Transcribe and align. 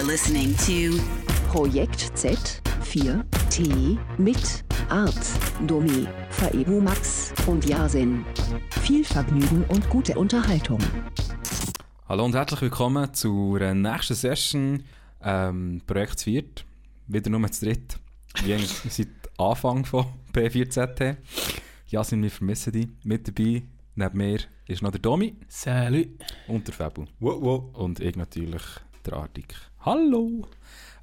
are 0.00 0.06
listening 0.06 0.56
to 0.56 0.98
Projekt 1.50 2.12
Z4T 2.16 3.98
mit 4.16 4.64
Art, 4.88 5.14
Domi, 5.66 6.06
Faebu 6.30 6.80
Max 6.80 7.34
und 7.46 7.66
Yasin. 7.66 8.24
Viel 8.82 9.04
Vergnügen 9.04 9.62
und 9.68 9.90
gute 9.90 10.18
Unterhaltung. 10.18 10.78
Hallo 12.08 12.24
und 12.24 12.34
herzlich 12.34 12.62
willkommen 12.62 13.12
zur 13.12 13.60
nächsten 13.74 14.14
Session 14.14 14.84
ähm, 15.22 15.82
Projekt 15.86 16.22
4. 16.22 16.44
Wieder 17.08 17.28
nur 17.28 17.50
zu 17.52 17.66
dritt. 17.66 17.98
Wie 18.44 18.54
eigentlich 18.54 18.72
seit 18.88 19.08
Anfang 19.36 19.84
von 19.84 20.06
P4ZT. 20.32 21.16
Jasin, 21.88 22.22
wir 22.22 22.30
vermissen 22.30 22.72
dich. 22.72 22.88
Mit 23.04 23.28
dabei, 23.28 23.64
neben 23.96 24.16
mir, 24.16 24.38
ist 24.66 24.80
noch 24.80 24.92
der 24.92 25.00
Domi 25.00 25.36
Salut. 25.48 26.08
und 26.48 26.66
der 26.66 26.74
Fabu. 26.74 27.04
Wow, 27.18 27.36
wow. 27.42 27.76
Und 27.76 28.00
ich 28.00 28.16
natürlich, 28.16 28.62
der 29.04 29.12
Artik. 29.14 29.69
Hallo! 29.82 30.46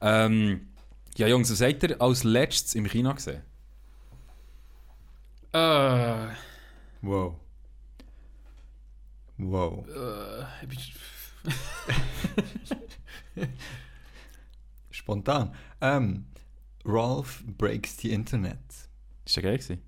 Ähm, 0.02 0.68
ja, 1.16 1.28
Jungs, 1.28 1.50
was 1.52 1.62
habt 1.62 1.82
ihr 1.82 2.00
als 2.00 2.24
letztes 2.24 2.76
im 2.76 2.86
Kino 2.86 3.12
gesehen? 3.14 3.42
Äh, 5.52 6.28
Wow. 7.02 7.36
Wow. 9.38 9.88
äh, 9.88 10.66
ich 10.70 10.94
Spontan. 14.92 15.56
Ähm, 15.82 16.26
Ralph 16.86 17.44
breaks 17.58 17.98
the 17.98 18.12
Internet. 18.12 18.60
Ist 19.26 19.36
ja 19.38 19.42
geil 19.42 19.58
gewesen. 19.58 19.82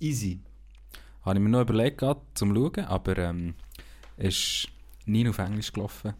Easy. 0.00 0.40
Habe 1.22 1.38
ich 1.38 1.42
mir 1.42 1.48
noch 1.50 1.62
überlegt, 1.62 1.98
gehabt, 1.98 2.36
zum 2.36 2.54
Schauen, 2.54 2.84
aber 2.84 3.16
ähm, 3.18 3.54
ist 4.18 4.68
nie 5.06 5.28
auf 5.28 5.38
Englisch 5.38 5.72
gelaufen. 5.72 6.14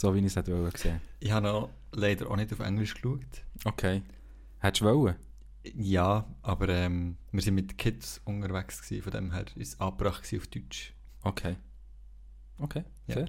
So 0.00 0.14
wie 0.14 0.20
ich 0.20 0.24
es 0.24 0.36
hätte 0.36 0.70
gesehen. 0.72 0.98
Ich 1.18 1.30
habe 1.30 1.46
noch 1.46 1.68
leider 1.92 2.30
auch 2.30 2.36
nicht 2.36 2.50
auf 2.54 2.60
Englisch 2.60 2.94
geschaut. 2.94 3.20
Okay. 3.66 4.00
Hättest 4.58 4.80
du 4.80 4.86
wollen? 4.86 5.16
Ja, 5.74 6.24
aber 6.40 6.70
ähm, 6.70 7.18
wir 7.32 7.42
sind 7.42 7.54
mit 7.56 7.76
Kids 7.76 8.18
unterwegs 8.24 8.80
gewesen, 8.80 9.02
von 9.02 9.12
dem 9.12 9.30
her 9.30 9.44
ist 9.56 9.74
es 9.74 9.80
angebracht 9.80 10.22
gewesen 10.22 10.38
auf 10.40 10.46
Deutsch. 10.46 10.94
Okay. 11.22 11.56
Okay, 12.56 12.82
Ja. 13.08 13.14
fair. 13.14 13.28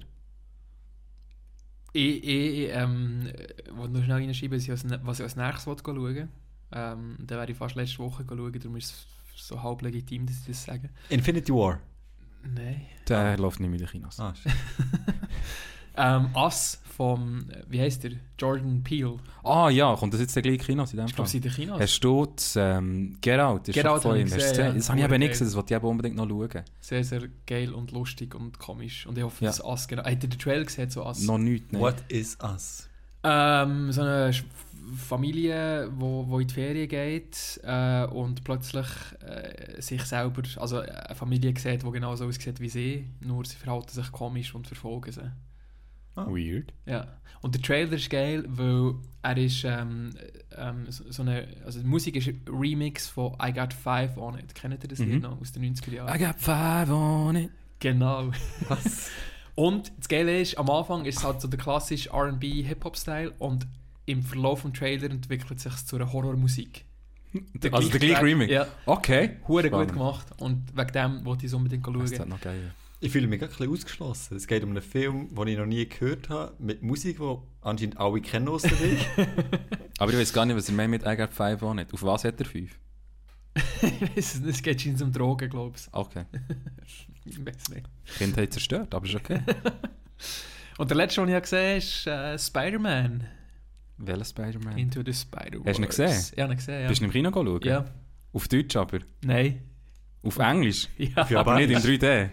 ich, 1.92 2.24
ich 2.24 2.70
ähm, 2.72 3.30
wollte 3.72 3.92
nur 3.92 4.02
schnell 4.04 4.16
reinschreiben, 4.24 4.56
was 4.56 4.62
ich 4.64 4.70
als, 4.70 4.84
was 5.04 5.18
ich 5.18 5.24
als 5.24 5.36
nächstes 5.36 5.66
wollte 5.66 5.82
schauen 5.84 6.28
ähm, 6.72 7.16
Dann 7.18 7.38
wäre 7.38 7.50
ich 7.50 7.56
fast 7.58 7.74
letzte 7.74 7.98
Woche 7.98 8.24
schauen, 8.26 8.50
darum 8.52 8.76
ist 8.76 8.92
es 9.34 9.46
so 9.46 9.62
halb 9.62 9.82
legitim, 9.82 10.24
dass 10.24 10.36
ich 10.40 10.46
das 10.46 10.64
sage. 10.64 10.88
Infinity 11.10 11.52
War. 11.52 11.80
Nein. 12.42 12.86
Der 13.06 13.36
läuft 13.36 13.60
nicht 13.60 13.68
mit 13.70 13.80
den 13.80 13.88
Kinos. 13.88 14.18
Ah. 14.18 14.32
Ähm, 15.96 16.30
Us 16.34 16.80
vom, 16.96 17.46
wie 17.68 17.80
heißt 17.80 18.04
der? 18.04 18.12
Jordan 18.38 18.82
Peele. 18.82 19.16
Ah 19.44 19.68
ja, 19.70 19.94
kommt 19.96 20.12
das 20.14 20.20
jetzt 20.20 20.34
der 20.36 20.42
gleiche 20.42 20.58
Kinos 20.58 20.92
in 20.92 20.98
dem 20.98 21.06
Ich 21.06 21.14
glaube, 21.14 21.28
Fall? 21.28 21.40
sie 21.40 21.46
in 21.48 21.52
Kinos. 21.54 21.80
Hast 21.80 22.00
du 22.00 22.26
das 22.26 22.56
ähm, 22.56 23.16
Get 23.20 23.40
Out? 23.40 23.68
Das 23.68 23.74
Get 23.74 23.76
ist 23.76 23.84
doch 23.84 23.90
Out 23.96 24.04
habe 24.04 24.20
ihm. 24.20 24.26
ich 24.26 24.32
gesehen, 24.34 24.48
gesehen? 24.50 24.66
ja. 24.66 24.72
Das 24.72 24.88
habe 24.90 24.98
ich 24.98 25.04
eben 25.04 25.18
nicht 25.18 25.30
gesehen, 25.30 25.46
das 25.46 25.56
wollte 25.56 25.74
ich 25.74 25.76
eben 25.78 25.86
unbedingt 25.86 26.16
noch 26.16 26.28
schauen. 26.28 26.62
Sehr, 26.80 27.04
sehr 27.04 27.22
geil 27.46 27.72
und 27.72 27.92
lustig 27.92 28.34
und 28.34 28.58
komisch. 28.58 29.06
Und 29.06 29.16
ich 29.18 29.24
hoffe, 29.24 29.44
Ja. 29.44 29.50
dass 29.50 29.64
Us 29.64 29.88
genau... 29.88 30.02
Habt 30.04 30.22
ihr 30.22 30.28
den 30.30 30.38
Trailer 30.38 30.64
gesehen 30.64 30.90
zu 30.90 31.04
Us? 31.04 31.22
Noch 31.22 31.38
nichts, 31.38 31.72
ne? 31.72 31.80
What 31.80 31.96
is 32.08 32.36
us? 32.42 32.88
Ähm, 33.24 33.92
so 33.92 34.02
eine 34.02 34.32
Familie, 34.96 35.90
wo, 35.96 36.26
wo 36.28 36.40
in 36.40 36.48
die 36.48 36.54
Ferien 36.54 36.88
geht 36.88 37.60
äh, 37.64 38.04
und 38.06 38.44
plötzlich 38.44 38.86
äh, 39.24 39.80
sich 39.80 40.02
selber, 40.02 40.42
also 40.56 40.78
eine 40.80 41.14
Familie 41.14 41.54
sieht, 41.58 41.82
die 41.82 41.90
genau 41.90 42.14
so 42.16 42.26
aussieht 42.26 42.60
wie 42.60 42.68
sie, 42.68 43.06
nur 43.20 43.44
sie 43.44 43.56
verhalten 43.56 43.90
sich 43.90 44.10
komisch 44.12 44.54
und 44.54 44.66
verfolgen 44.66 45.12
sie. 45.12 45.30
Weird. 46.16 46.72
Ja. 46.86 47.08
Und 47.40 47.54
der 47.54 47.62
Trailer 47.62 47.92
ist 47.94 48.08
geil, 48.10 48.44
weil 48.48 48.94
er 49.22 49.36
ist 49.36 49.64
ähm, 49.64 50.10
ähm, 50.56 50.86
so, 50.90 51.04
so 51.10 51.22
eine, 51.22 51.48
also 51.64 51.80
die 51.80 51.86
Musik 51.86 52.16
ist 52.16 52.28
ein 52.28 52.40
Remix 52.48 53.08
von 53.08 53.34
I 53.42 53.52
Got 53.52 53.72
Five 53.74 54.16
On 54.16 54.38
It. 54.38 54.54
Kennt 54.54 54.82
ihr 54.84 54.88
das 54.88 54.98
Mhm. 55.00 55.10
Lied 55.12 55.22
noch 55.22 55.40
aus 55.40 55.52
den 55.52 55.64
90er 55.74 55.92
Jahren? 55.92 56.14
I 56.20 56.24
got 56.24 56.36
five 56.38 56.90
on 56.90 57.36
it. 57.36 57.50
Genau. 57.80 58.30
Was? 58.68 59.10
Und 59.54 59.92
das 59.98 60.08
Geile 60.08 60.40
ist, 60.40 60.56
am 60.56 60.70
Anfang 60.70 61.04
ist 61.04 61.18
es 61.18 61.24
halt 61.24 61.40
so 61.40 61.48
der 61.48 61.58
klassische 61.58 62.08
R&B 62.10 62.62
Hip-Hop-Style 62.62 63.32
und 63.38 63.66
im 64.06 64.22
Verlauf 64.22 64.62
des 64.62 64.72
Trailer 64.72 65.10
entwickelt 65.10 65.60
sich 65.60 65.76
zu 65.84 65.96
einer 65.96 66.10
Horrormusik. 66.10 66.86
also 67.70 67.88
der 67.90 67.98
gleiche 68.00 68.22
Remix? 68.22 68.50
Ja, 68.50 68.66
Okay. 68.86 69.36
hure 69.46 69.68
gut 69.68 69.92
gemacht 69.92 70.26
und 70.38 70.74
wegen 70.74 70.92
dem 70.92 71.24
wollte 71.26 71.44
ich 71.44 71.52
es 71.52 71.54
unbedingt 71.54 71.86
Das 71.86 72.10
ist 72.10 72.16
schauen. 72.16 72.28
noch 72.30 72.40
geil. 72.40 72.72
Ich 73.04 73.10
fühle 73.10 73.26
mich 73.26 73.40
gerade 73.40 73.52
ein 73.52 73.56
bisschen 73.58 73.72
ausgeschlossen. 73.72 74.36
Es 74.36 74.46
geht 74.46 74.62
um 74.62 74.70
einen 74.70 74.80
Film, 74.80 75.34
den 75.34 75.48
ich 75.48 75.58
noch 75.58 75.66
nie 75.66 75.88
gehört 75.88 76.28
habe, 76.28 76.54
mit 76.60 76.82
Musik, 76.84 77.18
die 77.18 77.36
anscheinend 77.60 77.98
alle 77.98 78.20
kennen 78.20 78.46
außer 78.46 78.70
ich. 78.84 79.04
Aber 79.98 80.12
ich 80.12 80.18
weiß 80.18 80.32
gar 80.32 80.46
nicht, 80.46 80.54
was 80.56 80.68
er 80.68 80.74
meint 80.76 80.90
mit 80.92 81.02
I 81.04 81.16
got 81.16 81.32
five 81.32 81.60
on 81.64 81.80
it. 81.80 81.92
Auf 81.92 82.04
was 82.04 82.22
hat 82.22 82.38
er 82.38 82.46
fünf? 82.46 82.78
es, 84.14 84.40
es 84.40 84.62
geht 84.62 84.80
schon 84.82 85.02
um 85.02 85.12
Drogen, 85.12 85.50
glaube 85.50 85.74
ich. 85.76 85.88
Okay. 85.90 86.26
Ich 87.24 87.44
weiß 87.44 87.70
nicht. 87.70 87.86
Kindheit 88.18 88.52
zerstört, 88.52 88.94
aber 88.94 89.04
ist 89.04 89.16
okay. 89.16 89.40
Und 90.78 90.88
der 90.88 90.96
letzte, 90.96 91.26
den 91.26 91.34
ich 91.34 91.42
gesehen 91.42 91.58
habe, 91.58 91.78
ist 91.78 92.06
äh, 92.06 92.38
Spider-Man. 92.38 93.24
Welcher 93.98 94.24
Spider-Man? 94.24 94.78
Into 94.78 95.02
the 95.04 95.12
Spider-Verse. 95.12 95.68
Hast 95.68 95.78
du 95.78 95.82
ihn 95.82 95.88
gesehen? 95.88 96.36
Ja, 96.36 96.46
ihn 96.46 96.56
gesehen, 96.56 96.82
ja. 96.82 96.88
Bist 96.88 97.00
du 97.00 97.06
im 97.06 97.10
Kino 97.10 97.32
schauen? 97.32 97.60
Ja. 97.64 97.84
Auf 98.32 98.46
Deutsch 98.46 98.76
aber? 98.76 99.00
Nein. 99.24 99.60
Auf 100.22 100.38
Englisch? 100.38 100.88
Ja. 100.98 101.26
Aber 101.40 101.56
nicht 101.56 101.70
in 101.70 101.78
3D? 101.78 102.30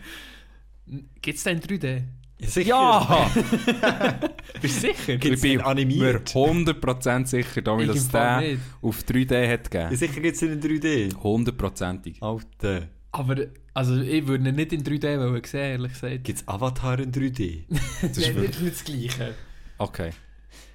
Gibt 1.22 1.38
es 1.38 1.44
den 1.44 1.60
3D? 1.60 2.04
Sicher. 2.42 2.70
Ja! 2.70 3.32
Bist 4.62 4.78
du 4.84 4.88
sicher? 4.88 5.18
Gibt's 5.18 5.44
ich 5.44 5.52
bin 5.58 5.62
animiert? 5.62 6.30
100% 6.30 7.26
sicher, 7.26 7.62
Domi, 7.62 7.86
dass 7.86 8.08
den 8.08 8.40
nicht. 8.40 8.62
auf 8.82 9.02
3D 9.04 9.52
hat 9.52 9.74
Ja, 9.74 9.88
gegeben. 9.90 9.96
sicher 9.98 10.22
gibt 10.22 10.36
es 10.38 10.42
in 10.42 10.62
3D. 10.62 11.14
100%ig. 11.16 12.22
Alter. 12.24 12.88
Aber 13.12 13.36
also, 13.74 14.00
ich 14.02 14.26
würde 14.28 14.50
ihn 14.50 14.56
nicht 14.56 14.72
in 14.72 14.84
3D 14.84 15.20
wollen 15.20 15.44
sehen, 15.44 15.60
ehrlich 15.72 15.94
gesagt. 15.94 16.24
Gibt 16.24 16.40
es 16.40 16.48
Avatar 16.48 17.00
in 17.00 17.12
3D? 17.12 17.64
Das 18.02 18.18
ist 18.18 18.36
wirklich... 18.36 18.60
nicht, 18.62 18.74
das 18.76 18.84
Gleiche. 18.86 19.34
Okay. 19.78 20.12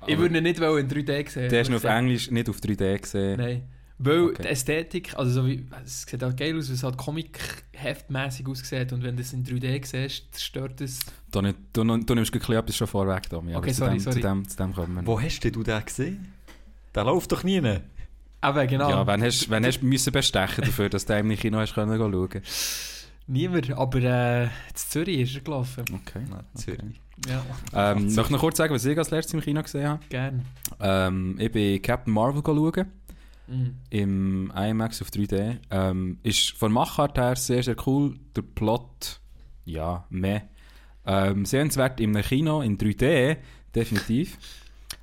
Ich 0.06 0.18
würde 0.18 0.36
ihn 0.36 0.42
nicht 0.42 0.58
in 0.58 0.88
3D 0.88 1.28
sehen. 1.30 1.48
Du 1.48 1.56
ehrlich 1.56 1.74
auf. 1.76 1.84
Englisch 1.84 2.30
nicht 2.30 2.48
auf 2.50 2.58
3D 2.58 2.98
gesehen. 2.98 3.38
Nein. 3.38 3.62
Weil 3.98 4.22
Okay. 4.22 4.42
die 4.42 4.48
Ästhetik, 4.48 5.16
also 5.16 5.30
so 5.42 5.46
wie, 5.46 5.66
es 5.84 6.02
sieht 6.02 6.20
halt 6.22 6.36
geil 6.36 6.56
aus, 6.58 6.68
weil 6.68 6.74
es 6.74 6.82
halt 6.82 6.96
Comic-heftmäßig 6.96 8.46
aussieht 8.48 8.92
und 8.92 9.02
wenn 9.02 9.16
du 9.16 9.22
es 9.22 9.32
in 9.32 9.44
3D 9.44 9.86
siehst, 9.86 10.40
stört 10.40 10.80
es. 10.80 10.98
Du, 11.30 11.40
nicht, 11.40 11.56
du, 11.72 11.84
du 11.84 12.14
nimmst 12.14 12.32
gleich 12.32 12.58
etwas 12.58 12.76
schon 12.76 12.86
vorweg, 12.88 13.28
Domi. 13.30 13.52
aber 13.52 13.60
Okay, 13.64 13.72
zu 13.72 13.78
sorry, 13.78 13.92
dem, 13.92 14.00
sorry. 14.00 14.16
Zu 14.20 14.20
dem, 14.28 14.48
zu 14.48 14.56
dem 14.56 14.74
kommen 14.74 14.94
wir. 14.96 15.06
Wo 15.06 15.20
hast 15.20 15.40
denn 15.40 15.52
du 15.52 15.62
den 15.62 15.84
gesehen? 15.84 16.32
Der 16.94 17.04
läuft 17.04 17.30
doch 17.32 17.44
nie. 17.44 17.58
rein. 17.58 17.82
Aber 18.40 18.66
genau. 18.66 18.90
Ja, 18.90 19.06
wenn 19.06 19.22
hast, 19.22 19.48
wenn 19.48 19.64
hast 19.64 19.80
du 19.80 19.86
müssen 19.86 20.12
bestechen 20.12 20.64
dafür, 20.64 20.88
dass 20.90 21.06
du 21.06 21.18
im 21.18 21.30
Kino 21.36 21.58
hast 21.58 21.74
können 21.74 21.96
schauen 21.96 22.42
Niemand, 23.26 23.70
aber 23.72 23.98
äh, 24.02 24.44
in 24.44 24.50
Zürich 24.74 25.20
ist 25.20 25.34
er 25.36 25.40
gelaufen. 25.40 25.84
Okay. 25.92 26.20
Na, 26.28 26.44
Zürich. 26.54 27.00
Ja, 27.26 27.42
Ähm, 27.92 28.04
möchte 28.06 28.20
ich 28.20 28.30
noch 28.30 28.40
kurz 28.40 28.58
sagen, 28.58 28.74
was 28.74 28.84
ich 28.84 28.98
als 28.98 29.10
letztes 29.10 29.32
im 29.34 29.40
Kino 29.40 29.62
gesehen 29.62 29.88
habe? 29.88 30.00
gern. 30.10 30.44
Ähm, 30.80 31.36
ich 31.38 31.50
bin 31.50 31.80
Captain 31.80 32.12
Marvel 32.12 32.42
schauen. 32.44 32.86
Mhm. 33.46 33.74
im 33.90 34.52
IMAX 34.56 35.02
auf 35.02 35.10
3D. 35.10 35.58
Ähm, 35.70 36.18
ist 36.22 36.52
von 36.52 36.72
Machart 36.72 37.18
her 37.18 37.36
sehr, 37.36 37.62
sehr 37.62 37.76
cool. 37.86 38.16
Der 38.34 38.42
Plot, 38.42 39.20
ja, 39.64 40.04
meh. 40.10 40.40
Ähm, 41.06 41.44
sehenswert 41.44 42.00
im 42.00 42.14
Kino 42.14 42.62
in 42.62 42.78
3D, 42.78 43.36
definitiv. 43.74 44.38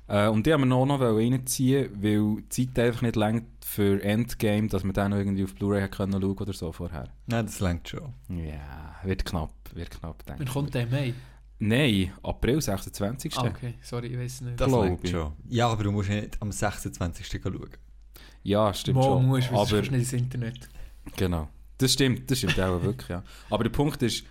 Äh, 0.08 0.28
und 0.28 0.46
die 0.46 0.52
haben 0.52 0.62
wir 0.62 0.66
noch, 0.66 0.84
noch 0.86 1.00
reinziehen, 1.00 1.90
weil 2.02 2.42
die 2.42 2.72
Zeit 2.72 2.78
einfach 2.86 3.02
nicht 3.02 3.16
längt 3.16 3.46
für 3.64 4.02
Endgame, 4.02 4.68
dass 4.68 4.84
man 4.84 4.92
dann 4.92 5.12
noch 5.12 5.18
irgendwie 5.18 5.44
auf 5.44 5.54
Blu-ray 5.54 5.82
hat 5.82 5.92
können 5.92 6.20
schauen 6.20 6.36
oder 6.38 6.52
so 6.52 6.72
vorher. 6.72 7.04
Nein, 7.26 7.46
das 7.46 7.60
längt 7.60 7.88
schon. 7.88 8.12
Ja, 8.28 8.96
wird 9.04 9.24
knapp, 9.24 9.52
wird 9.74 9.90
knapp, 9.90 10.24
denke 10.26 10.40
Wann 10.44 10.52
kommt 10.52 10.74
der 10.74 10.86
Mai? 10.86 11.14
Nein, 11.60 12.12
April 12.24 12.60
26. 12.60 13.36
Ah, 13.36 13.44
okay, 13.46 13.74
sorry, 13.80 14.08
ich 14.08 14.18
weiß 14.18 14.40
nicht. 14.42 14.60
Das 14.60 14.68
Glaub 14.68 14.84
längt 14.84 15.04
ich. 15.04 15.10
schon. 15.10 15.32
Ja, 15.48 15.68
aber 15.68 15.84
du 15.84 15.92
musst 15.92 16.10
nicht 16.10 16.36
am 16.42 16.50
26. 16.50 17.40
schauen. 17.40 17.70
Ja, 18.42 18.72
stimmt 18.74 18.96
Mo 18.96 19.02
schon. 19.02 19.26
musst, 19.26 19.52
aber 19.52 19.80
nicht 19.80 19.92
ins 19.92 20.12
Internet. 20.12 20.68
Genau. 21.16 21.48
Das 21.78 21.92
stimmt, 21.92 22.30
das 22.30 22.38
stimmt 22.38 22.58
auch 22.60 22.82
wirklich, 22.82 23.08
ja. 23.08 23.22
Aber 23.50 23.64
der 23.64 23.70
Punkt 23.70 24.02
ist, 24.02 24.24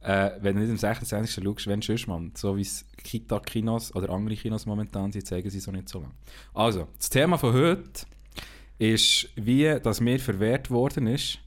äh, 0.00 0.30
wenn 0.40 0.56
du 0.56 0.62
nicht 0.62 0.70
am 0.70 0.76
26. 0.76 1.44
schaust, 1.44 1.66
wenn 1.66 1.82
sonst, 1.82 2.06
Mann. 2.06 2.32
So 2.34 2.56
wie 2.56 2.62
es 2.62 2.84
Kita-Kinos 2.98 3.94
oder 3.94 4.10
andere 4.10 4.36
Kinos 4.36 4.66
momentan 4.66 5.12
sind, 5.12 5.26
zeigen 5.26 5.50
sie 5.50 5.60
so 5.60 5.70
nicht 5.70 5.88
so 5.88 6.00
lange. 6.00 6.14
Also, 6.54 6.88
das 6.98 7.10
Thema 7.10 7.38
von 7.38 7.52
heute 7.52 8.06
ist, 8.78 9.28
wie 9.36 9.78
das 9.82 10.00
mir 10.00 10.18
verwehrt 10.20 10.70
worden 10.70 11.06
ist, 11.06 11.38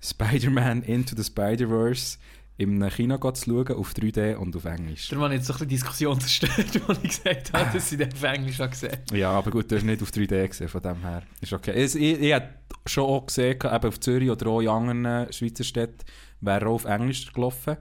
Spider-Man 0.00 0.82
Into 0.82 1.16
the 1.16 1.24
Spider-Verse 1.24 2.18
im 2.58 2.86
Kino 2.90 3.16
zu 3.32 3.44
schauen, 3.44 3.68
auf 3.76 3.92
3D 3.92 4.34
und 4.34 4.54
auf 4.56 4.64
Englisch. 4.66 5.08
Darum 5.08 5.24
habe 5.24 5.34
ich 5.34 5.38
jetzt 5.38 5.46
so 5.46 5.52
ein 5.54 5.58
bisschen 5.58 5.68
Diskussion 5.70 6.20
zerstört, 6.20 6.88
als 6.88 6.98
ich 7.02 7.08
gesagt 7.22 7.52
habe, 7.54 7.70
dass 7.72 7.92
ich 7.92 7.98
den 7.98 8.12
auf 8.12 8.22
Englisch 8.24 8.58
habe 8.58 8.70
gesehen 8.70 8.98
Ja, 9.12 9.30
aber 9.30 9.50
gut, 9.50 9.70
du 9.70 9.76
hast 9.76 9.84
nicht 9.84 10.02
auf 10.02 10.10
3D 10.10 10.48
gesehen, 10.48 10.68
von 10.68 10.82
dem 10.82 11.00
her. 11.02 11.22
Ist 11.40 11.52
okay. 11.52 11.70
Es, 11.74 11.94
ich 11.94 12.20
ich 12.20 12.32
habe 12.34 12.48
schon 12.84 13.04
auch 13.04 13.26
gesehen, 13.26 13.58
eben 13.62 13.88
auf 13.88 14.00
Zürich 14.00 14.28
oder 14.30 14.46
auch 14.48 14.60
in 14.60 14.68
anderen 14.68 15.32
Schweizer 15.32 15.64
Städten, 15.64 16.04
wäre 16.40 16.66
auch 16.66 16.74
auf 16.74 16.84
Englisch 16.84 17.32
gelaufen, 17.32 17.76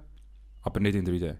aber 0.61 0.79
nicht 0.79 0.95
in 0.95 1.05
3D. 1.05 1.35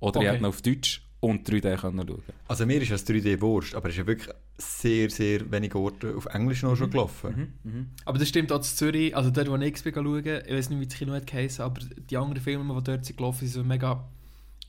Oder 0.00 0.20
ich 0.20 0.26
Okay. 0.26 0.26
hätte 0.28 0.38
ihn 0.38 0.44
auf 0.44 0.60
Deutsch 0.62 1.02
und 1.24 1.48
3D 1.48 1.76
können 1.76 2.06
schauen. 2.06 2.22
Also 2.48 2.66
mir 2.66 2.80
ist 2.82 2.90
das 2.90 3.06
3D 3.06 3.40
Wurst, 3.40 3.74
aber 3.74 3.88
es 3.88 3.94
ist 3.94 3.98
ja 3.98 4.06
wirklich 4.06 4.34
sehr, 4.58 5.10
sehr 5.10 5.50
wenige 5.50 5.78
Orte 5.78 6.14
auf 6.16 6.26
Englisch 6.26 6.62
noch 6.62 6.76
schon 6.76 6.90
gelaufen. 6.90 7.54
Aber 8.04 8.18
das 8.18 8.28
stimmt 8.28 8.52
auch 8.52 8.60
zu 8.60 8.76
Zürich, 8.76 9.16
also 9.16 9.30
dort, 9.30 9.48
wo 9.50 9.56
ich 9.56 9.82
bin 9.82 9.94
schauen, 9.94 10.24
ich 10.24 10.52
weiß 10.54 10.70
nicht, 10.70 10.80
wie 10.80 10.86
das 10.86 10.94
Kino 10.96 11.12
hat 11.12 11.26
geheißen, 11.26 11.64
aber 11.64 11.80
die 12.10 12.16
anderen 12.16 12.42
Filme, 12.42 12.74
die 12.74 12.84
dort 12.84 13.04
sind 13.04 13.16
gelaufen 13.16 13.46
sind, 13.46 13.54
so 13.54 13.64
mega, 13.64 14.08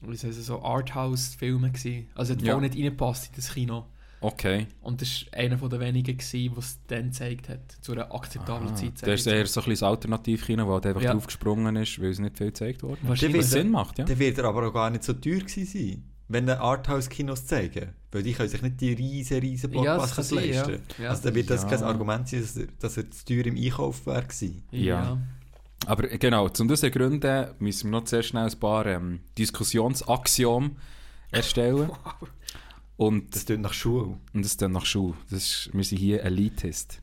wie 0.01 0.15
soll 0.15 0.31
ich 0.31 0.35
sagen, 0.37 0.45
so 0.45 0.63
Arthouse-Filme 0.63 1.71
gewesen. 1.71 2.07
Also 2.15 2.33
hat 2.33 2.41
Ja. 2.41 2.59
nicht 2.59 2.75
reingepasst 2.75 3.27
in 3.27 3.35
das 3.35 3.53
Kino. 3.53 3.85
Okay. 4.21 4.65
Und 4.81 5.01
das 5.01 5.25
war 5.31 5.39
einer 5.39 5.57
der 5.57 5.79
wenigen, 5.79 6.17
gewesen, 6.17 6.55
was 6.57 6.65
es 6.65 6.79
dann 6.87 7.05
gezeigt 7.11 7.47
hat, 7.49 7.59
zu 7.81 7.91
einer 7.91 8.11
akzeptablen 8.15 8.71
Ah, 8.71 8.75
Zeit. 8.75 8.93
das 9.01 9.19
ist 9.19 9.27
eher 9.27 9.45
so 9.45 9.61
ein 9.61 9.83
Alternativkino, 9.83 10.63
das 10.65 10.73
halt 10.73 10.85
einfach 10.87 11.01
Ja. 11.01 11.11
draufgesprungen 11.11 11.75
ist, 11.75 12.01
weil 12.01 12.09
es 12.09 12.17
nicht 12.19 12.35
viel 12.37 12.47
gezeigt 12.47 12.81
wurde. 12.81 12.97
Was 13.03 13.19
Sinn 13.19 13.69
macht, 13.69 13.99
ja. 13.99 14.05
Dann 14.05 14.17
wird 14.17 14.37
er 14.39 14.45
aber 14.45 14.67
auch 14.69 14.73
gar 14.73 14.89
nicht 14.89 15.03
so 15.03 15.13
teuer 15.13 15.39
gewesen 15.41 15.65
sein, 15.65 16.03
wenn 16.27 16.47
er 16.47 16.61
Arthouse-Kinos 16.61 17.45
zeigen. 17.45 17.89
Weil 18.11 18.23
die 18.23 18.33
können 18.33 18.49
sich 18.49 18.61
nicht 18.61 18.79
die 18.81 18.93
riesen, 18.93 19.39
riesen 19.39 19.73
Ja, 19.73 19.97
das 19.97 20.15
Blockbusters 20.15 20.29
kann 20.29 20.39
sein, 20.39 20.49
ja. 20.53 20.65
leisten. 20.65 20.83
Ja. 21.01 21.09
Also 21.09 21.23
dann 21.23 21.35
wird 21.35 21.49
das 21.49 21.63
Ja. 21.63 21.69
kein 21.69 21.83
Argument 21.83 22.27
sein, 22.29 22.41
dass 22.41 22.57
er, 22.57 22.67
dass 22.79 22.97
er 22.97 23.11
zu 23.11 23.25
teuer 23.25 23.45
im 23.45 23.57
Einkauf 23.57 24.05
wäre. 24.05 24.25
Ja. 24.71 25.17
Aber 25.85 26.11
äh, 26.11 26.17
genau, 26.17 26.47
um 26.59 26.67
das 26.67 26.79
zu 26.79 26.85
ergründen, 26.87 27.47
müssen 27.59 27.91
wir 27.91 27.99
noch 27.99 28.07
sehr 28.07 28.23
schnell 28.23 28.49
ein 28.49 28.59
paar 28.59 28.85
ähm, 28.85 29.19
Diskussionsaxiome 29.37 30.71
erstellen. 31.31 31.89
Und 32.97 33.35
Das 33.35 33.43
tut 33.45 33.59
nach 33.59 33.73
Schule. 33.73 34.17
Und 34.33 34.43
das 34.45 34.51
ist 34.53 34.61
dann 34.61 34.71
nach 34.71 34.85
Schule. 34.85 35.15
Das 35.29 35.39
ist, 35.43 35.69
wir 35.73 35.83
sind 35.83 35.97
hier 35.97 36.23
Elitist. 36.23 37.01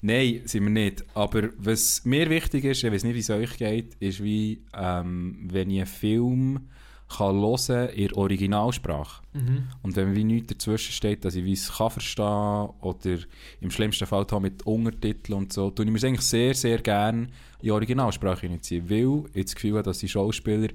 Nein, 0.00 0.42
sind 0.44 0.62
wir 0.62 0.70
nicht. 0.70 1.04
Aber 1.14 1.48
was 1.58 2.04
mir 2.04 2.30
wichtig 2.30 2.64
ist, 2.64 2.84
ich 2.84 2.92
weiß 2.92 3.02
nicht, 3.04 3.14
wie 3.14 3.18
es 3.18 3.30
euch 3.30 3.56
geht, 3.56 3.94
ist 3.96 4.22
wie, 4.22 4.62
ähm, 4.72 5.48
wenn 5.50 5.70
ich 5.70 5.78
einen 5.78 5.86
Film 5.86 6.68
kann 7.16 7.40
hören 7.40 7.88
in 7.90 8.08
der 8.08 8.16
Originalsprache. 8.16 9.22
Mhm. 9.32 9.64
Und 9.82 9.96
wenn 9.96 10.14
wie 10.14 10.24
nichts 10.24 10.52
dazwischen 10.52 10.92
steht, 10.92 11.24
dass 11.24 11.34
ich 11.34 11.46
es 11.50 11.76
kann 11.76 11.90
verstehen 11.90 12.68
oder 12.80 13.18
im 13.60 13.70
schlimmsten 13.70 14.06
Fall 14.06 14.26
auch 14.30 14.40
mit 14.40 14.64
Untertiteln 14.64 15.38
und 15.38 15.52
so, 15.52 15.70
tue 15.70 15.84
ich 15.84 15.90
mir 15.90 15.98
es 15.98 16.04
eigentlich 16.04 16.26
sehr, 16.26 16.54
sehr 16.54 16.78
gerne 16.78 17.28
in 17.60 17.70
Originalsprache 17.70 18.46
initiieren. 18.46 18.88
Weil 18.90 19.30
ich 19.34 19.46
das 19.46 19.54
Gefühl 19.54 19.74
habe, 19.74 19.82
dass 19.82 19.98
die 19.98 20.08
Schauspieler, 20.08 20.68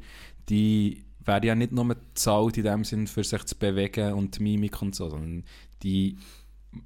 die 0.49 1.03
werden 1.23 1.45
ja 1.45 1.55
nicht 1.55 1.71
nur 1.71 1.85
bezahlt 1.85 2.57
in 2.57 2.63
dem 2.63 2.83
Sinn, 2.83 3.07
für 3.07 3.23
sich 3.23 3.43
zu 3.43 3.57
bewegen 3.57 4.13
und 4.13 4.37
die 4.37 4.43
Mimik 4.43 4.81
und 4.81 4.95
so, 4.95 5.09
sondern 5.09 5.43
die, 5.83 6.17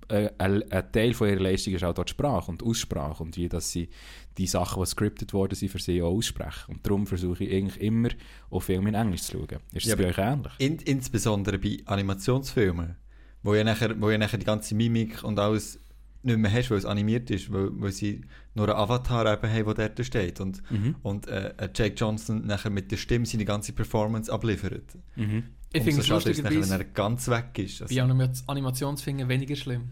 äh, 0.07 0.30
ein, 0.38 0.69
ein 0.72 0.92
Teil 0.92 1.13
von 1.13 1.28
ihrer 1.30 1.40
Leistung 1.42 1.74
ist 1.74 1.84
auch 1.84 1.94
dort 1.94 2.10
Sprache 2.10 2.50
und 2.51 2.63
Aussprache 2.63 3.22
und 3.24 3.36
wie, 3.38 3.50
dass 3.50 3.72
sie 3.72 3.90
die 4.38 4.48
Sachen, 4.48 4.81
die 4.81 4.88
scripted 4.90 5.34
worden 5.34 5.56
sind, 5.56 5.69
für 5.69 5.80
sie 5.80 6.01
auch 6.01 6.12
aussprechen. 6.16 6.74
Und 6.75 6.86
darum 6.86 7.06
versuche 7.07 7.44
ich 7.44 7.54
eigentlich 7.56 7.81
immer, 7.81 8.10
auch 8.50 8.62
Filme 8.62 8.90
in 8.90 8.95
Englisch 8.95 9.22
zu 9.24 9.34
schauen. 9.38 9.60
Ist 9.74 9.86
das 9.86 9.92
Ja, 9.92 9.95
bei 9.95 10.07
euch 10.07 10.18
ähnlich? 10.18 10.54
In, 10.60 10.78
insbesondere 10.78 11.57
bei 11.60 11.78
Animationsfilmen, 11.86 12.95
wo 13.44 13.56
ja, 13.56 13.63
nachher, 13.63 14.00
wo 14.01 14.10
ja 14.10 14.18
nachher 14.18 14.38
die 14.40 14.45
ganze 14.45 14.75
Mimik 14.75 15.24
und 15.24 15.40
alles 15.40 15.80
nicht 16.25 16.38
mehr 16.38 16.51
hast, 16.51 16.72
weil 16.72 16.78
es 16.78 16.86
animiert 16.86 17.30
ist, 17.31 17.51
weil, 17.51 17.69
weil 17.74 17.92
sie 17.92 18.22
nur 18.56 18.69
einen 18.69 18.78
Avatar 18.78 19.31
eben 19.34 19.51
haben, 19.51 19.75
der 19.75 19.90
dort 19.90 20.06
steht. 20.06 20.40
Und, 20.40 20.62
Mhm. 20.72 20.95
und 21.04 21.28
äh, 21.28 21.54
ein 21.57 21.69
Jake 21.75 21.95
Johnson 21.95 22.45
nachher 22.45 22.69
mit 22.69 22.92
der 22.92 22.98
Stimme 22.98 23.25
seine 23.25 23.44
ganze 23.44 23.74
Performance 23.74 24.31
abliefert. 24.31 24.98
Mhm. 25.18 25.44
Ich 25.75 25.83
finde 25.83 26.01
es 26.01 26.07
nachher, 26.07 26.25
wenn 26.25 26.35
lustigerweise 26.43 26.73
er 26.77 26.83
ganz 26.85 27.27
weg 27.27 27.57
ist. 27.59 27.81
Also, 27.81 27.93
bei 27.95 28.01
Anima- 28.01 28.29
Animationsfilmen 28.47 29.27
weniger 29.27 29.55
schlimm. 29.55 29.91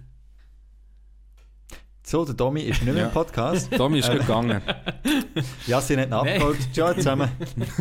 So, 2.04 2.26
der 2.26 2.34
Domi 2.36 2.62
ist 2.62 2.82
nicht 2.82 2.94
mehr 2.94 3.04
Ja. 3.04 3.08
im 3.08 3.14
Podcast. 3.14 3.72
Tommy 3.72 4.00
ist 4.00 4.10
gut 4.10 4.22
gegangen. 4.22 4.62
Ja, 5.68 5.80
sie 5.80 5.96
hat 5.96 6.04
ihn 6.06 6.10
Nein. 6.10 6.28
abgeholt. 6.34 6.58
Ciao 6.74 6.94
zusammen. 6.94 7.30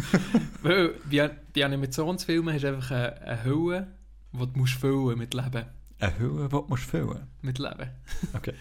Weil 0.63 0.95
bei, 1.11 1.31
bei 1.55 1.65
Animationsfilmen 1.65 2.55
hast 2.55 2.63
du 2.63 2.69
einfach 2.69 2.91
eine, 2.91 3.21
eine 3.23 3.45
Hülle, 3.45 3.87
die 4.33 4.39
du 4.39 4.51
musst 4.59 4.75
füllen 4.75 5.19
mit 5.19 5.35
Leben. 5.35 5.65
Eine 5.99 6.19
Höhe, 6.19 6.49
die 6.49 6.55
musst 6.69 6.85
du 6.85 6.89
füllen. 6.91 7.27
Mit 7.43 7.59
Leben. 7.59 7.91
Okay. 8.35 8.53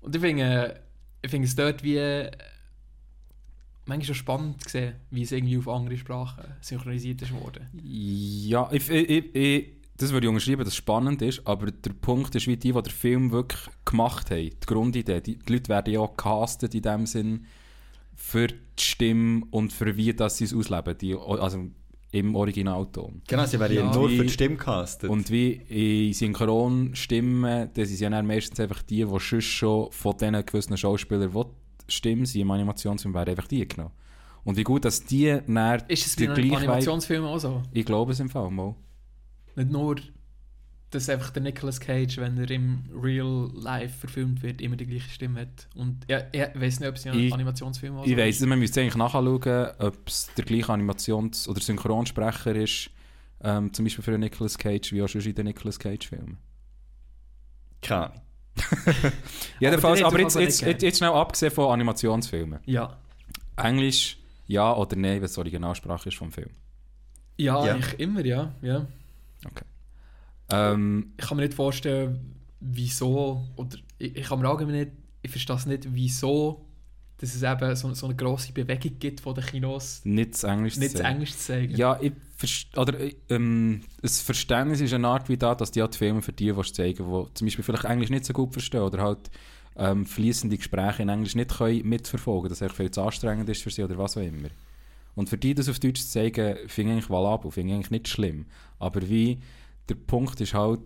Und 0.00 0.14
ich 0.14 0.20
finde, 0.20 0.80
ich 1.22 1.30
finde 1.30 1.46
es 1.48 1.54
dort 1.56 1.82
wie 1.82 1.96
äh, 1.96 2.30
manchmal 3.86 4.04
schon 4.06 4.14
spannend 4.14 4.62
zu 4.64 4.70
sehen, 4.70 4.94
wie 5.10 5.22
es 5.22 5.32
irgendwie 5.32 5.58
auf 5.58 5.68
andere 5.68 5.96
Sprachen 5.96 6.44
synchronisiert 6.60 7.22
ist 7.22 7.32
worden. 7.32 7.68
Ja, 7.82 8.68
ich, 8.72 8.88
ich, 8.90 9.08
ich, 9.08 9.34
ich, 9.34 9.66
das 9.96 10.12
würde 10.12 10.26
ich 10.26 10.28
unterschreiben, 10.28 10.60
dass 10.60 10.68
es 10.68 10.76
spannend 10.76 11.22
ist, 11.22 11.46
aber 11.46 11.70
der 11.70 11.92
Punkt 11.92 12.34
ist, 12.34 12.46
wie 12.46 12.56
die, 12.56 12.72
die 12.72 12.82
den 12.82 12.92
Film 12.92 13.30
wirklich 13.30 13.62
gemacht 13.84 14.30
haben, 14.30 14.50
die 14.50 14.66
Grundidee, 14.66 15.20
die, 15.20 15.38
die 15.38 15.52
Leute 15.52 15.68
werden 15.68 15.92
ja 15.94 16.00
auch 16.00 16.16
castet 16.16 16.74
in 16.74 16.82
dem 16.82 17.06
Sinn 17.06 17.46
für 18.14 18.48
die 18.48 18.56
Stimme 18.78 19.42
und 19.50 19.72
für 19.72 19.96
wie 19.96 20.12
dass 20.12 20.38
sie 20.38 20.44
es 20.44 20.54
ausleben, 20.54 20.96
die, 20.98 21.14
also 21.14 21.66
im 22.12 22.34
Originalton. 22.34 23.22
Genau, 23.26 23.44
sie 23.46 23.58
werden 23.60 23.76
Ja. 23.76 23.92
nur 23.94 24.08
für 24.08 24.22
die 24.24 24.30
Stimme 24.30 24.56
castet. 24.56 25.10
Und 25.10 25.30
wie 25.30 25.52
in 25.52 26.12
Synchronstimmen, 26.14 27.70
das 27.74 27.88
sind 27.88 28.00
ja 28.00 28.10
dann 28.10 28.26
meistens 28.26 28.58
einfach 28.60 28.82
die, 28.82 29.04
die 29.04 29.40
schon 29.42 29.90
von 29.92 30.16
diesen 30.16 30.46
gewissen 30.46 30.76
Schauspielern 30.76 31.30
die 31.30 31.34
Stimme 31.88 32.26
sind 32.26 32.42
im 32.42 32.50
Animationsfilm, 32.50 33.14
werden 33.14 33.30
einfach 33.30 33.48
die 33.48 33.66
genommen. 33.66 33.92
Und 34.44 34.56
wie 34.56 34.62
gut, 34.64 34.84
dass 34.84 35.04
die 35.04 35.38
dann 35.46 35.82
Ist 35.88 36.06
es 36.06 36.16
die 36.16 36.26
bei 36.26 36.34
einem 36.34 36.48
gleiche 36.48 36.56
Animationsfilm 36.58 37.24
auch 37.24 37.38
so? 37.38 37.62
Ich 37.72 37.84
glaube 37.84 38.12
es 38.12 38.20
im 38.20 38.28
Fall 38.28 38.50
mal. 38.50 38.76
Nicht 39.56 39.70
nur, 39.70 39.96
dass 40.90 41.08
einfach 41.08 41.30
der 41.30 41.42
Nicolas 41.42 41.80
Cage, 41.80 42.18
wenn 42.18 42.38
er 42.38 42.48
im 42.50 42.84
Real 42.94 43.50
Life 43.54 43.98
verfilmt 43.98 44.42
wird, 44.42 44.60
immer 44.60 44.76
die 44.76 44.86
gleiche 44.86 45.10
Stimme 45.10 45.40
hat. 45.40 45.68
Und 45.74 46.06
ja, 46.08 46.20
ich 46.30 46.42
weiß 46.54 46.80
nicht, 46.80 46.88
ob 46.88 46.94
es 46.94 47.04
in 47.06 47.12
einem 47.12 47.32
Animationsfilm 47.32 47.96
auch 47.96 48.04
so 48.04 48.10
Ich 48.10 48.16
weiss, 48.16 48.40
ist. 48.40 48.46
man 48.46 48.58
müsste 48.58 48.80
eigentlich 48.80 48.94
nachschauen, 48.94 49.26
ob 49.26 50.08
es 50.08 50.30
der 50.36 50.44
gleiche 50.44 50.72
Animations- 50.72 51.48
oder 51.48 51.60
Synchronsprecher 51.60 52.54
ist, 52.54 52.90
ähm, 53.42 53.72
zum 53.72 53.84
Beispiel 53.84 54.04
für 54.04 54.12
den 54.12 54.20
Nicolas 54.20 54.56
Cage, 54.56 54.92
wie 54.92 55.02
auch 55.02 55.08
schon 55.08 55.22
in 55.22 55.34
den 55.34 55.46
Nicolas 55.46 55.78
Cage-Filmen. 55.78 56.38
Keine 57.82 58.06
Ahnung. 58.10 58.20
Jedenfalls, 59.60 60.02
aber, 60.02 60.12
hat 60.18 60.20
jetzt, 60.22 60.36
jetzt, 60.36 60.60
jetzt, 60.62 60.82
jetzt 60.82 60.98
schnell 60.98 61.10
abgesehen 61.10 61.52
von 61.52 61.72
Animationsfilmen. 61.72 62.60
Ja. 62.66 62.96
Englisch, 63.56 64.18
ja 64.46 64.74
oder 64.74 64.96
nein, 64.96 65.22
was 65.22 65.32
die 65.34 65.38
Originalsprache 65.40 66.08
ist 66.08 66.16
vom 66.16 66.30
Film. 66.32 66.50
Ja, 67.36 67.64
Ja. 67.64 67.74
eigentlich 67.74 67.98
immer, 68.00 68.24
ja. 68.24 68.52
ja. 68.62 68.86
Ähm, 70.50 71.12
Ich 71.18 71.26
kann 71.26 71.36
mir 71.36 71.44
nicht 71.44 71.54
vorstellen, 71.54 72.34
wieso, 72.60 73.44
oder 73.56 73.76
ich, 73.98 74.16
ich 74.16 74.26
kann 74.28 74.40
mir 74.40 74.48
allgemein 74.48 74.74
nicht, 74.74 74.92
ich 75.22 75.30
verstehe 75.30 75.56
es 75.56 75.66
nicht, 75.66 75.86
wieso, 75.92 76.65
dass 77.18 77.34
es 77.34 77.42
eben 77.42 77.76
so, 77.76 77.92
so 77.94 78.06
eine 78.06 78.14
grosse 78.14 78.52
Bewegung 78.52 78.98
gibt 78.98 79.20
von 79.20 79.34
den 79.34 79.44
Kinos, 79.44 80.02
nicht 80.04 80.34
das 80.34 80.44
Englisch 80.44 80.76
nicht 80.76 80.92
zu 80.92 80.98
sagen. 80.98 81.14
Englisch 81.14 81.32
zu 81.32 81.38
zeigen. 81.38 81.76
Ja, 81.76 81.98
ich 82.00 82.12
oder 82.76 83.00
äh, 83.00 83.14
ähm, 83.30 83.80
das 84.02 84.20
Verständnis 84.20 84.80
ist 84.80 84.92
eine 84.92 85.08
Art 85.08 85.28
wie 85.28 85.38
da, 85.38 85.54
dass 85.54 85.70
die 85.70 85.80
halt 85.80 85.96
Filme 85.96 86.20
für 86.20 86.32
die 86.32 86.54
willst 86.54 86.74
zeigen, 86.74 87.04
die 87.04 87.34
zum 87.34 87.46
Beispiel 87.46 87.64
vielleicht 87.64 87.84
Englisch 87.84 88.10
nicht 88.10 88.26
so 88.26 88.32
gut 88.32 88.52
verstehen 88.52 88.82
oder 88.82 89.02
halt 89.02 89.30
ähm, 89.76 90.04
fließende 90.04 90.56
Gespräche 90.56 91.02
in 91.02 91.08
Englisch 91.08 91.34
nicht 91.34 91.56
können 91.56 91.86
mitverfolgen, 91.86 92.48
dass 92.48 92.60
es 92.60 92.66
echt 92.66 92.76
viel 92.76 92.90
zu 92.90 93.02
anstrengend 93.02 93.48
ist 93.48 93.62
für 93.62 93.70
sie 93.70 93.82
oder 93.82 93.96
was 93.96 94.16
auch 94.16 94.22
immer. 94.22 94.48
Und 95.14 95.30
für 95.30 95.38
die 95.38 95.54
das 95.54 95.68
auf 95.68 95.78
Deutsch 95.78 96.02
zu 96.02 96.08
zeigen, 96.08 96.56
finde 96.68 96.92
ich 96.92 96.96
eigentlich 96.96 97.10
valabel, 97.10 97.50
finde 97.50 97.70
ich 97.70 97.74
eigentlich 97.76 97.90
nicht 97.90 98.08
schlimm. 98.08 98.46
Aber 98.78 99.08
wie, 99.08 99.40
der 99.88 99.94
Punkt 99.94 100.40
ist 100.42 100.52
halt, 100.52 100.80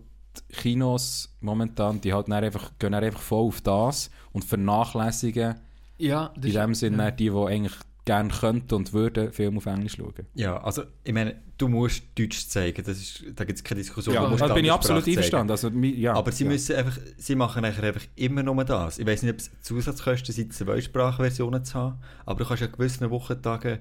Kinos 0.53 1.35
momentan, 1.41 1.99
die 1.99 2.13
halt 2.13 2.29
dann 2.29 2.41
einfach, 2.41 2.71
gehen 2.79 2.93
dann 2.93 3.03
einfach 3.03 3.19
voll 3.19 3.47
auf 3.47 3.59
das 3.59 4.09
und 4.31 4.45
vernachlässigen 4.45 5.55
ja 6.01 6.33
das 6.35 6.45
in 6.45 6.53
dem 6.53 6.75
Sinne 6.75 7.03
ja. 7.03 7.11
die, 7.11 7.29
die 7.29 7.35
eigentlich 7.35 7.73
gerne 8.05 8.29
könnten 8.29 8.73
und 8.73 8.93
würden 8.93 9.31
Filme 9.31 9.57
auf 9.57 9.65
Englisch 9.67 9.95
schauen. 9.97 10.13
Ja, 10.33 10.61
also 10.61 10.83
ich 11.03 11.13
meine, 11.13 11.35
du 11.57 11.67
musst 11.67 12.03
Deutsch 12.17 12.47
zeigen, 12.47 12.83
das 12.83 12.97
ist, 12.97 13.23
da 13.35 13.43
gibt 13.43 13.59
es 13.59 13.63
keine 13.63 13.79
Diskussion. 13.79 14.15
Ja, 14.15 14.23
du 14.23 14.31
musst 14.31 14.41
da 14.41 14.53
bin 14.53 14.65
ich 14.65 14.71
absolut 14.71 15.07
einverstanden. 15.07 15.51
Also, 15.51 15.69
ja, 15.69 16.13
Aber 16.13 16.31
sie 16.31 16.45
ja. 16.45 16.49
müssen 16.49 16.75
einfach, 16.75 16.97
sie 17.17 17.35
machen 17.35 17.63
eigentlich 17.63 17.85
einfach 17.85 18.07
immer 18.15 18.43
nur 18.43 18.63
das. 18.65 18.97
Ich 18.97 19.05
weiß 19.05 19.21
nicht, 19.23 19.33
ob 19.33 19.39
es 19.39 19.51
Zusatzkosten 19.61 20.33
sind, 20.33 20.53
Zweisprachversionen 20.53 21.63
zu 21.63 21.75
haben, 21.75 21.99
aber 22.25 22.39
du 22.39 22.45
kannst 22.45 22.63
an 22.63 22.71
gewissen 22.71 23.09
Wochentagen 23.09 23.79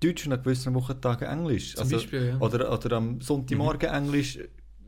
Deutsch 0.00 0.26
und 0.26 0.32
an 0.32 0.42
gewissen 0.42 0.74
Wochentagen 0.74 1.26
Englisch. 1.26 1.74
Zum 1.74 1.88
Beispiel, 1.88 2.26
ja. 2.28 2.38
Oder, 2.38 2.72
oder 2.72 2.96
am 2.96 3.20
Sonntagmorgen 3.20 3.90
Englisch. 3.90 4.38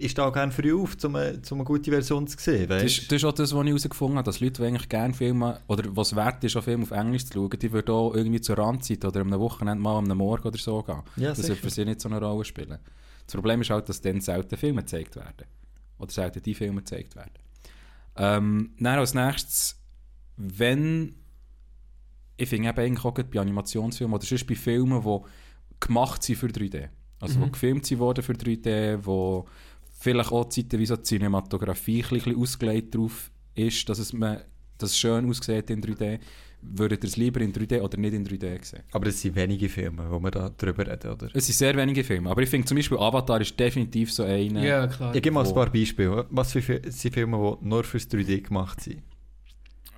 Ich 0.00 0.12
stehe 0.12 0.30
gerne 0.32 0.52
früh 0.52 0.72
auf, 0.80 0.96
um, 1.04 1.16
eine- 1.16 1.40
um 1.50 1.58
eine 1.58 1.64
gute 1.64 1.90
Version 1.90 2.26
zu 2.26 2.38
sehen. 2.38 2.68
Das 2.68 2.82
ist, 2.84 3.10
das 3.10 3.16
ist 3.16 3.24
auch 3.24 3.32
das, 3.32 3.52
was 3.52 3.62
ich 3.62 3.68
herausgefunden 3.68 4.18
habe, 4.18 4.26
dass 4.26 4.40
Leute, 4.40 4.62
die 4.62 4.68
eigentlich 4.68 4.88
gerne 4.88 5.12
Filme, 5.12 5.60
oder 5.66 5.84
was 5.96 6.14
wert 6.14 6.42
ist, 6.44 6.56
auch 6.56 6.62
Filme 6.62 6.84
auf 6.84 6.90
Englisch 6.92 7.26
zu 7.26 7.32
schauen, 7.34 7.50
die 7.58 7.72
würden 7.72 7.90
auch 7.90 8.14
irgendwie 8.14 8.40
zur 8.40 8.58
Randzeit 8.58 9.04
oder 9.04 9.20
am 9.22 9.32
Wochenende 9.32 9.82
mal 9.82 9.98
am 9.98 10.04
Morgen 10.16 10.46
oder 10.46 10.58
so 10.58 10.82
gehen. 10.82 11.02
Ja, 11.16 11.30
das 11.30 11.48
wird 11.48 11.58
für 11.58 11.70
sie 11.70 11.84
nicht 11.84 12.00
so 12.00 12.08
eine 12.08 12.20
Rolle 12.20 12.44
spielen. 12.44 12.78
Das 13.26 13.34
Problem 13.34 13.60
ist 13.60 13.70
halt, 13.70 13.88
dass 13.88 14.00
dann 14.00 14.20
selten 14.20 14.56
Filme 14.56 14.82
gezeigt 14.82 15.16
werden. 15.16 15.46
Oder 15.98 16.10
selten 16.12 16.42
die 16.42 16.54
Filme 16.54 16.80
gezeigt 16.80 17.16
werden. 17.16 17.32
Ähm, 18.16 18.70
dann 18.78 18.98
als 19.00 19.14
nächstes, 19.14 19.76
wenn, 20.36 21.14
ich 22.36 22.48
finde 22.48 22.68
eben 22.68 22.78
eigentlich 22.78 23.04
auch 23.04 23.12
bei 23.12 23.40
Animationsfilmen 23.40 24.14
oder 24.14 24.24
sonst 24.24 24.46
bei 24.46 24.54
Filmen, 24.54 25.02
die 25.02 25.18
gemacht 25.80 26.22
sind 26.22 26.36
für 26.36 26.46
3D. 26.46 26.88
Also, 27.20 27.38
Mhm. 27.40 27.44
die 27.46 27.52
gefilmt 27.52 27.86
sind 27.86 27.98
worden 27.98 28.22
für 28.22 28.32
3D, 28.34 28.98
wo 29.04 29.46
vielleicht 29.98 30.32
auch 30.32 30.48
zeitweise 30.48 30.96
die 30.96 31.02
Cinematografie 31.02 32.02
ein 32.02 32.08
bisschen 32.08 32.36
ausgelegt 32.36 32.94
darauf 32.94 33.30
ist, 33.54 33.88
dass 33.88 33.98
es, 33.98 34.12
man, 34.12 34.40
dass 34.78 34.90
es 34.90 34.98
schön 34.98 35.28
aussieht 35.28 35.68
in 35.70 35.82
3D. 35.82 36.20
würdet 36.62 37.02
ihr 37.04 37.08
es 37.08 37.16
lieber 37.16 37.40
in 37.40 37.52
3D 37.52 37.80
oder 37.80 37.98
nicht 37.98 38.14
in 38.14 38.24
3D 38.24 38.64
sehen? 38.64 38.82
Aber 38.92 39.06
es 39.08 39.20
sind 39.20 39.34
wenige 39.34 39.68
Filme, 39.68 40.08
wo 40.10 40.20
wir 40.20 40.30
da 40.30 40.50
drüber 40.50 40.86
reden, 40.86 41.10
oder? 41.10 41.28
Es 41.34 41.46
sind 41.46 41.56
sehr 41.56 41.76
wenige 41.76 42.04
Filme, 42.04 42.30
aber 42.30 42.42
ich 42.42 42.48
finde 42.48 42.66
zum 42.66 42.76
Beispiel 42.76 42.96
Avatar 42.98 43.40
ist 43.40 43.58
definitiv 43.58 44.12
so 44.12 44.22
einer. 44.22 44.62
Ja, 44.64 44.86
klar. 44.86 45.14
Ich 45.14 45.22
gebe 45.22 45.34
mal 45.34 45.46
ein 45.46 45.54
paar 45.54 45.70
Beispiele. 45.70 46.26
Was 46.30 46.52
für 46.52 46.62
sind 46.62 47.14
Filme, 47.14 47.58
die 47.60 47.66
nur 47.66 47.84
fürs 47.84 48.08
3D 48.08 48.42
gemacht 48.42 48.80
sind, 48.80 49.02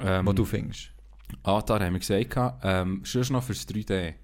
ähm, 0.01 0.27
wo 0.27 0.33
du 0.33 0.45
findest? 0.47 0.91
Avatar 1.43 1.81
haben 1.81 1.93
wir 1.93 2.01
gesagt, 2.01 2.61
ähm, 2.63 3.03
sonst 3.05 3.31
noch 3.31 3.43
fürs 3.45 3.69
3D. 3.69 4.15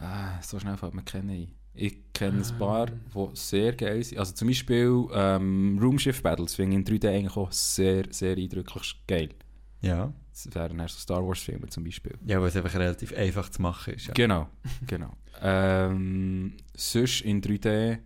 Ah, 0.00 0.40
so 0.42 0.58
schnell 0.58 0.76
fällt 0.76 0.94
mir 0.94 1.02
keine 1.02 1.32
ein. 1.32 1.57
Ich 1.78 2.12
kenne 2.12 2.42
ein 2.42 2.58
paar, 2.58 2.86
die 2.86 3.28
sehr 3.34 3.72
geil 3.74 4.02
sind. 4.02 4.18
Also 4.18 4.32
zum 4.32 4.48
Beispiel 4.48 5.06
ähm, 5.12 5.78
Roomshift 5.80 6.22
Battles 6.22 6.54
finde 6.54 6.76
ich 6.76 6.88
in 6.88 7.00
3D 7.00 7.08
eigentlich 7.08 7.36
auch 7.36 7.52
sehr, 7.52 8.06
sehr 8.10 8.36
eindrücklich 8.36 9.00
geil. 9.06 9.30
Ja. 9.80 10.12
Das 10.32 10.54
wären 10.54 10.78
so 10.78 10.98
Star 10.98 11.26
Wars 11.26 11.40
Filme 11.40 11.68
zum 11.68 11.84
Beispiel. 11.84 12.16
Ja, 12.26 12.40
weil 12.40 12.48
es 12.48 12.56
einfach 12.56 12.74
relativ 12.74 13.12
einfach 13.16 13.48
zu 13.48 13.62
machen 13.62 13.94
ist. 13.94 14.08
Ja. 14.08 14.14
Genau, 14.14 14.48
genau. 14.86 15.12
ähm, 15.40 16.54
sonst 16.76 17.22
in 17.22 17.40
3D, 17.40 17.98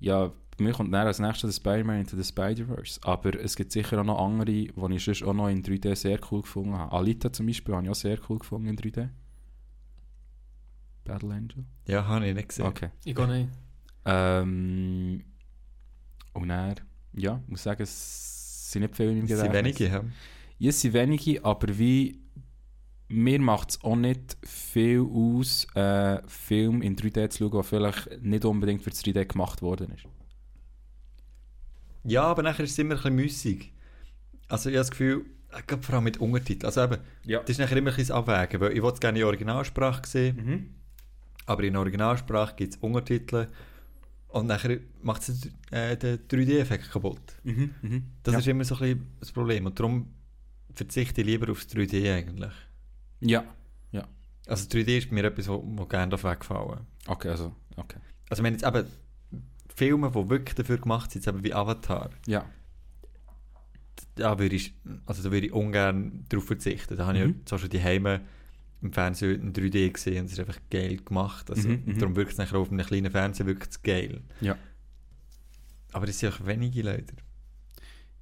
ja, 0.00 0.32
bei 0.60 0.64
mir 0.64 0.72
kommt 0.72 0.92
dann 0.92 1.06
als 1.06 1.18
nächstes 1.18 1.54
der 1.54 1.60
Spider-Man 1.70 2.00
into 2.00 2.16
the 2.16 2.24
Spider-Verse. 2.24 3.00
Aber 3.02 3.34
es 3.38 3.56
gibt 3.56 3.72
sicher 3.72 4.00
auch 4.00 4.04
noch 4.04 4.18
andere, 4.18 4.46
die 4.46 4.70
ich 4.90 5.04
sonst 5.04 5.22
auch 5.22 5.32
noch 5.32 5.48
in 5.48 5.62
3D 5.62 5.94
sehr 5.94 6.18
cool 6.30 6.42
gefunden 6.42 6.74
habe. 6.74 6.92
Alita 6.92 7.32
zum 7.32 7.46
Beispiel 7.46 7.74
habe 7.74 7.84
ich 7.84 7.90
auch 7.90 7.94
sehr 7.94 8.18
cool 8.28 8.38
gefunden 8.38 8.68
in 8.68 8.76
3D. 8.76 9.08
Battle 11.12 11.34
Angel. 11.34 11.64
Ja, 11.86 12.06
habe 12.06 12.26
ich 12.28 12.34
nicht 12.34 12.48
gesehen. 12.48 12.66
Okay. 12.66 12.90
Ich 13.04 13.14
gehe 13.14 13.26
nicht. 13.28 13.48
Ähm, 14.04 15.24
und 16.34 16.48
dann, 16.48 16.74
ja, 17.12 17.40
ich 17.44 17.50
muss 17.50 17.62
sagen, 17.62 17.82
es 17.82 18.70
sind 18.72 18.82
nicht 18.82 18.96
viele 18.96 19.12
im 19.12 19.24
Es 19.24 19.30
sind 19.30 19.42
Gedächtnis. 19.52 19.80
wenige, 19.80 19.92
ja. 19.94 20.04
Ja, 20.58 20.68
es 20.68 20.80
sind 20.80 20.92
wenige, 20.94 21.44
aber 21.44 21.78
wie 21.78 22.20
mir 23.08 23.40
macht 23.40 23.70
es 23.70 23.82
auch 23.82 23.96
nicht 23.96 24.36
viel 24.44 25.00
aus, 25.00 25.66
äh, 25.74 26.20
Film 26.28 26.80
in 26.82 26.94
3D 26.94 27.28
zu 27.30 27.38
schauen, 27.38 27.50
der 27.52 27.62
vielleicht 27.64 28.22
nicht 28.22 28.44
unbedingt 28.44 28.82
für 28.82 28.90
das 28.90 29.02
3D 29.04 29.24
gemacht 29.26 29.62
worden 29.62 29.90
ist. 29.92 30.04
Ja, 32.04 32.22
aber 32.22 32.42
nachher 32.42 32.64
ist 32.64 32.70
es 32.72 32.78
immer 32.78 32.94
ein 32.94 32.96
bisschen 32.98 33.14
müßig. 33.16 33.72
Also 34.48 34.70
ich 34.70 34.76
habe 34.76 34.80
das 34.80 34.90
Gefühl, 34.90 35.24
äh, 35.50 35.76
vor 35.80 35.94
allem 35.96 36.04
mit 36.04 36.18
Untertiteln. 36.18 36.66
Also 36.66 36.82
eben, 36.84 36.98
Ja. 37.24 37.40
das 37.40 37.50
ist 37.50 37.58
nachher 37.58 37.76
immer 37.76 37.90
ein 37.90 37.96
bisschen 37.96 38.14
das 38.14 38.28
Abwägen, 38.28 38.60
weil 38.60 38.76
ich 38.76 38.82
will 38.82 38.90
es 38.92 39.00
gerne 39.00 39.18
in 39.18 39.24
Originalsprache 39.24 40.06
sehen, 40.06 40.36
Mhm. 40.36 40.74
Aber 41.50 41.64
in 41.64 41.76
Originalsprache 41.76 42.54
gibt 42.56 42.74
es 42.74 42.80
Untertitel 42.80 43.48
und 44.28 44.46
nachher 44.46 44.78
macht 45.02 45.28
es 45.28 45.48
äh, 45.72 45.96
den 45.96 46.18
3D-Effekt 46.28 46.90
kaputt. 46.92 47.20
Mhm. 47.42 47.74
Mhm. 47.82 48.04
Das 48.22 48.34
ja. 48.34 48.38
ist 48.40 48.46
immer 48.48 48.64
so 48.64 48.76
ein 48.76 48.80
bisschen 48.80 49.06
das 49.18 49.32
Problem 49.32 49.66
und 49.66 49.78
darum 49.78 50.06
verzichte 50.72 51.20
ich 51.22 51.26
lieber 51.26 51.50
aufs 51.50 51.66
3D 51.66 52.14
eigentlich. 52.14 52.52
ja. 53.20 53.44
Also 54.46 54.66
3D 54.68 54.98
ist 54.98 55.12
mir 55.12 55.22
etwas, 55.24 55.46
wo, 55.48 55.62
wo 55.64 55.84
gerne 55.86 56.10
darf 56.10 56.24
wegfallen 56.24 56.80
Okay, 57.06 57.28
also, 57.28 57.54
okay. 57.76 57.98
Also 58.30 58.42
wenn 58.42 58.54
jetzt 58.54 58.64
eben 58.66 58.84
Filme, 59.76 60.10
die 60.10 60.28
wirklich 60.30 60.54
dafür 60.56 60.78
gemacht 60.78 61.10
sind, 61.12 61.24
eben 61.28 61.44
wie 61.44 61.54
Avatar, 61.54 62.10
Ja. 62.26 62.44
da 64.16 64.38
würde 64.38 64.56
ich, 64.56 64.74
also 65.06 65.22
da 65.22 65.30
würde 65.30 65.46
ich 65.46 65.52
ungern 65.52 66.24
darauf 66.28 66.46
verzichten. 66.46 66.96
Da 66.96 67.06
habe 67.06 67.18
ich 67.18 67.24
Mhm. 67.24 67.30
ja 67.30 67.46
zum 67.46 67.56
Beispiel 67.56 67.70
die 67.70 67.82
Heime 67.82 68.22
im 68.82 68.92
Fernsehen 68.92 69.40
in 69.42 69.52
3D 69.52 69.90
gesehen 69.92 70.20
und 70.20 70.26
es 70.26 70.32
ist 70.32 70.40
einfach 70.40 70.58
geil 70.70 70.96
gemacht. 71.04 71.50
Also, 71.50 71.68
Mhm, 71.68 71.82
mhm. 71.84 71.98
Darum 71.98 72.16
wirkt 72.16 72.32
es 72.32 72.38
nachher 72.38 72.58
auf 72.58 72.70
einem 72.72 72.84
kleinen 72.86 73.10
Fernseher 73.10 73.46
wirklich 73.46 73.82
geil. 73.82 74.20
Ja. 74.40 74.56
Aber 75.92 76.06
das 76.06 76.18
sind 76.18 76.32
auch 76.32 76.46
wenige 76.46 76.82
leider. 76.82 77.14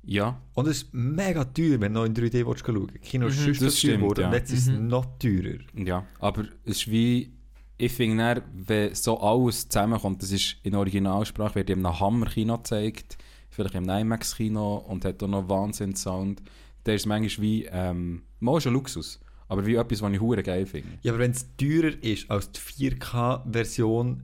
Ja. 0.02 0.40
Und 0.54 0.66
es 0.68 0.82
ist 0.84 0.94
mega 0.94 1.44
teuer, 1.44 1.80
wenn 1.80 1.92
du 1.92 2.00
noch 2.00 2.06
in 2.06 2.14
3D 2.14 2.46
willst 2.46 2.64
schauen 2.64 2.88
willst. 2.90 3.02
Kino 3.04 3.26
ist 3.26 3.38
Mhm, 3.38 3.42
schon 3.42 3.52
das 3.52 3.58
so 3.60 3.66
teuer 3.66 3.70
stimmt, 3.72 3.98
geworden 4.02 4.20
ja. 4.22 4.26
und 4.28 4.34
jetzt 4.34 4.52
ist 4.52 4.68
es 4.68 4.68
Mhm. 4.78 4.86
noch 4.88 5.18
teurer. 5.18 5.58
Ja. 5.74 6.06
Aber 6.18 6.42
es 6.64 6.78
ist 6.78 6.90
wie, 6.90 7.32
ich 7.76 7.92
finde, 7.92 8.34
dann, 8.36 8.42
wenn 8.54 8.94
so 8.94 9.20
alles 9.20 9.68
zusammenkommt, 9.68 10.22
das 10.22 10.30
ist 10.32 10.56
in 10.62 10.74
Originalsprache, 10.74 11.56
wird 11.56 11.70
in 11.70 11.84
einem 11.84 12.00
Hammer-Kino 12.00 12.56
gezeigt, 12.58 13.18
vielleicht 13.50 13.74
im 13.74 13.88
IMAX-Kino 13.88 14.76
und 14.78 15.04
hat 15.04 15.22
auch 15.22 15.28
noch 15.28 15.48
Wahnsinn-Sound, 15.48 16.42
dann 16.84 16.94
ist 16.94 17.02
es 17.02 17.06
manchmal 17.06 17.42
wie, 17.44 17.64
ähm, 17.70 18.22
mal 18.40 18.60
schon 18.60 18.72
Luxus, 18.72 19.20
aber 19.48 19.66
wie 19.66 19.74
etwas, 19.76 20.02
was 20.02 20.12
ich 20.12 20.20
hure 20.20 20.42
geil 20.42 20.66
finde. 20.66 20.88
Ja, 21.02 21.12
aber 21.12 21.20
wenn 21.20 21.30
es 21.32 21.46
teurer 21.56 21.92
ist 22.02 22.30
als 22.30 22.50
die 22.52 22.60
4K-Version, 22.92 24.22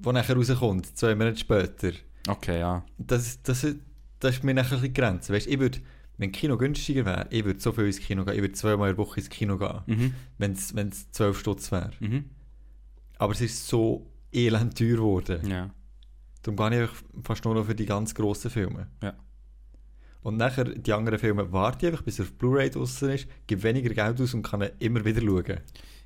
die 0.00 0.12
nachher 0.12 0.36
rauskommt, 0.36 0.96
zwei 0.96 1.14
Monate 1.14 1.38
später, 1.38 1.92
Okay, 2.26 2.60
ja. 2.60 2.84
das, 2.98 3.42
das, 3.42 3.66
das 4.20 4.34
ist 4.36 4.44
mir 4.44 4.54
nachher 4.54 4.76
ein 4.76 4.80
bisschen 4.82 4.94
Grenze. 4.94 5.32
Weißt, 5.32 5.46
ich 5.46 5.58
würde, 5.58 5.78
wenn 6.18 6.30
Kino 6.32 6.56
günstiger 6.56 7.04
wäre, 7.06 7.26
ich 7.30 7.44
würde 7.44 7.60
so 7.60 7.72
viel 7.72 7.86
ins 7.86 7.98
Kino 8.00 8.24
gehen. 8.24 8.34
Ich 8.34 8.40
würde 8.40 8.54
zweimal 8.54 8.90
in 8.90 8.96
der 8.96 9.04
Woche 9.04 9.20
ins 9.20 9.30
Kino 9.30 9.56
gehen, 9.58 9.80
Mhm. 9.86 10.14
wenn 10.38 10.52
es 10.52 11.10
12 11.12 11.38
Stutz 11.38 11.72
wäre. 11.72 11.90
Mhm. 12.00 12.24
Aber 13.18 13.32
es 13.32 13.40
ist 13.40 13.66
so 13.66 14.10
elend 14.32 14.76
teuer 14.78 14.96
geworden. 14.96 15.48
Ja. 15.48 15.70
Darum 16.42 16.56
gehe 16.70 16.84
ich 16.84 16.90
fast 17.24 17.44
nur 17.44 17.54
noch 17.54 17.64
für 17.66 17.74
die 17.74 17.86
ganz 17.86 18.14
grossen 18.14 18.50
Filme. 18.50 18.86
Ja. 19.02 19.14
Und 20.28 20.36
nachher, 20.36 20.64
die 20.64 20.92
anderen 20.92 21.18
Filme, 21.18 21.50
warte 21.52 21.86
ich 21.86 21.92
einfach, 21.92 22.04
bis 22.04 22.18
er 22.18 22.24
auf 22.26 22.32
Blu-ray 22.34 22.70
draussen 22.70 23.10
ist, 23.10 23.26
gebe 23.46 23.62
weniger 23.62 23.90
Geld 23.94 24.20
aus 24.20 24.34
und 24.34 24.42
kann 24.42 24.62
ihn 24.62 24.70
immer 24.78 25.04
wieder 25.04 25.20
schauen. 25.20 25.60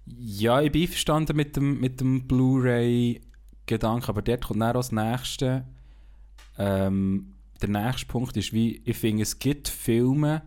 Ja, 0.07 0.61
ich 0.61 0.73
bin 0.73 0.83
einverstanden 0.83 1.37
mit 1.37 1.57
dem, 1.57 1.81
mit 1.81 2.01
dem 2.01 2.27
Blu-ray-Gedanken, 2.27 4.09
aber 4.09 4.23
dort 4.23 4.45
kommt 4.47 4.61
dann 4.61 4.71
auch 4.71 4.81
das 4.81 4.93
Nächste. 4.93 5.65
Ähm, 6.59 7.33
der 7.61 7.69
nächste 7.69 8.07
Punkt 8.07 8.37
ist, 8.37 8.53
wie 8.53 8.83
ich 8.85 8.97
finde, 8.97 9.23
es 9.23 9.39
gibt 9.39 9.69
Filme, 9.69 10.43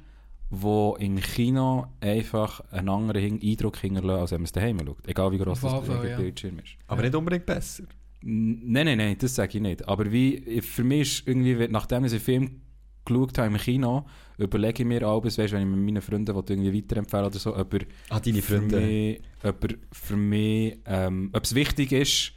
die 0.51 0.93
im 1.05 1.15
Kino 1.17 1.87
einfach 2.01 2.59
einen 2.71 2.89
anderen 2.89 3.21
Hin- 3.21 3.39
Eindruck 3.41 3.77
hinterlassen, 3.77 4.21
als 4.21 4.31
wenn 4.31 4.41
man 4.41 4.45
es 4.45 4.51
daheim 4.51 4.79
schaut. 4.85 5.07
Egal 5.07 5.31
wie 5.31 5.37
groß 5.37 5.61
das 5.61 5.87
ja. 5.87 6.17
Bildschirm 6.17 6.59
ist. 6.59 6.75
Aber 6.87 7.01
Ja. 7.01 7.07
nicht 7.09 7.15
unbedingt 7.15 7.45
besser. 7.45 7.83
Nein, 8.21 8.85
nein, 8.85 8.97
nein, 8.97 9.15
das 9.19 9.35
sage 9.35 9.57
ich 9.57 9.61
nicht. 9.61 9.87
Aber 9.87 10.11
wie, 10.11 10.61
für 10.61 10.83
mich 10.83 11.19
ist 11.19 11.27
irgendwie, 11.27 11.67
nachdem 11.69 12.05
ich 12.05 12.11
einen 12.11 12.21
Film 12.21 12.61
geschaut 13.05 13.37
habe 13.37 13.47
im 13.47 13.57
Kino, 13.57 14.05
überlege 14.37 14.83
ich 14.83 14.87
mir 14.87 15.03
alles, 15.07 15.37
weißt, 15.37 15.53
wenn 15.53 15.61
ich 15.61 15.67
mit 15.75 15.79
meinen 15.85 16.01
Freunden 16.01 16.35
irgendwie 16.35 16.75
weiterempfehlen 16.77 17.25
oder 17.27 17.39
so, 17.39 17.55
ob 17.55 17.73
er 17.73 17.81
Ah, 18.09 18.19
deine 18.19 18.41
für 18.41 18.57
Freunde. 18.57 18.79
mich, 18.81 19.21
ob 19.43 19.77
für 19.91 20.15
mich, 20.17 20.77
ähm, 20.85 21.29
ob 21.33 21.43
es 21.43 21.55
wichtig 21.55 21.91
ist, 21.91 22.33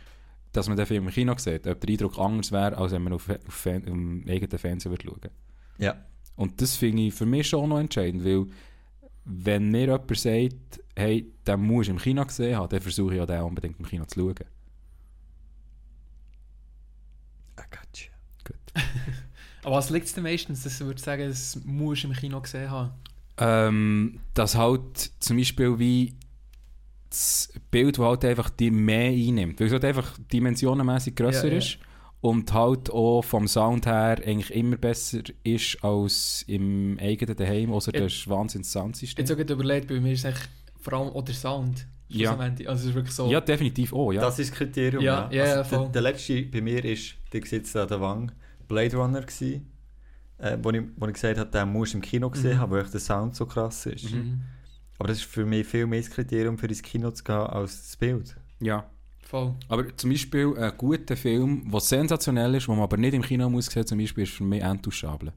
dass 0.52 0.68
man 0.68 0.76
den 0.76 0.86
Film 0.86 1.06
im 1.06 1.12
Kino 1.12 1.34
sieht, 1.36 1.66
ob 1.66 1.80
der 1.80 1.90
Eindruck 1.90 2.18
anders 2.18 2.52
wäre, 2.52 2.76
als 2.78 2.92
wenn 2.92 3.02
man 3.02 3.12
auf, 3.14 3.28
auf 3.28 3.54
Fan, 3.54 3.82
im 3.84 4.24
eigenen 4.28 4.58
Fernsehen 4.58 4.90
würde 4.92 5.06
schauen. 5.06 5.30
Ja. 5.78 5.96
Und 6.36 6.60
das 6.60 6.76
finde 6.76 7.02
ich 7.02 7.14
für 7.14 7.26
mich 7.26 7.48
schon 7.48 7.68
noch 7.70 7.78
entscheidend, 7.80 8.24
weil 8.24 8.46
wenn 9.24 9.70
mir 9.70 9.80
jemand 9.82 10.16
sagt, 10.16 10.80
hey, 10.96 11.30
den 11.46 11.60
musst 11.60 11.88
du 11.88 11.92
im 11.92 11.98
Kino 11.98 12.24
gesehen 12.24 12.56
haben, 12.56 12.68
dann 12.70 12.80
versuche 12.80 13.12
ich 13.14 13.18
ja 13.18 13.26
den 13.26 13.42
unbedingt 13.42 13.78
im 13.78 13.84
Kino 13.86 14.04
zu 14.06 14.20
schauen. 14.20 14.34
I 17.58 17.62
got 17.70 17.98
you. 17.98 18.10
Gut. 18.44 18.56
Was 19.70 19.90
liegt 19.90 20.06
es 20.06 20.12
denn 20.14 20.24
meistens, 20.24 20.62
dass 20.64 20.78
du 20.78 20.86
würdest 20.86 21.04
sagen, 21.04 21.28
das 21.28 21.58
musst 21.64 22.04
du 22.04 22.08
im 22.08 22.14
Kino 22.14 22.40
gesehen 22.40 22.70
haben? 22.70 22.90
Ähm, 23.38 24.20
dass 24.34 24.56
halt 24.56 25.12
zum 25.20 25.36
Beispiel 25.36 25.78
wie 25.78 26.14
das 27.08 27.52
Bild, 27.70 27.98
das 27.98 28.04
halt 28.04 28.24
einfach 28.24 28.50
die 28.50 28.70
mehr 28.70 29.10
einnimmt. 29.10 29.60
Weil 29.60 29.68
es 29.68 29.72
halt 29.72 29.84
einfach 29.84 30.16
dimensionenmäßig 30.32 31.14
grösser 31.14 31.46
Ja, 31.46 31.52
ja. 31.52 31.58
ist 31.58 31.78
und 32.20 32.52
halt 32.52 32.90
auch 32.90 33.22
vom 33.22 33.46
Sound 33.46 33.86
her 33.86 34.20
eigentlich 34.24 34.52
immer 34.52 34.76
besser 34.76 35.20
ist 35.44 35.82
als 35.82 36.44
im 36.48 36.98
eigenen 37.00 37.36
Daheim, 37.36 37.72
außer 37.72 37.94
Ja. 37.94 38.00
das 38.02 38.12
ist 38.14 38.28
wahnsinns 38.28 38.72
Soundsystem. 38.72 39.22
Jetzt 39.22 39.30
habe 39.30 39.42
ich 39.42 39.50
überlegt, 39.50 39.88
bei 39.88 40.00
mir 40.00 40.12
ist 40.12 40.24
es 40.24 40.34
vor 40.80 40.92
allem 40.94 41.08
auch 41.10 41.22
der 41.22 41.34
Sound. 41.34 41.86
Ja. 42.08 42.36
Also 42.36 42.70
es 42.70 42.84
ist 42.86 42.94
wirklich 42.94 43.14
so... 43.14 43.30
Ja, 43.30 43.40
definitiv 43.40 43.92
auch, 43.92 44.12
ja. 44.12 44.22
Das 44.22 44.38
ist 44.38 44.50
das 44.50 44.58
Kriterium, 44.58 45.02
Ja, 45.04 45.28
ja. 45.30 45.36
ja, 45.36 45.46
ja, 45.46 45.54
also 45.56 45.70
der, 45.70 45.78
voll. 45.78 45.92
der 45.92 46.02
letzte 46.02 46.42
bei 46.42 46.60
mir 46.60 46.84
ist, 46.84 47.14
der 47.32 47.44
sitzt 47.44 47.76
an 47.76 47.86
der 47.86 48.00
Wang, 48.00 48.32
Blade 48.68 48.96
Runner 48.96 49.22
gsi, 49.22 49.62
äh, 50.38 50.56
wo, 50.62 50.70
ich, 50.70 50.82
wo 50.96 51.06
ich 51.06 51.14
gesagt 51.14 51.38
habe, 51.38 51.50
den 51.50 51.72
musst 51.72 51.94
du 51.94 51.98
im 51.98 52.02
Kino 52.02 52.30
gesehen 52.30 52.56
Mhm. 52.56 52.60
haben, 52.60 52.72
weil 52.72 52.84
der 52.84 53.00
Sound 53.00 53.34
so 53.34 53.46
krass 53.46 53.86
ist. 53.86 54.12
Mhm. 54.12 54.40
Aber 54.98 55.08
das 55.08 55.18
ist 55.18 55.26
für 55.26 55.44
mich 55.46 55.66
viel 55.66 55.86
mehr 55.86 56.00
das 56.00 56.10
Kriterium, 56.10 56.58
für 56.58 56.66
ins 56.66 56.82
Kino 56.82 57.10
zu 57.10 57.22
gehen, 57.24 57.34
als 57.36 57.82
das 57.82 57.96
Bild. 57.96 58.36
ja. 58.60 58.88
Voll. 59.22 59.54
Aber 59.68 59.94
zum 59.94 60.08
Beispiel 60.08 60.56
ein 60.56 60.72
guter 60.78 61.14
Film, 61.14 61.70
der 61.70 61.80
sensationell 61.80 62.54
ist, 62.54 62.66
den 62.66 62.74
man 62.76 62.82
aber 62.84 62.96
nicht 62.96 63.12
im 63.12 63.20
Kino 63.20 63.50
muss 63.50 63.66
sehen, 63.66 63.86
zum 63.86 63.98
Beispiel 63.98 64.22
ist 64.24 64.32
für 64.32 64.42
mich 64.44 64.62
Intouchable. 64.62 65.34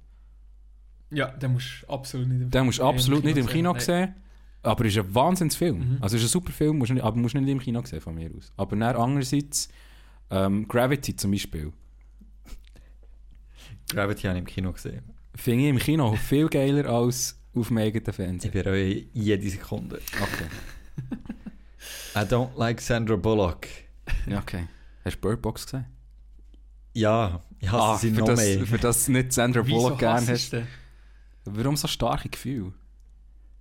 Ja, 1.09 1.27
den 1.31 1.51
musst 1.51 1.83
du 1.85 1.88
absolut 1.93 2.27
nicht 2.29 2.41
im 2.41 2.50
Den 2.51 2.65
musst 2.67 2.79
du 2.79 2.83
absolut 2.85 3.25
nicht 3.25 3.35
im 3.38 3.47
Kino 3.47 3.73
Nein. 3.73 3.81
sehen. 3.81 4.15
Aber 4.63 4.85
es 4.85 4.95
ist 4.95 5.03
ein 5.03 5.13
Wahnsinnsfilm. 5.13 5.77
Mhm. 5.77 5.97
Also 6.00 6.15
es 6.15 6.23
ist 6.23 6.29
ein 6.29 6.31
super 6.31 6.53
Film, 6.53 6.77
musst 6.77 6.91
du 6.91 6.93
nicht, 6.93 7.03
aber 7.03 7.17
musst 7.17 7.35
du 7.35 7.41
nicht 7.41 7.51
im 7.51 7.59
Kino 7.59 7.81
sehen 7.83 8.00
von 8.00 8.15
mir 8.15 8.31
aus. 8.38 8.53
Aber 8.55 8.77
dann 8.77 8.95
andererseits 8.95 9.67
ähm, 10.29 10.67
Gravity 10.69 11.13
zum 11.17 11.31
Beispiel. 11.31 11.73
Gravity 13.91 14.24
habe 14.27 14.38
ich 14.38 14.41
im 14.41 14.45
Kino 14.45 14.71
gesehen. 14.71 15.03
Finde 15.36 15.63
ich 15.63 15.69
im 15.69 15.79
Kino 15.79 16.15
viel 16.15 16.50
geiler 16.50 16.89
als 16.89 17.39
auf 17.53 17.67
dem 17.67 17.77
eigenen 17.77 18.05
Ich 18.07 18.15
Fernsehen. 18.15 18.51
bereue 18.51 19.05
jede 19.13 19.50
Sekunde. 19.50 20.01
Okay. 20.21 21.15
I 22.15 22.19
don't 22.19 22.55
like 22.57 22.81
Sandra 22.81 23.15
Bullock. 23.15 23.67
Ja, 24.27 24.39
okay. 24.39 24.67
Hast 25.05 25.15
du 25.17 25.21
Bird 25.21 25.41
Box 25.41 25.65
gesehen? 25.65 25.86
Ja, 26.93 27.41
ich 27.60 27.71
hasse 27.71 28.07
sie 28.07 28.13
für, 28.13 28.19
noch 28.19 28.27
das, 28.27 28.39
mehr. 28.39 28.65
für 28.65 28.77
das 28.77 29.05
du 29.05 29.12
nicht 29.13 29.33
Sandra 29.33 29.62
Bullock 29.62 30.00
gerne 30.00 30.27
hasst 30.27 30.53
hast. 30.53 30.63
Warum 31.45 31.75
so 31.77 31.88
starke 31.88 32.29
Gefühle? 32.29 32.74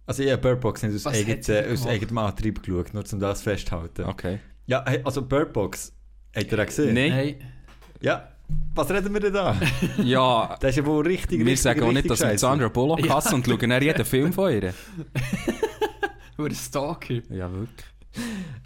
Also 0.06 0.22
ich 0.24 0.30
habe 0.30 0.42
Bird 0.42 0.60
Box 0.60 0.82
nicht 0.82 0.94
aus, 0.94 1.06
eigen, 1.06 1.40
sie 1.42 1.52
äh, 1.52 1.72
aus 1.72 1.86
eigenem 1.86 2.18
Antrieb 2.18 2.62
geschaut, 2.62 2.92
nur 2.92 3.04
um 3.12 3.20
das 3.20 3.42
festzuhalten. 3.42 4.04
Okay. 4.04 4.40
Ja, 4.66 4.80
also 5.04 5.22
Bird 5.22 5.52
Box, 5.52 5.92
habt 6.34 6.50
ihr 6.50 6.56
den 6.56 6.66
gesehen? 6.66 6.94
Nein. 6.94 7.10
Nein. 7.10 7.52
Ja, 8.00 8.28
was 8.74 8.90
reden 8.90 9.12
wir 9.12 9.20
denn 9.20 9.32
da? 9.32 9.58
Ja, 10.02 10.56
Das 10.60 10.70
ist 10.70 10.76
ja 10.76 10.86
wohl 10.86 11.06
richtig, 11.06 11.38
wir 11.40 11.46
richtig, 11.46 11.60
sagen 11.62 11.82
auch 11.82 11.92
nicht, 11.92 12.08
dass 12.08 12.20
wir. 12.20 12.38
Sandra 12.38 12.68
Bullock 12.68 13.04
Ja. 13.04 13.14
hassen 13.16 13.34
und 13.34 13.46
schauen 13.46 13.68
dann 13.70 13.82
jeden 13.82 14.04
Film 14.04 14.32
von 14.32 14.52
ihr. 14.52 14.74
Ein 16.38 16.54
Stalker. 16.54 17.20
Ja, 17.28 17.52
wirklich. 17.52 17.86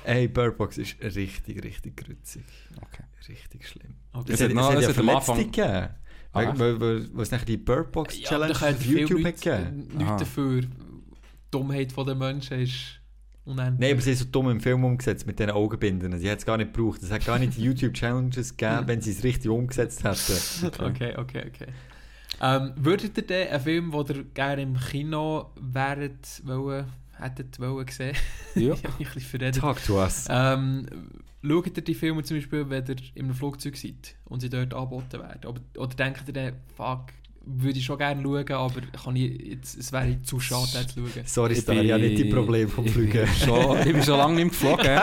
Ey, 0.05 0.29
Bird 0.29 0.57
Box 0.57 0.79
ist 0.79 0.97
richtig, 1.03 1.62
richtig 1.64 1.97
grützig. 1.97 2.45
Okay. 2.76 3.03
Richtig 3.29 3.67
schlimm. 3.69 3.95
Okay. 4.12 4.33
Es 4.33 4.41
Es, 4.41 4.49
hat 4.49 4.55
noch- 4.55 4.71
es 4.71 4.76
hat 4.76 4.83
ja 4.83 4.93
Verletzte 4.95 5.33
gegeben. 5.35 5.88
Ah. 6.33 6.41
es 7.23 7.31
nachher 7.31 7.45
die 7.47 7.57
Bird 7.57 7.91
Box 7.93 8.21
Challenge 8.21 8.53
da 8.53 8.59
kann 8.59 8.75
auf 8.75 8.85
YouTube 8.85 9.23
gegeben. 9.25 9.88
nichts 9.97 10.17
dafür. 10.19 10.61
Die 10.62 10.69
Dummheit 11.50 11.93
der 11.97 12.14
Menschen 12.14 12.61
ist. 12.61 13.00
Nein, 13.47 13.77
aber 13.79 14.01
sie 14.01 14.13
ist 14.13 14.21
so 14.21 14.25
dumm 14.25 14.49
im 14.49 14.61
Film 14.61 14.85
umgesetzt 14.85 15.27
mit 15.27 15.39
diesen 15.39 15.51
Augenbinden. 15.51 16.19
Sie 16.19 16.31
hat 16.31 16.39
es 16.39 16.47
gar 16.47 16.57
nicht 16.57 16.73
gebraucht. 16.73 17.03
Es 17.03 17.11
hat 17.11 17.27
gar 17.27 17.39
nicht 17.39 17.57
die 17.57 17.63
YouTube-Challenges 17.63 18.57
gegeben, 18.57 18.83
wenn 18.87 19.01
sie 19.03 19.11
es 19.11 19.23
richtig 19.23 19.51
umgesetzt 19.51 20.03
hätten. 20.03 20.83
Okay, 20.83 21.15
okay, 21.17 21.45
okay. 21.49 21.67
Ähm, 22.41 22.73
würdet 22.77 23.17
ihr 23.17 23.27
denn 23.27 23.49
einen 23.49 23.61
Film, 23.61 23.91
den 23.93 24.17
ihr 24.17 24.25
gerne 24.35 24.63
im 24.63 24.77
Kino 24.79 25.51
wäret, 25.61 26.43
wollen, 26.45 26.87
hättet 27.19 27.61
wollen 27.61 27.87
sehen? 27.89 28.17
Ja. 28.55 28.75
ich 28.75 28.85
habe 28.85 28.95
mich 28.99 29.09
ein 29.09 29.15
bisschen 29.15 29.39
verredet. 29.41 29.57
Talk 29.57 29.85
to 29.85 30.01
us. 30.01 30.27
Ähm, 30.31 30.87
schaut 31.43 31.77
ihr 31.77 31.85
die 31.85 31.95
Filme 31.95 32.23
zum 32.23 32.39
Beispiel, 32.39 32.71
wenn 32.71 32.87
ihr 32.87 32.97
in 33.15 33.25
einem 33.25 33.35
Flugzeug 33.35 33.77
seid 33.77 34.17
und 34.25 34.41
sie 34.41 34.49
dort 34.49 34.73
angeboten 34.73 35.21
werden? 35.21 35.45
Oder, 35.47 35.61
oder 35.77 35.95
denkt 35.95 36.23
ihr 36.29 36.33
dann, 36.33 36.53
fuck, 36.77 37.07
würde 37.47 37.79
ich 37.79 37.85
schon 37.85 37.99
gerne 37.99 38.23
schauen, 38.23 38.51
aber 38.53 38.81
kann 39.03 39.17
ich 39.17 39.41
jetzt, 39.47 39.79
es 39.79 39.93
wäre 39.93 40.21
zu 40.23 40.41
schade, 40.41 40.87
zu 40.87 41.07
schauen? 41.07 41.23
Sorry, 41.25 41.53
Ich 41.55 41.61
Star, 41.61 41.75
ja 41.75 41.99
nicht 41.99 42.19
die 42.19 42.25
Probleme 42.25 42.69
vom 42.69 42.87
Fliegen. 42.87 43.25
Ich 43.25 43.41
bin 43.41 43.49
schon, 43.49 43.79
ich 43.79 43.93
bin 43.93 44.03
schon 44.03 44.19
lange 44.19 44.35
nicht 44.37 44.51
geflogen. 44.51 45.01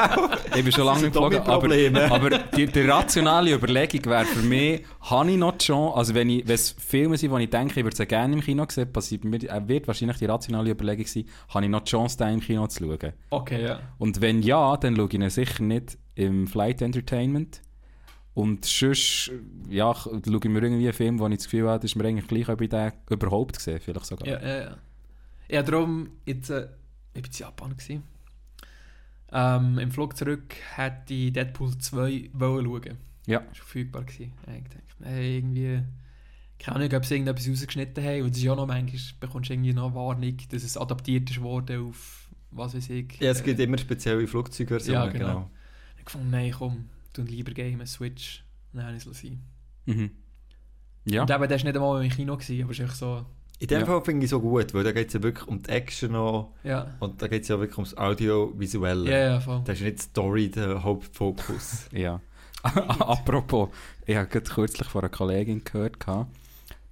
Ich 0.55 0.63
bin 0.63 0.71
schon 0.71 0.85
lange 0.85 1.01
nicht 1.01 1.13
geflogen. 1.13 1.39
Aber, 1.39 2.11
aber 2.11 2.29
die, 2.55 2.67
die 2.67 2.81
rationale 2.81 3.53
Überlegung 3.53 4.05
wäre 4.05 4.25
für 4.25 4.41
mich, 4.41 4.83
habe 5.01 5.31
ich 5.31 5.37
noch 5.37 5.57
die 5.57 5.65
Chance, 5.65 5.97
also 5.97 6.13
wenn, 6.15 6.29
ich, 6.29 6.47
wenn 6.47 6.55
es 6.55 6.75
Filme 6.77 7.17
sind, 7.17 7.35
die 7.35 7.43
ich 7.43 7.49
denke, 7.49 7.79
ich 7.79 7.85
würde 7.85 7.95
sie 7.95 8.05
gerne 8.05 8.33
im 8.33 8.41
Kino 8.41 8.65
sehen, 8.69 8.91
passiert 8.91 9.23
mir, 9.23 9.37
äh, 9.37 9.67
wird 9.67 9.87
wahrscheinlich 9.87 10.17
die 10.17 10.25
rationale 10.25 10.71
Überlegung 10.71 11.05
sein, 11.05 11.25
habe 11.49 11.65
ich 11.65 11.71
noch 11.71 11.81
die 11.81 11.91
Chance, 11.91 12.17
den 12.17 12.35
im 12.35 12.39
Kino 12.41 12.67
zu 12.67 12.83
schauen. 12.83 13.13
Okay, 13.29 13.63
ja. 13.65 13.79
Und 13.97 14.21
wenn 14.21 14.41
ja, 14.41 14.77
dann 14.77 14.95
schaue 14.95 15.07
ich 15.07 15.13
ihn 15.13 15.29
sicher 15.29 15.63
nicht 15.63 15.97
im 16.15 16.47
Flight 16.47 16.81
Entertainment. 16.81 17.61
Und 18.33 18.63
sonst, 18.63 19.31
ja, 19.69 19.93
schaue 19.93 20.21
ich 20.23 20.43
mir 20.45 20.63
irgendwie 20.63 20.85
einen 20.85 20.93
Film, 20.93 21.19
wo 21.19 21.27
ich 21.27 21.35
das 21.35 21.43
Gefühl 21.45 21.67
habe, 21.67 21.81
das 21.81 21.91
ist 21.91 21.95
mir 21.95 22.05
eigentlich 22.05 22.27
gleich, 22.27 22.47
ob 22.47 22.61
ich 22.61 22.69
den 22.69 22.91
überhaupt 23.09 23.57
gesehen 23.57 23.79
vielleicht 23.83 24.05
sogar. 24.05 24.27
Ja, 24.27 24.41
ja, 24.41 24.61
ja. 24.63 24.77
Ja, 25.49 25.63
darum, 25.63 26.11
jetzt, 26.25 26.49
äh, 26.49 26.69
ich 27.13 27.21
war 27.21 27.25
in 27.25 27.31
Japan. 27.33 27.71
Gewesen. 27.71 28.03
Ähm, 29.33 29.79
Im 29.79 29.91
Flug 29.91 30.15
zurück 30.15 30.55
hätte 30.75 31.13
ich 31.13 31.33
Deadpool 31.33 31.77
2 31.77 32.29
wollen 32.33 32.65
schauen. 32.65 32.97
Ja. 33.27 33.39
Das 33.39 33.47
war 33.47 33.55
verfügbar. 33.55 34.03
Gewesen. 34.03 34.33
Ja, 34.47 34.53
ich 34.55 34.63
dachte, 34.63 35.09
hey, 35.09 35.37
irgendwie... 35.37 35.83
Keine 36.57 36.75
Ahnung, 36.75 36.93
ob 36.93 37.05
sie 37.05 37.15
irgendetwas 37.15 37.49
rausgeschnitten 37.49 38.03
haben. 38.03 38.21
Und 38.21 38.29
das 38.29 38.37
ist 38.37 38.43
ja 38.43 38.55
noch 38.55 38.67
manchmal, 38.67 39.01
bekommst 39.19 39.49
du 39.49 39.53
irgendwie 39.53 39.73
noch 39.73 39.87
eine 39.87 39.95
Warnung, 39.95 40.37
dass 40.51 40.63
es 40.63 40.77
adaptiert 40.77 41.29
ist 41.31 41.41
worden 41.41 41.87
auf, 41.89 42.29
was 42.51 42.75
weiß 42.75 42.89
ich. 42.91 43.19
Ja, 43.19 43.31
es 43.31 43.43
gibt 43.43 43.59
äh, 43.59 43.63
immer 43.63 43.79
spezielle 43.79 44.27
Flugzeugversionen, 44.27 45.03
Ja, 45.05 45.11
genau. 45.11 45.27
genau. 45.27 45.51
Ich 46.03 46.09
fand, 46.09 46.29
nein, 46.29 46.53
komm, 46.55 46.85
tu 47.13 47.21
lieber 47.23 47.51
Game, 47.51 47.85
Switch. 47.85 48.43
Dann 48.73 48.85
habe 48.85 48.95
ich 48.97 49.05
es 49.05 49.21
sein. 49.21 49.41
Mhm. 49.85 50.11
Ja. 51.05 51.23
Und 51.23 51.31
eben, 51.31 51.39
der 51.39 51.39
war 51.39 51.47
nicht 51.49 51.65
einmal 51.67 52.03
im 52.03 52.09
Kino, 52.11 52.37
gewesen, 52.37 52.63
aber 52.63 52.71
es 52.71 52.79
ist 52.79 52.97
so... 52.97 53.25
In 53.59 53.67
dem 53.67 53.79
Ja. 53.81 53.85
Fall 53.85 54.01
finde 54.03 54.23
ich 54.25 54.29
so 54.31 54.39
gut, 54.39 54.73
weil 54.73 54.83
da 54.83 54.91
geht 54.91 55.07
es 55.09 55.13
ja 55.13 55.21
wirklich 55.21 55.47
um 55.47 55.61
die 55.61 55.69
Action 55.69 56.13
noch 56.13 56.55
Ja, 56.63 56.95
und 56.99 57.21
da 57.21 57.27
geht 57.27 57.43
es 57.43 57.47
ja 57.47 57.59
wirklich 57.59 57.77
ums 57.77 57.95
Audiovisuelle. 57.95 59.09
ja, 59.11 59.17
ja, 59.33 59.39
voll. 59.39 59.61
Da 59.65 59.73
ist 59.73 59.81
nicht 59.81 59.97
die 59.99 60.01
Story 60.01 60.49
der 60.49 60.83
Hauptfokus. 60.83 61.87
Ja. 61.91 62.21
Apropos, 62.63 63.69
ich 64.05 64.15
habe 64.15 64.27
gerade 64.27 64.49
kürzlich 64.49 64.87
von 64.87 65.01
einer 65.01 65.09
Kollegin 65.09 65.63
gehört, 65.63 65.99
gehabt, 65.99 66.35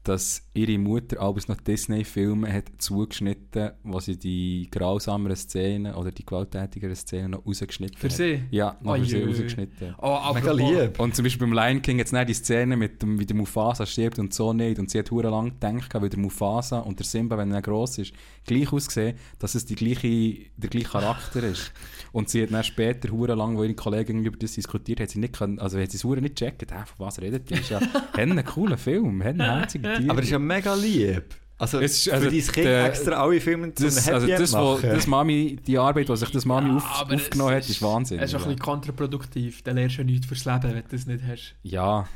dass 0.04 0.50
ihre 0.54 0.78
Mutter 0.78 1.22
alles 1.22 1.48
noch 1.48 1.58
Disney-Filme 1.62 2.52
hat 2.52 2.66
zugeschnitten, 2.78 3.72
wo 3.84 4.00
sie 4.00 4.18
die 4.18 4.68
grausameren 4.72 5.36
Szenen 5.36 5.94
oder 5.94 6.12
die 6.12 6.26
gewalttätigeren 6.26 6.96
Szenen 6.96 7.32
noch 7.32 7.46
rausgeschnitten 7.46 7.98
Für 7.98 8.08
hat. 8.08 8.16
sie? 8.16 8.42
Ja, 8.50 8.78
noch 8.82 8.96
für 8.98 9.06
sie 9.06 9.16
Oi, 9.18 9.22
oi, 9.22 9.26
oi. 9.26 9.32
rausgeschnitten. 9.32 9.96
Oh, 10.02 10.06
aber 10.08 10.40
Mega 10.40 10.52
lieb. 10.54 11.00
Und 11.00 11.16
zum 11.16 11.24
Beispiel 11.24 11.48
beim 11.48 11.54
Lion 11.54 11.82
King 11.82 12.00
jetzt 12.00 12.14
nicht 12.14 12.30
die 12.30 12.34
Szene 12.34 12.78
mit 12.78 13.02
dem, 13.02 13.20
wie 13.20 13.26
der 13.26 13.36
Mufasa 13.36 13.86
stirbt 13.86 14.20
und 14.20 14.34
so 14.34 14.54
nicht. 14.54 14.80
Und 14.80 14.90
sie 14.90 15.00
hat 15.00 15.12
hure 15.12 15.30
lang 15.30 15.52
gedacht, 15.60 15.94
weil 15.94 16.10
der 16.10 16.20
Mufasa 16.20 16.80
und 16.80 16.98
der 16.98 17.06
Simba, 17.06 17.38
wenn 17.38 17.52
er 17.52 17.62
gross 17.62 17.98
ist, 17.98 18.14
gleich 18.46 18.72
aussehen, 18.72 19.18
dass 19.38 19.56
es 19.56 19.66
die 19.66 19.76
gleiche, 19.76 20.50
der 20.58 20.70
gleiche 20.70 20.90
Charakter 20.90 21.44
ist. 21.44 21.72
Und 22.12 22.30
sie 22.30 22.44
hat 22.44 22.52
dann 22.52 22.64
später 22.64 23.12
hure 23.12 23.36
lang, 23.36 23.58
wo 23.58 23.64
ihre 23.64 23.76
Kollegen 23.76 24.24
über 24.24 24.38
das 24.38 24.54
diskutiert, 24.54 25.02
hat 25.02 25.10
sie 25.10 25.20
nicht 25.20 25.38
können, 25.38 25.60
also 25.60 25.78
hat 25.80 25.92
sie 25.92 25.98
es 25.98 26.04
hure 26.04 26.22
nicht 26.22 26.38
gecheckt, 26.38 26.72
äh, 26.72 26.86
von 26.86 27.06
was 27.06 27.22
redet 27.22 27.50
die? 27.50 27.56
Ist 27.56 27.70
ja 27.70 27.80
ein 28.14 28.46
cooler 28.46 28.78
Film, 28.78 29.22
ein 29.22 29.40
herzige 29.40 29.89
Tier. 29.98 30.10
Aber 30.12 30.20
es 30.20 30.26
ist 30.26 30.32
ja 30.32 30.40
mega 30.40 30.74
lieb. 30.76 31.24
Also, 31.58 31.80
Es 31.82 32.06
ist- 32.06 32.10
also 32.14 32.30
für 32.30 32.32
dein 32.32 32.42
Kind 32.42 32.56
der- 32.66 32.86
extra 32.86 33.22
alle 33.22 33.42
Filme 33.42 33.74
zu 33.74 33.84
das, 33.84 34.08
also 34.08 34.26
das, 34.28 34.54
wo, 34.54 34.80
das 34.82 35.08
Mami, 35.08 35.58
die 35.68 35.78
Arbeit, 35.78 36.08
die 36.08 36.16
sich 36.16 36.30
das 36.32 36.46
Mami 36.46 36.70
Ja, 36.70 36.78
auf, 36.78 37.12
aufgenommen 37.12 37.56
hat, 37.56 37.68
ist 37.70 37.82
Wahnsinn. 37.82 38.20
Es 38.20 38.30
ist 38.32 38.36
auch 38.36 38.40
ein 38.44 38.46
bisschen 38.46 38.60
kontraproduktiv. 38.60 39.62
Dann 39.64 39.76
lernst 39.76 39.98
du 39.98 40.02
ja 40.02 40.06
nichts 40.06 40.26
fürs 40.28 40.46
Leben, 40.46 40.64
wenn 40.64 40.76
du 40.84 40.88
das 40.90 41.06
nicht 41.06 41.24
hast. 41.28 41.56
Ja. 41.64 42.08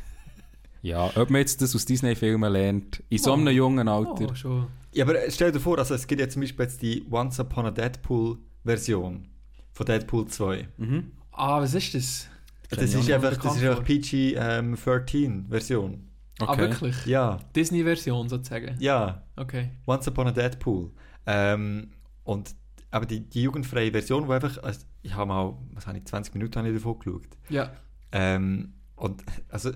Ja, 0.81 1.11
ob 1.15 1.29
man 1.29 1.39
jetzt 1.39 1.61
das 1.61 1.75
aus 1.75 1.85
Disney-Filmen 1.85 2.51
lernt, 2.53 3.03
in 3.09 3.17
so 3.17 3.33
einem 3.33 3.47
Oh. 3.47 3.49
jungen 3.49 3.87
Alter. 3.89 4.27
Oh, 4.31 4.35
schon. 4.35 4.67
Ja, 4.93 5.03
aber 5.05 5.15
stell 5.29 5.51
dir 5.51 5.59
vor, 5.59 5.77
also 5.79 5.93
es 5.93 6.07
gibt 6.07 6.21
ja 6.21 6.29
zum 6.29 6.41
Beispiel 6.41 6.63
jetzt 6.65 6.81
die 6.81 7.03
Once 7.11 7.37
Upon 7.39 7.65
a 7.65 7.71
Deadpool-Version 7.71 9.27
von 9.73 9.85
Deadpool 9.85 10.27
2. 10.27 10.67
Mhm. 10.77 11.11
Ah, 11.31 11.59
was 11.61 11.73
ist 11.73 11.93
das? 11.95 12.27
Das 12.69 12.93
ich 12.93 12.99
ist 12.99 13.11
einfach, 13.11 13.35
das 13.37 13.55
ist 13.57 13.63
einfach 13.63 13.83
PG-13-Version. 13.83 16.07
Ah, 16.39 16.57
wirklich? 16.57 17.05
ja, 17.05 17.39
Disney-Version 17.55 18.27
sozusagen? 18.29 18.75
ja, 18.79 19.23
Okay. 19.35 19.69
Once 19.87 20.07
Upon 20.07 20.27
a 20.27 20.31
Deadpool. 20.31 20.91
Ähm, 21.25 21.91
und 22.23 22.55
aber 22.91 23.05
die, 23.05 23.21
die 23.27 23.43
jugendfreie 23.43 23.91
Version, 23.91 24.27
wo 24.27 24.31
einfach, 24.33 24.61
also 24.63 24.81
ich 25.01 25.13
habe 25.15 25.27
mal, 25.29 25.55
was 25.73 25.87
habe 25.87 25.97
ich, 25.97 26.05
20 26.05 26.33
Minuten 26.35 26.55
habe 26.57 26.69
ich 26.69 26.75
davon 26.75 26.99
geschaut. 26.99 27.27
Ja. 27.49 27.71
Ähm, 28.11 28.73
und 28.95 29.23
also, 29.49 29.71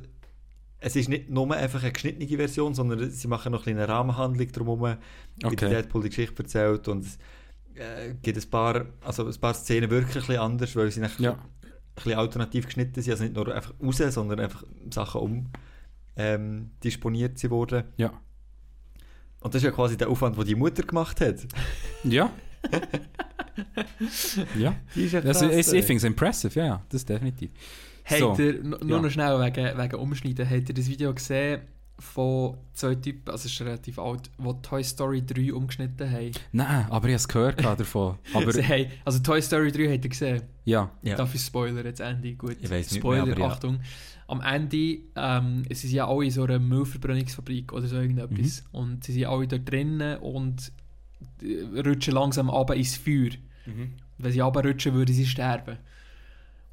es 0.80 0.96
ist 0.96 1.10
nicht 1.10 1.30
nur 1.30 1.52
einfach 1.56 1.82
eine 1.82 1.92
geschnittene 1.92 2.28
Version, 2.38 2.76
sondern 2.76 3.10
sie 3.10 3.28
machen 3.28 3.52
noch 3.52 3.62
ein 3.62 3.64
bisschen 3.66 3.80
eine 3.80 3.88
Rahmenhandlung 3.90 4.52
drumherum, 4.52 4.98
wie 5.38 5.46
Okay. 5.48 5.56
der 5.56 5.70
Deadpool 5.70 6.04
die 6.04 6.10
Geschichte 6.10 6.44
erzählt 6.44 6.88
und 6.88 7.06
es 7.06 7.18
äh, 7.76 8.14
gibt 8.22 8.38
ein 8.38 8.50
paar, 8.52 8.86
also 9.04 9.26
ein 9.26 9.36
paar 9.40 9.54
Szenen 9.56 9.90
wirklich 9.90 10.16
ein 10.16 10.22
bisschen 10.22 10.38
anders, 10.40 10.76
weil 10.76 10.92
sie 10.92 11.02
Ja. 11.18 11.32
ein 11.34 11.38
bisschen 11.96 12.14
alternativ 12.14 12.66
geschnitten 12.68 13.02
sind, 13.02 13.12
also 13.12 13.24
nicht 13.24 13.36
nur 13.36 13.54
einfach 13.54 13.74
raus, 13.82 13.98
sondern 14.14 14.40
einfach 14.40 14.64
Sachen 14.94 15.22
um 15.22 15.46
ähm, 16.18 16.72
disponiert 16.84 17.38
sie 17.38 17.50
wurden. 17.50 17.84
Ja. 17.98 18.12
Und 19.40 19.54
das 19.54 19.62
ist 19.62 19.66
ja 19.66 19.72
quasi 19.72 19.96
der 19.98 20.10
Aufwand, 20.10 20.38
den 20.38 20.46
die 20.46 20.56
Mutter 20.56 20.84
gemacht 20.84 21.22
hat. 21.22 21.48
Ja. 22.04 22.32
ja. 24.58 24.76
Die 24.96 25.04
ist 25.06 25.14
ja 25.14 25.22
Also, 25.22 25.46
ich, 25.46 25.52
krass, 25.54 25.74
ich 25.74 25.86
finde 25.86 25.98
es 25.98 26.04
impressive, 26.04 26.60
ja, 26.60 26.66
ja, 26.66 26.84
das 26.90 27.06
definitiv. 27.06 27.52
Habt 28.06 28.20
So. 28.20 28.36
ihr, 28.40 28.64
nur 28.64 28.84
Ja. 28.84 29.02
noch 29.02 29.10
schnell 29.10 29.40
wegen, 29.40 29.78
wegen 29.78 29.96
Umschneiden, 29.96 30.50
habt 30.50 30.70
ihr 30.70 30.76
das 30.76 30.88
Video 30.88 31.14
gesehen 31.14 31.62
von 32.00 32.58
zwei 32.74 32.96
Typen, 32.96 33.30
also 33.32 33.46
es 33.48 33.54
ist 33.54 33.62
relativ 33.62 33.98
alt, 33.98 34.30
die 34.38 34.54
Toy 34.62 34.84
Story 34.84 35.26
3 35.26 35.54
umgeschnitten 35.54 36.10
haben? 36.10 36.32
Nein, 36.52 36.86
aber 36.90 37.08
ich 37.08 37.14
habe 37.14 37.16
es 37.16 37.28
gehört 37.28 37.64
davon. 37.64 38.18
Aber 38.34 38.52
Sie 38.52 38.64
haben, 38.64 38.86
also 39.04 39.20
Toy 39.20 39.42
Story 39.42 39.72
3 39.72 39.94
habt 39.94 40.06
ihr 40.06 40.10
gesehen? 40.10 40.42
ja, 40.66 40.92
Ja. 41.02 41.16
Darf 41.16 41.34
ich 41.34 41.42
Spoiler 41.42 41.84
jetzt 41.86 42.00
Ende? 42.00 42.34
Gut. 42.36 42.58
Ich 42.62 42.70
weiss 42.70 42.92
nicht 42.92 43.02
Spoiler, 43.02 43.26
mehr, 43.26 43.34
aber 43.34 43.42
ja. 43.42 43.50
Achtung. 43.50 43.80
Am 44.28 44.42
Ende, 44.42 45.00
ähm, 45.16 45.64
sie 45.70 45.88
sind 45.88 45.92
ja 45.92 46.08
alle 46.08 46.26
in 46.26 46.32
so 46.32 46.44
einer 46.44 46.60
Müllverbrennungsfabrik 46.60 47.74
oder 47.74 47.88
so 47.88 47.96
irgendetwas. 47.96 48.64
Mhm. 48.64 48.80
Und 48.80 49.04
sie 49.04 49.14
sind 49.14 49.26
alle 49.26 49.48
dort 49.48 49.70
drinnen 49.70 50.18
und 50.20 50.72
äh, 51.42 51.80
rutschen 51.80 52.14
langsam 52.14 52.50
runter 52.50 52.76
ins 52.76 52.96
Feuer. 52.98 53.32
Wenn 54.18 54.32
sie 54.32 54.40
runterrutschen, 54.40 54.94
würden 54.94 55.16
sie 55.16 55.26
sterben. 55.26 55.78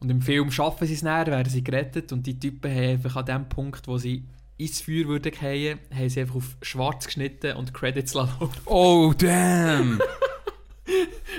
Und 0.00 0.10
im 0.10 0.20
Film 0.20 0.50
schaffen 0.50 0.86
sie 0.86 0.94
es 0.94 1.02
näher, 1.02 1.26
werden 1.26 1.48
sie 1.48 1.64
gerettet 1.64 2.12
und 2.12 2.26
die 2.26 2.38
Typen 2.38 2.70
haben 2.70 2.90
einfach 2.90 3.16
an 3.16 3.26
dem 3.26 3.48
Punkt, 3.48 3.88
wo 3.88 3.96
sie 3.96 4.24
ins 4.56 4.80
Feuer 4.80 5.06
würden 5.06 5.32
fallen, 5.32 5.78
haben 5.94 6.08
sie 6.08 6.20
einfach 6.20 6.36
auf 6.36 6.56
schwarz 6.62 7.06
geschnitten 7.06 7.56
und 7.56 7.74
Credits 7.74 8.14
laufen. 8.14 8.48
Oh, 8.66 9.12
damn! 9.16 10.00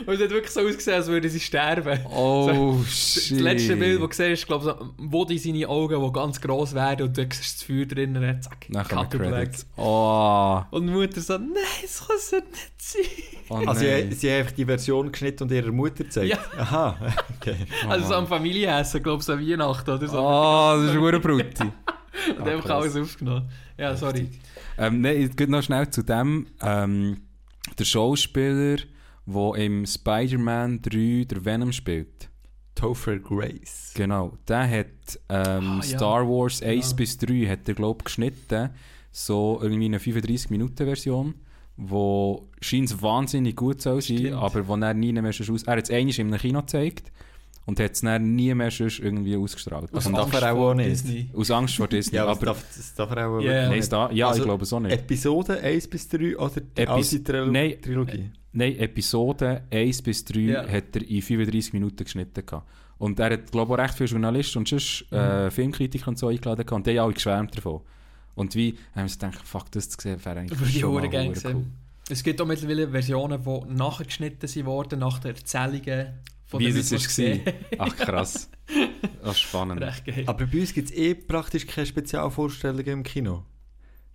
Und 0.07 0.15
es 0.15 0.21
hat 0.21 0.29
wirklich 0.31 0.51
so 0.51 0.59
ausgesehen, 0.61 0.97
als 0.97 1.07
würden 1.07 1.29
sie 1.31 1.39
sterben. 1.39 1.99
Oh, 2.11 2.77
Das 2.83 3.23
shit. 3.27 3.39
letzte 3.39 3.75
Bild, 3.77 4.01
das 4.01 4.09
du 4.09 4.15
siehst, 4.15 4.41
ist, 4.41 4.47
glaube 4.47 4.65
ich, 4.69 4.75
so, 4.75 4.89
wo 4.97 5.23
die 5.23 5.37
seine 5.37 5.69
Augen, 5.69 6.03
die 6.03 6.11
ganz 6.11 6.41
gross 6.41 6.73
werden 6.73 7.07
und 7.07 7.17
du 7.17 7.23
siehst 7.23 7.55
das 7.61 7.63
Feuer 7.63 7.85
drinnen 7.85 8.41
zack, 8.41 8.65
Nachher. 8.69 9.05
Credits. 9.05 9.65
Oh, 9.77 10.61
Und 10.71 10.87
die 10.87 10.93
Mutter 10.93 11.21
so, 11.21 11.37
nein, 11.37 11.53
das 11.81 12.05
kann 12.05 12.15
es 12.17 12.31
nicht 12.31 12.45
sein. 12.77 13.01
oh 13.49 13.55
Also 13.67 13.79
sie, 13.81 14.11
sie 14.15 14.29
haben 14.31 14.39
einfach 14.39 14.51
die 14.51 14.65
Version 14.65 15.11
geschnitten 15.11 15.43
und 15.43 15.51
ihrer 15.51 15.71
Mutter 15.71 16.03
gezeigt? 16.03 16.29
Ja. 16.31 16.39
Aha, 16.61 16.97
okay. 17.37 17.55
Oh, 17.85 17.89
also 17.89 18.03
so 18.05 18.09
Mann. 18.13 18.23
am 18.23 18.27
Familienessen, 18.27 19.01
glaube 19.01 19.19
ich, 19.19 19.25
so 19.25 19.33
an 19.33 19.47
Weihnachten 19.47 19.89
oder 19.91 20.07
so. 20.07 20.19
Oh, 20.19 20.73
das 20.81 20.91
ist 20.91 20.97
eine 20.97 21.19
Brutti. 21.19 21.63
und 22.37 22.47
ah, 22.47 22.51
einfach 22.51 22.69
alles 22.69 22.95
aufgenommen. 22.95 23.49
Ja, 23.77 23.95
sorry. 23.95 24.29
Ähm, 24.77 25.01
nein, 25.01 25.21
ich 25.21 25.35
gehe 25.35 25.49
noch 25.49 25.61
schnell 25.63 25.89
zu 25.89 26.03
dem. 26.03 26.47
Ähm, 26.61 27.21
der 27.79 27.85
Schauspieler, 27.85 28.77
wo 29.25 29.53
im 29.55 29.85
Spider-Man 29.85 30.81
3 30.81 31.25
der 31.29 31.43
Venom 31.45 31.71
spielt. 31.71 32.29
Topher 32.75 33.19
Grace. 33.19 33.91
Genau, 33.95 34.37
der 34.47 34.69
hat 34.69 35.19
ähm, 35.29 35.35
Ah, 35.69 35.75
ja. 35.77 35.81
Star 35.83 36.27
Wars 36.27 36.61
1 36.61 36.89
Ja. 36.91 36.95
bis 36.95 37.17
3 37.17 37.47
hat 37.47 37.67
er, 37.67 37.73
glaub, 37.73 38.03
geschnitten. 38.03 38.69
So 39.11 39.59
irgendwie 39.61 39.85
eine 39.85 39.97
35-Minuten-Version, 39.99 41.35
wo 41.77 42.49
scheint 42.61 43.01
wahnsinnig 43.01 43.55
gut 43.55 43.81
soll 43.81 44.01
sein, 44.01 44.17
Stimmt. 44.17 44.33
aber 44.35 44.67
wo 44.67 44.75
er 44.75 44.93
nie 44.93 45.13
mehr 45.13 45.31
sonst 45.31 45.49
aus... 45.49 45.63
Er 45.63 45.77
hat 45.77 45.85
es 45.85 45.89
einmal 45.89 46.13
in 46.15 46.27
einem 46.27 46.39
Kino 46.39 46.59
gezeigt 46.59 47.11
und 47.65 47.79
hat 47.79 47.91
es 47.93 48.01
dann 48.01 48.35
nie 48.35 48.53
mehr 48.53 48.69
sonst 48.71 48.99
irgendwie 48.99 49.35
ausgestrahlt. 49.35 49.91
Aus 49.93 50.05
Also, 50.05 50.11
darf 50.11 50.25
Angst 50.25 50.41
er 50.41 50.51
auch 50.53 50.55
vor 50.57 50.75
nicht. 50.75 50.89
Disney. 50.91 51.29
aus 51.33 51.51
Angst 51.51 51.75
vor 51.75 51.87
Disney. 51.87 52.15
Ja, 52.17 52.25
aber 52.27 52.45
darf, 52.45 52.63
das 52.75 52.93
darf 52.93 53.09
er 53.11 53.27
auch 53.27 53.39
Ja, 53.39 53.43
wirklich 53.45 53.69
Nein, 53.69 53.79
ist 53.79 53.91
da, 53.91 54.11
ja, 54.11 54.27
Also, 54.27 54.39
ich 54.41 54.45
glaube 54.45 54.65
so 54.65 54.79
nicht. 54.79 54.91
Episode 54.93 55.59
1 55.61 55.87
bis 55.87 56.07
3 56.09 56.37
oder 56.37 56.61
die 56.61 56.81
Epis- 56.81 57.23
Trilo 57.23 57.51
Nein. 57.51 57.75
Trilogie? 57.81 58.29
Nein, 58.51 58.75
Episode 58.77 59.63
1 59.71 60.01
bis 60.01 60.23
3 60.25 60.39
Ja. 60.39 60.67
hat 60.67 60.95
er 60.95 61.01
in 61.09 61.21
35 61.21 61.73
Minuten 61.73 62.03
geschnitten. 62.03 62.45
Gehabt. 62.45 62.67
Und 62.97 63.19
er 63.19 63.31
hat, 63.31 63.51
glaube 63.51 63.73
ich, 63.73 63.79
auch 63.79 63.83
recht 63.83 63.95
viele 63.95 64.09
Journalisten 64.09 64.59
und 64.59 64.67
sonst 64.69 65.11
äh, 65.11 65.51
Filmkritiker 65.51 66.07
und 66.07 66.17
so 66.17 66.27
eingeladen 66.27 66.65
gehabt. 66.65 66.71
Und 66.71 66.87
die 66.87 66.97
haben 66.97 67.05
alle 67.05 67.13
geschwärmt 67.13 67.57
davon. 67.57 67.81
Und 68.35 68.53
wie 68.55 68.71
haben 68.71 68.77
wir 68.95 69.03
uns 69.03 69.19
gedacht, 69.19 69.45
fuck, 69.45 69.71
das 69.71 69.89
zu 69.89 69.97
sehen, 70.01 70.23
wäre 70.23 70.39
eigentlich 70.39 70.59
Würde 70.59 70.71
schon 70.71 70.93
mal 70.93 71.03
hure 71.09 71.35
sehen. 71.35 71.73
Es 72.09 72.21
gibt 72.23 72.39
auch 72.39 72.45
mittlerweile 72.45 72.87
Versionen, 72.87 73.41
die 73.43 73.73
nachher 73.73 74.05
geschnitten 74.05 74.47
sind 74.47 74.65
worden, 74.65 74.99
nach 74.99 75.19
den 75.19 75.31
Erzählungen 75.35 76.07
Wie 76.59 76.71
das 76.71 76.91
Leuten, 76.91 76.95
ist 76.95 77.09
es 77.09 77.15
gewesen. 77.15 77.41
Ach 77.77 77.95
krass. 77.95 78.49
Das 79.21 79.33
ist 79.35 79.41
spannend. 79.41 79.81
Recht 79.81 80.05
geil. 80.05 80.23
Aber 80.27 80.45
bei 80.45 80.59
uns 80.59 80.73
gibt 80.73 80.89
es 80.89 80.95
eh 80.95 81.13
praktisch 81.15 81.65
keine 81.67 81.85
Spezialvorstellungen 81.87 82.87
im 82.87 83.03
Kino. 83.03 83.43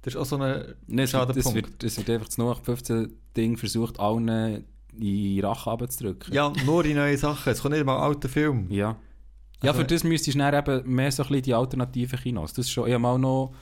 Das 0.02 0.14
ist 0.14 0.20
auch 0.20 0.24
so 0.24 0.36
ein 0.36 0.74
Nein, 0.86 1.00
es, 1.04 1.10
schade 1.10 1.28
wird, 1.34 1.38
es, 1.38 1.44
Punkt. 1.44 1.56
wird, 1.68 1.84
es 1.84 1.96
wird 1.98 2.10
einfach 2.10 2.26
das 2.26 2.38
0815 2.38 3.12
Ding 3.36 3.56
versucht, 3.56 3.98
allen 4.00 4.28
in 4.28 4.64
die 4.92 5.40
Rache 5.40 5.70
abzudrücken. 5.70 6.32
Ja, 6.34 6.52
nur 6.64 6.84
in 6.84 6.96
neue 6.96 7.16
Sachen. 7.18 7.52
Es 7.52 7.60
kommt 7.62 7.74
nicht 7.74 7.84
mal 7.84 7.96
ein 7.96 8.02
alter 8.02 8.28
Film. 8.28 8.66
Ja. 8.70 8.96
Ja, 9.62 9.70
Also- 9.70 9.80
für 9.80 9.86
das 9.86 10.04
müsstest 10.04 10.34
du 10.36 10.38
dann 10.38 10.54
eben 10.54 10.94
mehr 10.94 11.10
so 11.12 11.22
ein 11.22 11.28
bisschen 11.28 11.42
die 11.42 11.54
alternativen 11.54 12.18
Kinos. 12.18 12.52
Das 12.52 12.66
ist 12.66 12.72
schon, 12.72 12.86
ich 12.88 12.94
habe 12.94 13.02
mal 13.02 13.18
noch 13.18 13.52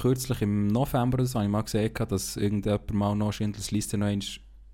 kürzlich 0.00 0.42
im 0.42 0.68
November 0.68 1.16
oder 1.16 1.26
so, 1.26 1.34
habe 1.38 1.46
ich 1.46 1.50
mal 1.50 1.62
gesehen, 1.62 1.92
dass 2.08 2.36
irgendjemand 2.36 2.92
mal 2.92 3.14
noch 3.14 3.32
Schindlers 3.32 3.70
Liste 3.70 3.98
noch 3.98 4.06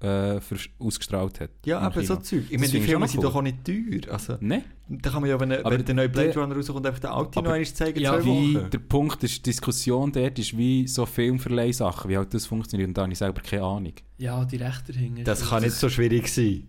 äh, 0.04 0.40
ausgestrahlt 0.78 1.40
hat. 1.40 1.50
Ja, 1.64 1.78
aber 1.78 2.00
Kino. 2.02 2.14
so 2.14 2.16
Zeug. 2.16 2.44
Ich 2.50 2.58
meine, 2.58 2.70
die 2.70 2.78
ich 2.78 2.84
Filme 2.84 3.08
sind 3.08 3.22
doch 3.24 3.34
auch 3.34 3.42
nicht 3.42 3.64
teuer. 3.64 4.12
Also, 4.12 4.36
Nein, 4.40 4.64
da 4.88 5.10
kann 5.10 5.22
man 5.22 5.30
ja, 5.30 5.40
wenn, 5.40 5.52
Aber 5.52 5.70
wenn 5.70 5.84
der 5.84 5.94
neue 5.94 6.08
Blade 6.08 6.30
der- 6.32 6.42
Runner 6.42 6.54
rauskommt, 6.54 6.86
einfach 6.86 7.00
den 7.00 7.10
alten 7.10 7.30
noch 7.38 7.44
einmal 7.44 7.64
zeigen, 7.66 8.00
Ja, 8.00 8.12
zwei 8.20 8.24
wie 8.24 8.54
Wochen. 8.56 8.70
der 8.70 8.78
Punkt 8.78 9.22
ist, 9.24 9.36
die 9.38 9.42
Diskussion 9.50 10.12
dort 10.12 10.38
ist 10.38 10.56
wie 10.56 10.86
so 10.86 11.06
Filmverleihsachen, 11.06 12.10
wie 12.10 12.16
halt 12.16 12.34
das 12.34 12.46
funktioniert. 12.46 12.88
Und 12.88 12.98
da 12.98 13.02
habe 13.02 13.12
ich 13.12 13.18
selber 13.18 13.40
keine 13.40 13.62
Ahnung. 13.62 13.94
Ja, 14.18 14.44
die 14.44 14.56
Rechte 14.56 14.92
hängen. 14.92 15.24
Das 15.24 15.48
kann 15.48 15.62
nicht 15.62 15.74
so 15.74 15.88
schwierig 15.88 16.28
sein. 16.28 16.68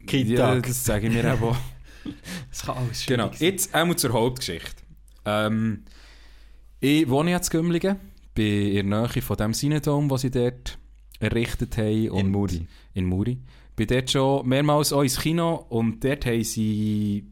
Ja, 0.00 0.06
Kindtag. 0.06 0.66
das 0.66 0.84
sage 0.84 1.08
ich 1.08 1.12
mir 1.14 1.32
auch. 1.34 1.56
Das 2.50 2.62
kann 2.66 2.76
alles 2.76 3.06
Genau, 3.06 3.24
schwierig 3.32 3.38
sein. 3.38 3.48
jetzt 3.48 3.74
einmal 3.74 3.96
zur 3.96 4.12
Hauptgeschichte. 4.12 4.82
Ähm, 5.24 5.84
ich 6.80 7.08
wohne 7.08 7.30
jetzt 7.30 7.52
in 7.54 7.60
Gümligen, 7.60 7.96
bin 8.34 8.68
in 8.76 8.90
der 8.90 9.00
Nähe 9.08 9.22
von 9.22 9.36
dem 9.38 9.52
Cinedom, 9.54 10.06
den 10.08 10.18
sie 10.18 10.30
dort 10.30 10.78
errichtet 11.24 11.76
haben. 11.78 12.10
Und 12.10 12.20
In 12.20 12.30
Muri. 12.30 12.66
In 12.94 13.06
Muri. 13.06 13.38
Bin 13.76 13.86
dort 13.88 14.10
schon 14.10 14.48
mehrmals 14.48 14.92
auch 14.92 15.02
ins 15.02 15.18
Kino 15.18 15.66
und 15.68 16.04
dort 16.04 16.26
haben 16.26 16.44
sie 16.44 17.24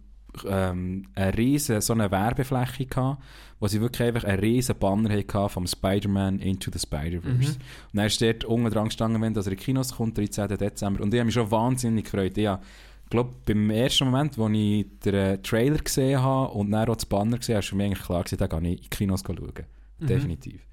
ähm, 0.48 1.06
eine 1.14 1.36
riesen, 1.36 1.80
so 1.80 1.92
eine 1.92 2.10
Werbefläche 2.10 2.86
gehabt, 2.86 3.22
wo 3.60 3.68
sie 3.68 3.80
wirklich 3.80 4.08
einfach 4.08 4.24
einen 4.24 4.40
riesen 4.40 4.76
Banner 4.78 5.10
hatten 5.10 5.48
vom 5.48 5.66
Spider-Man 5.66 6.40
Into 6.40 6.70
the 6.72 6.78
Spider-Verse. 6.78 7.52
Mhm. 7.52 7.56
Und 7.92 7.94
dann 7.94 8.06
ist 8.06 8.20
dort 8.20 8.44
unten 8.44 8.70
dran 8.70 8.86
gestanden, 8.86 9.22
wenn 9.22 9.34
das 9.34 9.46
in 9.46 9.50
die 9.50 9.56
Kinos 9.56 9.94
kommt, 9.94 10.18
13. 10.18 10.48
Dezember. 10.56 11.02
Und 11.02 11.14
ich 11.14 11.20
habe 11.20 11.26
mich 11.26 11.34
schon 11.34 11.50
wahnsinnig 11.50 12.04
gefreut. 12.04 12.36
Ich 12.36 12.46
habe, 12.46 12.62
glaube 13.08 13.34
beim 13.44 13.70
ersten 13.70 14.06
Moment, 14.06 14.38
als 14.38 14.52
ich 14.52 14.86
den 15.04 15.14
äh, 15.14 15.38
Trailer 15.38 15.78
gesehen 15.78 16.20
habe 16.20 16.52
und 16.54 16.70
dann 16.70 16.88
auch 16.88 16.96
das 16.96 17.06
Banner 17.06 17.38
gesehen 17.38 17.56
habe, 17.56 17.66
für 17.66 17.76
mich 17.76 17.86
eigentlich 17.86 18.04
klar 18.04 18.24
gewesen, 18.24 18.38
da 18.38 18.46
gehe 18.46 18.58
ich 18.58 18.76
in 18.76 18.82
die 18.82 18.88
Kinos 18.88 19.22
schauen. 19.24 19.66
Mhm. 20.00 20.06
Definitiv. 20.06 20.66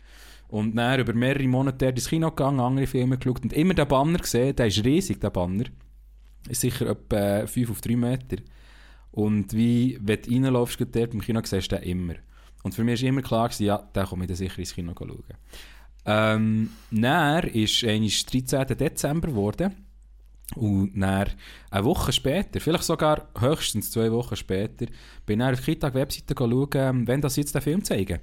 Und 0.50 0.76
dann 0.76 1.00
über 1.00 1.14
mehrere 1.14 1.48
Monate 1.48 1.88
ins 1.88 2.10
Kino 2.10 2.30
gegangen, 2.30 2.60
andere 2.60 2.88
Filme 2.88 3.18
geschaut 3.18 3.44
und 3.44 3.54
immer 3.54 3.76
den 3.76 3.88
Banner 3.88 4.18
gesehen, 4.18 4.56
der 4.56 4.68
ist 4.68 4.84
riesig, 4.84 5.22
der 5.22 5.30
Banner. 5.30 5.66
Ist 6.48 6.62
sicher 6.62 6.88
etwa 6.88 7.46
5 7.46 7.70
auf 7.70 7.82
3 7.82 7.96
Meter. 7.96 8.38
Und 9.12 9.54
wie, 9.54 10.00
wenn 10.02 10.22
du 10.22 10.32
reinläufst, 10.32 10.80
dort 10.80 11.14
im 11.14 11.22
Kino, 11.22 11.42
siehst 11.44 11.72
du 11.72 11.76
den 11.76 11.84
immer. 11.84 12.16
Und 12.64 12.74
für 12.74 12.84
mich 12.84 13.02
war 13.02 13.10
immer 13.10 13.22
klar, 13.22 13.48
gewesen, 13.48 13.66
ja, 13.66 13.78
den 13.78 14.06
komme 14.06 14.24
ich 14.24 14.28
dann 14.28 14.38
sicher 14.38 14.60
ins 14.60 14.74
Kino 14.74 14.94
schauen. 14.98 15.24
Ähm, 16.06 16.70
dann 16.92 17.44
ist 17.48 17.84
eigentlich 17.84 18.26
13. 18.26 18.66
Dezember 18.78 19.28
geworden. 19.28 19.76
Und 20.56 21.00
dann 21.00 21.28
eine 21.70 21.86
Woche 21.86 22.12
später, 22.12 22.60
vielleicht 22.60 22.84
sogar 22.84 23.30
höchstens 23.40 23.92
zwei 23.92 24.12
Wochen 24.12 24.36
später, 24.36 24.88
bin 25.28 25.42
ich 25.42 25.46
auf 25.46 25.60
die 25.60 25.74
Kitag-Webseite 25.74 26.34
schauen, 26.36 27.08
wenn 27.08 27.22
das 27.22 27.36
jetzt 27.36 27.54
den 27.54 27.62
Film 27.62 27.84
zeigen. 27.84 28.20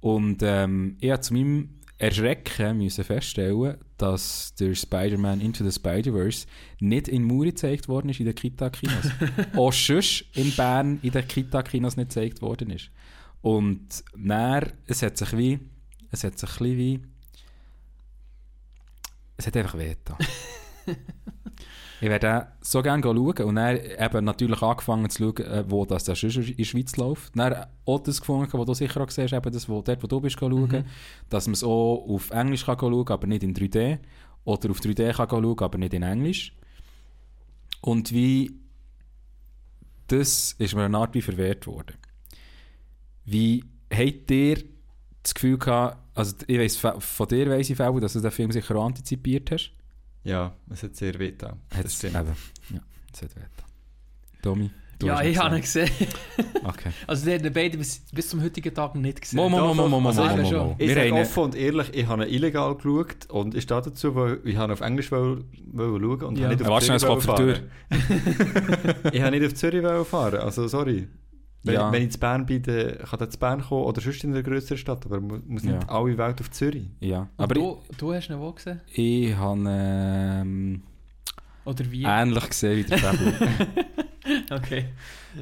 Und 0.00 0.42
ähm, 0.42 0.96
ich 1.00 1.08
musste 1.08 1.20
zu 1.22 1.34
meinem 1.34 1.76
Erschrecken 1.98 2.76
müssen 2.76 3.04
feststellen, 3.04 3.78
dass 3.96 4.54
der 4.54 4.74
Spider-Man 4.74 5.40
Into 5.40 5.64
the 5.64 5.72
Spider-Verse 5.72 6.46
nicht 6.78 7.08
in 7.08 7.24
Muri 7.24 7.50
gezeigt 7.50 7.88
worden 7.88 8.10
ist 8.10 8.20
in 8.20 8.26
den 8.26 8.34
Kita-Kinos. 8.34 9.10
Auch 9.56 9.72
sonst 9.72 10.26
in 10.34 10.54
Bern 10.54 10.98
in 11.02 11.12
den 11.12 11.26
Kita-Kinos 11.26 11.96
nicht 11.96 12.10
gezeigt 12.10 12.42
worden 12.42 12.70
ist. 12.70 12.90
Und 13.40 14.04
dann, 14.14 14.72
es 14.86 15.02
hat 15.02 15.16
sich 15.16 15.36
wie, 15.36 15.58
es 16.10 16.22
hat 16.24 16.38
sich 16.38 16.60
ein 16.60 16.76
wie, 16.76 17.00
es 19.38 19.46
hat 19.46 19.56
einfach 19.56 19.78
weh 19.78 19.94
getan. 19.94 20.18
Ich 22.00 22.08
werde 22.08 22.48
so 22.60 22.82
gerne 22.82 23.02
schauen 23.02 23.16
und 23.44 23.54
dann 23.56 23.78
eben 23.78 24.24
natürlich 24.24 24.60
angefangen 24.60 25.08
zu 25.08 25.34
schauen, 25.34 25.46
äh, 25.46 25.64
wo 25.68 25.86
das 25.86 26.04
da 26.04 26.14
schon 26.14 26.30
in 26.30 26.56
der 26.56 26.64
Schweiz 26.64 26.96
läuft. 26.96 27.36
Dann 27.36 27.66
auch 27.86 28.00
das 28.00 28.20
gefunden, 28.20 28.52
wo 28.52 28.64
du 28.64 28.74
sicher 28.74 29.00
auch 29.00 29.10
siehst, 29.10 29.32
eben 29.32 29.52
das, 29.52 29.68
wo, 29.68 29.80
dort, 29.82 30.02
wo 30.02 30.06
du 30.06 30.20
bist 30.20 30.38
schauen, 30.38 30.68
Mhm. 30.68 30.84
dass 31.30 31.46
man 31.46 31.54
es 31.54 31.64
auch 31.64 32.04
auf 32.08 32.30
Englisch 32.30 32.66
kann 32.66 32.78
schauen 32.78 33.08
aber 33.08 33.26
nicht 33.26 33.42
in 33.42 33.54
3D. 33.54 33.98
Oder 34.44 34.70
auf 34.70 34.80
3D 34.80 35.12
kann 35.12 35.28
schauen, 35.28 35.58
aber 35.58 35.78
nicht 35.78 35.94
in 35.94 36.02
Englisch. 36.02 36.52
Und 37.80 38.12
wie 38.12 38.60
das 40.08 40.54
ist 40.58 40.74
mir 40.74 40.84
eine 40.84 40.98
Art 40.98 41.14
wie 41.14 41.22
verwehrt 41.22 41.66
worden. 41.66 41.96
Wie 43.24 43.64
habt 43.92 44.30
ihr 44.30 44.62
das 45.22 45.34
Gefühl 45.34 45.58
gehabt, 45.58 45.98
also 46.14 46.36
ich 46.46 46.58
weiss, 46.58 46.76
von 46.76 47.28
dir 47.28 47.50
weiss 47.50 47.68
ich, 47.70 47.76
Fälle, 47.76 48.00
dass 48.00 48.12
du 48.12 48.20
den 48.20 48.30
Film 48.30 48.52
sicher 48.52 48.76
auch 48.76 48.86
antizipiert 48.86 49.50
hast. 49.50 49.72
Ja, 50.26 50.52
es 50.70 50.82
hat 50.82 50.96
sehr 50.96 51.18
weh 51.18 51.30
getan. 51.30 51.60
Hat 51.74 51.84
Das 51.84 51.92
es 51.92 51.98
stimmt. 51.98 52.16
eben. 52.16 52.36
Ja, 52.74 52.80
das 53.12 53.22
hat 53.22 53.36
weh. 53.36 53.40
Tommy, 54.42 54.70
du 54.98 55.06
Ja, 55.06 55.22
ich 55.22 55.38
habe 55.38 55.54
ihn 55.56 55.60
gesehen. 55.62 55.88
gesehen. 55.88 56.12
Okay. 56.64 56.90
Also, 57.06 57.26
die 57.26 57.34
haben 57.34 57.44
ihn 57.44 57.52
beide 57.52 57.78
bis, 57.78 58.00
bis 58.12 58.28
zum 58.28 58.42
heutigen 58.42 58.74
Tag 58.74 58.94
nicht 58.96 59.20
gesehen. 59.20 59.36
Mo, 59.36 59.48
mo, 59.48 59.58
mo, 59.68 59.74
mo, 59.74 59.88
mo, 59.88 60.00
mo, 60.00 60.10
ich 60.10 60.16
sage 60.16 61.12
offen 61.14 61.42
und 61.44 61.54
ehrlich, 61.54 61.94
ich 61.94 62.06
habe 62.06 62.26
ihn 62.26 62.34
illegal 62.34 62.74
geschaut 62.74 63.26
und 63.30 63.54
ich 63.54 63.62
stehe 63.62 63.82
dazu, 63.82 64.14
weil 64.16 64.40
ich 64.44 64.56
habe 64.56 64.72
auf 64.72 64.80
Englisch 64.80 65.12
wollen, 65.12 65.44
wollen 65.72 66.02
schauen 66.02 66.22
und 66.24 66.38
Ja. 66.38 66.48
habe 66.48 66.56
nicht 66.56 66.66
auf 66.68 66.80
Zürich 66.82 67.02
es 67.02 67.24
fahren. 67.24 67.70
ich 69.12 69.22
habe 69.22 69.30
nicht 69.38 69.46
auf 69.46 69.54
Zürich 69.54 70.06
fahren, 70.08 70.40
also 70.40 70.66
sorry. 70.68 71.06
Wenn, 71.66 71.74
Ja. 71.74 71.92
wenn 71.92 72.02
ich 72.04 72.12
zu 72.12 72.18
Bern 72.20 72.46
bin, 72.46 72.62
dann 72.62 72.98
kann 72.98 73.20
er 73.20 73.28
zu 73.30 73.38
Bern 73.38 73.60
kommen 73.60 73.84
oder 73.84 74.00
sonst 74.00 74.22
in 74.24 74.32
einer 74.32 74.42
grösseren 74.42 74.78
Stadt, 74.78 75.04
aber 75.06 75.20
mu- 75.20 75.40
muss 75.46 75.62
nicht 75.64 75.82
Ja. 75.82 75.88
alle 75.88 76.16
Welt 76.16 76.40
auf 76.40 76.50
Zürich. 76.50 76.86
Ja, 77.00 77.28
Aber 77.36 77.54
du, 77.54 77.82
du 77.98 78.12
hast 78.14 78.30
ihn 78.30 78.38
wo 78.38 78.52
gesehen? 78.52 78.80
ich, 78.92 78.98
ich 79.30 79.34
habe 79.36 79.62
ähm, 79.68 80.82
Oder 81.64 81.90
wie? 81.90 82.04
ähnlich 82.04 82.48
gesehen 82.48 82.76
wie 82.78 82.84
der 82.84 82.98
Fabio. 82.98 83.32
Okay. 84.50 84.86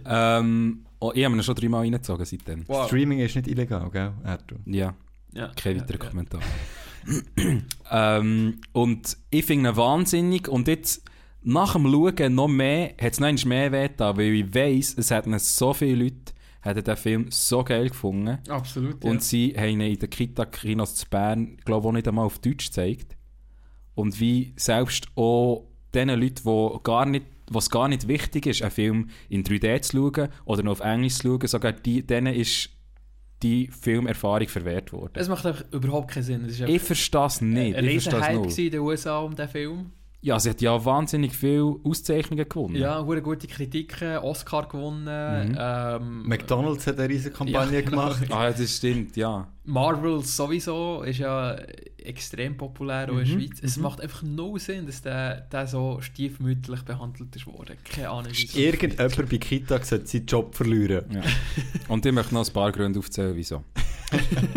ähm, 0.05 0.85
oh, 0.99 1.11
ich 1.15 1.25
habe 1.25 1.35
ihn 1.35 1.43
schon 1.43 1.55
dreimal 1.55 1.81
reingezogen 1.81 2.25
seitdem. 2.27 2.65
Wow. 2.69 2.87
Streaming 2.87 3.19
ist 3.21 3.35
nicht 3.35 3.49
illegal, 3.49 3.89
gell? 3.91 4.13
Erdo? 4.23 4.57
Ja, 4.67 4.95
Ja. 5.33 5.51
kein 5.57 5.77
ja, 5.77 5.83
weiterer 5.83 6.03
ja. 6.05 6.11
Kommentar. 6.11 6.41
ähm, 7.91 8.61
und 8.73 9.17
ich 9.31 9.45
finde 9.45 9.71
ihn 9.71 9.77
wahnsinnig 9.77 10.49
und 10.49 10.69
jetzt 10.69 11.03
nach 11.45 11.75
dem 11.75 11.87
Schauen 11.91 12.35
noch 12.35 12.49
mehr, 12.49 12.95
hat 13.01 13.13
es 13.13 13.21
noch 13.21 13.45
mehr 13.45 13.73
weh 13.73 13.89
getan, 13.89 14.17
weil 14.17 14.35
ich 14.35 14.55
weiss, 14.55 14.97
es 14.97 15.11
hätten 15.11 15.39
so 15.39 15.73
viele 15.73 16.05
Leute 16.05 16.35
hätten 16.63 16.85
den 16.85 16.97
Film 16.97 17.27
so 17.31 17.63
geil 17.63 17.91
gefunden. 17.91 18.39
Absolut. 18.49 19.05
Und 19.05 19.17
ja. 19.17 19.21
sie 19.21 19.55
haben 19.57 19.69
ihn 19.69 19.81
in 19.83 19.99
den 19.99 20.09
Kita-Kinos 20.09 20.95
zu 20.95 21.07
Bern, 21.11 21.59
glaube 21.65 21.87
ich, 21.87 21.89
auch 21.89 21.93
nicht 21.93 22.09
einmal 22.09 22.25
auf 22.25 22.39
Deutsch 22.39 22.67
gezeigt. 22.69 23.17
Und 23.95 24.19
wie 24.19 24.55
selbst 24.57 25.09
auch 25.15 25.69
den 25.95 26.09
Leuten, 26.09 26.43
die 26.45 26.79
gar 26.83 27.07
nicht 27.07 27.27
was 27.51 27.69
gar 27.69 27.89
nicht 27.89 28.09
wichtig 28.09 28.47
ist, 28.47 28.63
einen 28.63 28.71
Film 28.71 29.11
in 29.29 29.45
3D 29.45 29.83
zu 29.83 29.97
schauen 29.97 30.29
oder 30.47 30.63
noch 30.63 30.73
auf 30.73 30.81
Englisch 30.81 31.17
zu 31.17 31.29
schauen, 31.29 31.47
sogar 31.47 31.73
die, 31.73 32.03
denen 32.03 32.35
ist 32.35 32.71
die 33.43 33.69
Filmerfahrung 33.69 34.49
verwehrt 34.49 34.93
worden. 34.95 35.13
Es 35.15 35.29
macht 35.29 35.45
einfach 35.45 35.65
überhaupt 35.71 36.13
keinen 36.13 36.23
Sinn. 36.23 36.49
Ich 36.67 36.83
verstehe 36.83 37.27
es 37.27 37.41
nicht. 37.43 37.77
ein 37.77 37.85
Ich 37.85 38.03
verstehe 38.03 38.21
es 38.21 38.29
Riesenhype 38.29 38.63
in 38.63 38.71
den 38.71 38.81
USA 38.81 39.19
um 39.19 39.37
diesen 39.37 39.49
Film. 39.51 39.93
Ja, 40.25 40.41
sie 40.41 40.49
hat 40.49 40.63
ja 40.63 40.83
wahnsinnig 40.83 41.35
viele 41.37 41.77
Auszeichnungen 41.85 42.49
gewonnen. 42.49 42.77
Ja, 42.77 43.05
hure 43.05 43.21
gute 43.21 43.47
Kritiken, 43.47 44.17
Oscar 44.19 44.67
gewonnen. 44.69 45.05
Mhm. 45.51 45.57
Ähm, 45.61 46.23
McDonalds 46.27 46.87
hat 46.87 46.99
eine 46.99 47.11
riesige 47.11 47.35
Kampagne 47.35 47.75
Ja, 47.75 47.81
genau. 47.85 47.91
gemacht. 47.91 48.23
Ah, 48.31 48.45
ja, 48.45 48.53
das 48.53 48.75
stimmt, 48.79 49.17
ja. 49.19 49.47
Marvel 49.67 50.23
sowieso 50.25 51.03
ist 51.03 51.19
ja 51.19 51.57
extrem 52.03 52.57
populär 52.57 53.05
auch 53.11 53.19
in 53.19 53.27
der 53.27 53.27
Mhm, 53.27 53.41
Schweiz. 53.43 53.59
Es 53.63 53.77
mhm. 53.77 53.83
macht 53.83 54.01
einfach 54.01 54.23
no 54.23 54.57
Sinn, 54.57 54.87
dass 54.87 55.03
der, 55.03 55.43
der 55.43 55.67
so 55.67 55.99
stiefmütterlich 56.01 56.83
behandelt 56.87 57.37
ist 57.37 57.47
worden. 57.47 57.77
Keine 57.85 58.09
Ahnung. 58.09 58.33
wieso. 58.33 58.59
Irgendjemand 58.59 59.29
bei 59.29 59.37
Kita 59.39 59.83
sollte 59.85 60.07
seinen 60.07 60.25
Job 60.25 60.55
verlieren. 60.55 61.05
ja. 61.13 61.21
Und 61.89 62.07
ich 62.07 62.13
möchte 62.13 62.33
noch 62.33 62.47
ein 62.47 62.53
paar 62.55 62.73
Gründe 62.73 62.99
aufzählen, 62.99 63.37
wieso. 63.37 63.63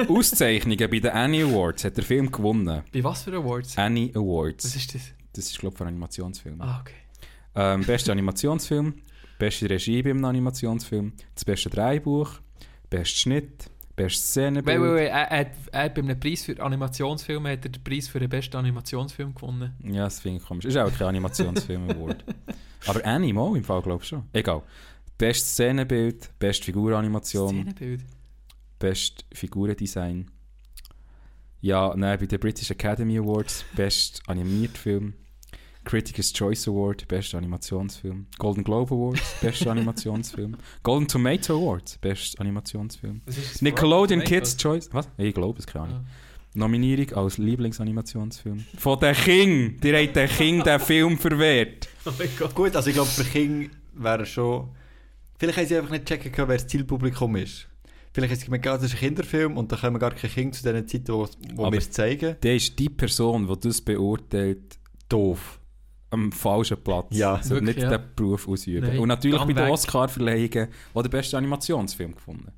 Auszeichnungen 0.08 0.90
bei 0.90 1.00
den 1.00 1.12
Annie 1.12 1.44
Awards 1.46 1.84
hat 1.84 1.98
der 1.98 2.04
Film 2.04 2.32
gewonnen. 2.32 2.84
Bei 2.94 3.04
was 3.04 3.24
für 3.24 3.34
Awards? 3.36 3.78
Annie 3.78 4.10
Was 4.14 4.22
Awards. 4.22 4.76
ist 4.76 4.96
das? 4.96 5.02
Das 5.38 5.46
ist, 5.52 5.60
glaube 5.60 5.74
ich, 5.74 5.78
für 5.78 5.84
einen 5.86 5.96
Animationsfilm. 5.96 6.62
Ah, 6.62 6.82
okay. 6.82 6.94
Ähm, 7.56 7.84
bester 7.86 8.12
Animationsfilm, 8.12 8.96
beste 9.40 9.70
Regie 9.70 10.02
beim 10.04 10.24
Animationsfilm, 10.24 11.14
das 11.34 11.46
beste 11.46 11.70
Drehbuch, 11.70 12.32
bester 12.90 13.06
Schnitt, 13.20 13.70
bestes 13.96 14.26
Szenenbild. 14.30 14.80
Wait, 14.80 14.82
wait, 14.90 14.96
wait. 14.96 15.10
Er, 15.10 15.32
er, 15.32 15.40
hat- 15.40 15.52
er 15.72 15.90
bei 15.90 16.02
einem 16.02 16.20
Preis 16.20 16.44
für 16.44 16.62
Animationsfilme 16.62 17.52
hat 17.52 17.66
er 17.66 17.70
den 17.72 17.84
Preis 17.84 18.08
für 18.08 18.20
den 18.20 18.30
besten 18.30 18.58
Animationsfilm 18.58 19.34
gewonnen. 19.34 19.74
Ja, 19.84 20.04
das 20.04 20.20
finde 20.20 20.38
ich 20.38 20.44
komisch. 20.46 20.66
Ist 20.66 20.78
auch 20.78 20.92
kein 20.96 21.08
Animationsfilm 21.08 21.90
Award. 21.90 22.24
Aber 22.88 23.04
Annie 23.06 23.34
mal 23.34 23.56
im 23.58 23.64
Fall, 23.64 23.82
glaube 23.82 24.04
ich 24.04 24.10
schon. 24.10 24.24
Egal. 24.34 24.62
Bestes 25.18 25.52
Szenenbild, 25.54 26.30
beste 26.38 26.66
Figuranimation, 26.66 27.50
Szenenbild. 27.56 28.06
best 28.78 29.26
Figurendesign. 29.34 30.30
Ja, 31.60 31.94
nein, 31.96 32.20
bei 32.20 32.28
den 32.28 32.40
British 32.40 32.70
Academy 32.70 33.18
Awards, 33.18 33.66
best 33.76 34.22
animiert 34.28 34.78
Film. 34.78 35.16
Critics' 35.88 36.34
Choice 36.34 36.68
Award, 36.68 37.08
bester 37.08 37.38
Animationsfilm. 37.38 38.28
Golden 38.38 38.64
Globe 38.64 38.94
Awards, 38.94 39.22
bester 39.42 39.72
Animationsfilm. 39.72 40.58
Golden 40.84 41.08
Tomato 41.08 41.56
Awards, 41.58 41.98
bester 41.98 42.42
Animationsfilm. 42.42 43.22
Ist? 43.26 43.62
Nickelodeon 43.62 44.22
Kids? 44.22 44.58
Choice. 44.58 44.90
Was? 44.92 45.08
Ich 45.18 45.34
glaube 45.34 45.60
es, 45.60 45.66
keine 45.66 45.86
Ahnung. 45.86 46.06
Ja. 46.06 46.60
Nominierung 46.60 47.14
als 47.14 47.38
Lieblingsanimationsfilm. 47.38 48.66
Von 48.78 49.00
den 49.00 49.16
King! 49.16 49.80
Die 49.80 49.94
haben 49.96 50.12
den 50.12 50.28
King 50.28 50.64
den 50.64 50.80
Film 50.80 51.18
verwehrt. 51.18 51.88
Oh 52.06 52.12
mein 52.18 52.30
Gott. 52.40 52.56
Gut, 52.56 52.74
also 52.74 52.90
ich 52.90 52.96
glaube, 52.96 53.10
für 53.10 53.26
King 53.26 53.70
wäre 53.94 54.26
schon... 54.26 54.70
Vielleicht 55.38 55.58
haben 55.58 55.68
sie 55.68 55.78
einfach 55.78 55.92
nicht 55.92 56.06
checken 56.06 56.32
können, 56.32 56.48
wer 56.48 56.56
das 56.56 56.66
Zielpublikum 56.66 57.36
ist. 57.36 57.68
Vielleicht 58.14 58.32
haben 58.32 58.40
sie 58.40 58.46
gemerkt, 58.46 58.68
ah, 58.68 58.76
das 58.78 58.86
ist 58.86 58.94
ein 58.94 59.00
Kinderfilm 59.00 59.58
und 59.58 59.70
da 59.72 59.76
kommen 59.76 60.00
gar 60.00 60.12
keine 60.12 60.32
Kinder 60.32 60.58
zu 60.58 60.64
den 60.64 60.88
Zeiten, 60.88 61.10
wo, 61.10 61.28
wo 61.56 61.70
wir 61.70 61.78
es 61.78 61.92
zeigen. 61.92 62.38
Der 62.42 62.56
ist 62.56 62.80
die 62.80 62.88
Person, 62.88 63.46
die 63.46 63.60
das 63.60 63.82
beurteilt, 63.82 64.80
Doof. 65.10 65.60
Am 66.10 66.32
falschen 66.32 66.78
Platz. 66.82 67.08
Ja, 67.12 67.38
wirklich, 67.50 67.76
nicht 67.76 67.80
ja. 67.80 67.98
den 67.98 68.02
Beruf 68.16 68.48
ausüben. 68.48 68.88
Nein, 68.88 69.00
Und 69.00 69.08
natürlich 69.10 69.42
bei 69.42 69.54
den. 69.54 69.70
Oscar-Verleihungen 69.70 70.70
auch 70.94 71.02
der 71.02 71.10
beste 71.10 71.38
Animationsfilm 71.38 72.16
gefunden. 72.16 72.52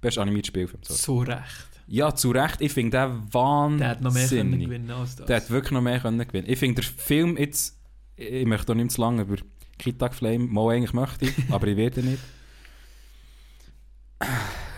Bester 0.00 0.22
animierter 0.22 0.48
Spielfilm. 0.48 0.82
Sorry. 0.82 1.26
So 1.26 1.32
recht. 1.32 1.68
Ja, 1.86 2.14
zu 2.14 2.30
Recht. 2.30 2.60
Ich 2.60 2.72
finde 2.72 2.98
den 2.98 3.32
wahnsinnig. 3.32 3.80
Der 3.80 3.88
hat 3.90 4.00
noch 4.00 4.14
mehr 4.14 4.28
können 4.28 4.58
gewinnen 4.58 4.90
als 4.90 5.16
das. 5.16 5.26
Der 5.26 5.36
hat 5.36 5.50
wirklich 5.50 5.72
noch 5.72 5.82
mehr 5.82 6.00
können 6.00 6.26
gewinnen. 6.26 6.48
Ich 6.48 6.58
finde, 6.58 6.80
der 6.80 6.84
Film 6.84 7.36
jetzt... 7.36 7.78
Ich 8.16 8.46
möchte 8.46 8.72
auch 8.72 8.76
nicht 8.76 8.92
zu 8.92 9.00
lange 9.00 9.22
über 9.22 9.36
Kitag 9.78 10.14
Flame... 10.14 10.46
Mal 10.46 10.76
eigentlich 10.76 10.94
möchte 10.94 11.26
ich, 11.26 11.34
aber 11.50 11.66
ich 11.66 11.76
werde 11.76 12.02
nicht. 12.02 12.22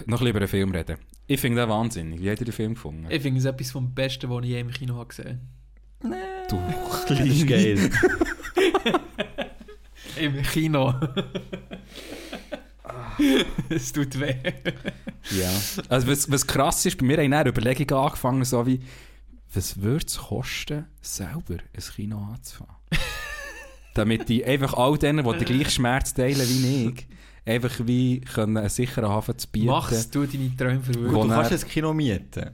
Noch 0.07 0.21
lieber 0.21 0.39
einen 0.39 0.49
Film 0.49 0.73
reden. 0.73 0.97
Ich 1.29 1.41
finde 1.41 1.61
den 1.61 1.69
wahnsinnig. 1.69 2.21
Wie 2.21 2.31
hat 2.31 2.41
ihr 2.41 2.47
den 2.47 2.53
Film 2.53 2.75
gefunden? 2.75 3.07
ich 3.09 3.23
finde 3.23 3.39
es 3.39 3.45
etwas 3.45 3.71
vom 3.71 3.95
Besten, 3.95 4.29
was 4.29 4.43
ich 4.43 4.51
je 4.51 4.61
im 4.61 4.71
Kino 4.71 4.97
habe 4.97 5.07
gesehen 5.07 5.41
Du 6.01 6.61
Das 7.09 7.21
ist 7.21 7.47
geil. 7.47 7.79
Im 10.21 10.43
Kino. 10.43 10.95
es 13.69 13.93
tut 13.93 14.19
weh. 14.19 14.35
Ja. 15.31 15.51
Also 15.89 16.09
was, 16.09 16.31
was 16.31 16.47
krass 16.47 16.87
ist, 16.87 16.99
bei 16.99 17.05
mir 17.07 17.19
haben 17.19 17.31
dann 17.31 17.47
Überlegungen 17.47 18.05
angefangen, 18.05 18.45
so 18.45 18.67
wie, 18.67 18.81
was 19.53 19.81
würde 19.81 20.07
es 20.07 20.19
kosten, 20.19 20.87
selber 21.01 21.57
ein 21.75 21.83
Kino 21.95 22.19
anzufangen? 22.33 22.75
Damit 23.95 24.29
die 24.29 24.45
einfach 24.45 24.75
all 24.75 24.99
denen, 24.99 25.25
die 25.25 25.39
den 25.39 25.45
gleichen 25.45 25.71
Schmerz 25.71 26.13
teilen 26.15 26.47
wie 26.49 26.89
ich, 26.89 27.07
einfach 27.45 27.75
wie 27.85 28.21
können 28.21 28.57
einen 28.57 28.69
sicheren 28.69 29.09
Hafen 29.09 29.39
zu 29.39 29.49
bieten. 29.49 29.67
Mach's, 29.67 30.11
du 30.11 30.27
deine 30.27 30.57
Träume 30.57 30.77
Gut, 30.77 30.85
verwirklichen. 30.85 31.29
Du 31.29 31.35
kannst 31.35 31.65
ein 31.65 31.71
Kino 31.71 31.93
mieten. 31.95 32.51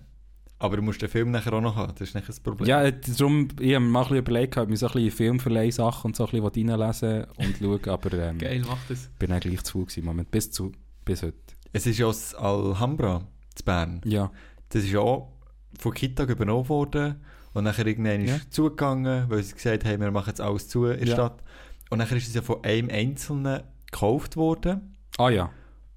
Aber 0.63 0.77
du 0.77 0.83
musst 0.83 1.03
den 1.03 1.09
Film 1.09 1.33
nachher 1.33 1.53
auch 1.55 1.61
noch 1.61 1.75
haben. 1.75 1.93
Das 1.99 2.09
ist 2.09 2.15
nicht 2.15 2.29
das 2.29 2.39
Problem. 2.39 2.69
Ja, 2.69 2.89
darum, 2.91 3.49
ich 3.61 3.75
habe 3.75 3.85
mir 3.85 3.91
mal 3.91 4.01
ein 4.01 4.05
bisschen 4.05 4.17
überlegt, 4.19 4.57
ob 4.59 4.71
ich 4.71 4.79
so 4.79 4.87
ein 4.87 4.93
bisschen 4.93 5.11
Filmverleihsachen 5.11 6.09
und 6.11 6.17
so 6.17 6.25
ein 6.27 6.41
bisschen 6.41 6.71
reinlesen 6.71 7.25
und 7.37 7.57
schauen, 7.59 7.89
aber 7.89 8.13
ähm, 8.13 8.39
Geil, 8.39 8.63
mach 8.67 8.79
das. 8.89 9.11
bin 9.19 9.31
dann 9.31 9.41
gleich 9.41 9.63
zu 9.65 9.81
gewesen, 9.85 10.05
Moment, 10.05 10.31
bis, 10.31 10.53
zu, 10.53 10.71
bis 11.05 11.23
heute. 11.25 11.37
Es 11.73 11.87
ist 11.87 11.99
ja 11.99 12.07
das 12.07 12.35
Alhambra 12.37 13.23
zu 13.57 13.65
Bern. 13.65 14.01
Ja. 14.05 14.31
Das 14.69 14.85
ist 14.85 14.93
ja 14.93 15.01
auch 15.01 15.33
von 15.79 15.93
Kita 15.95 16.25
übernommen 16.25 16.69
worden. 16.69 17.17
Und 17.55 17.65
nachher 17.65 17.87
irgendwann 17.87 18.25
Ja. 18.27 18.37
ist 18.37 18.45
es 18.45 18.51
zugegangen, 18.51 19.29
weil 19.29 19.43
sie 19.43 19.55
gesagt 19.55 19.85
haben, 19.85 20.01
wir 20.01 20.11
machen 20.13 20.29
jetzt 20.29 20.41
alles 20.41 20.69
zu 20.69 20.87
in 20.87 20.99
der 21.01 21.09
Ja. 21.09 21.15
Stadt. 21.15 21.43
Und 21.91 21.99
nachher 21.99 22.17
ist 22.17 22.29
es 22.29 22.35
ja 22.35 22.41
von 22.43 22.63
einem 22.65 22.89
Einzelnen 22.89 23.63
gekauft 23.91 24.37
worden. 24.37 24.95
Ah 25.19 25.29
ja. 25.29 25.51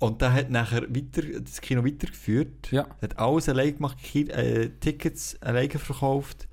Und 0.06 0.22
der 0.22 0.34
hat 0.34 0.52
nachher 0.52 0.84
weiter, 0.84 1.24
das 1.42 1.60
Kino 1.62 1.84
weitergeführt. 1.84 2.72
Ja. 2.72 2.88
Hat 3.02 3.18
alles 3.18 3.50
allein 3.50 3.76
gemacht, 3.76 3.98
Ki 3.98 4.30
äh, 4.30 4.70
Tickets 4.80 5.42
alleine 5.42 5.80
verkauft. 5.80 6.48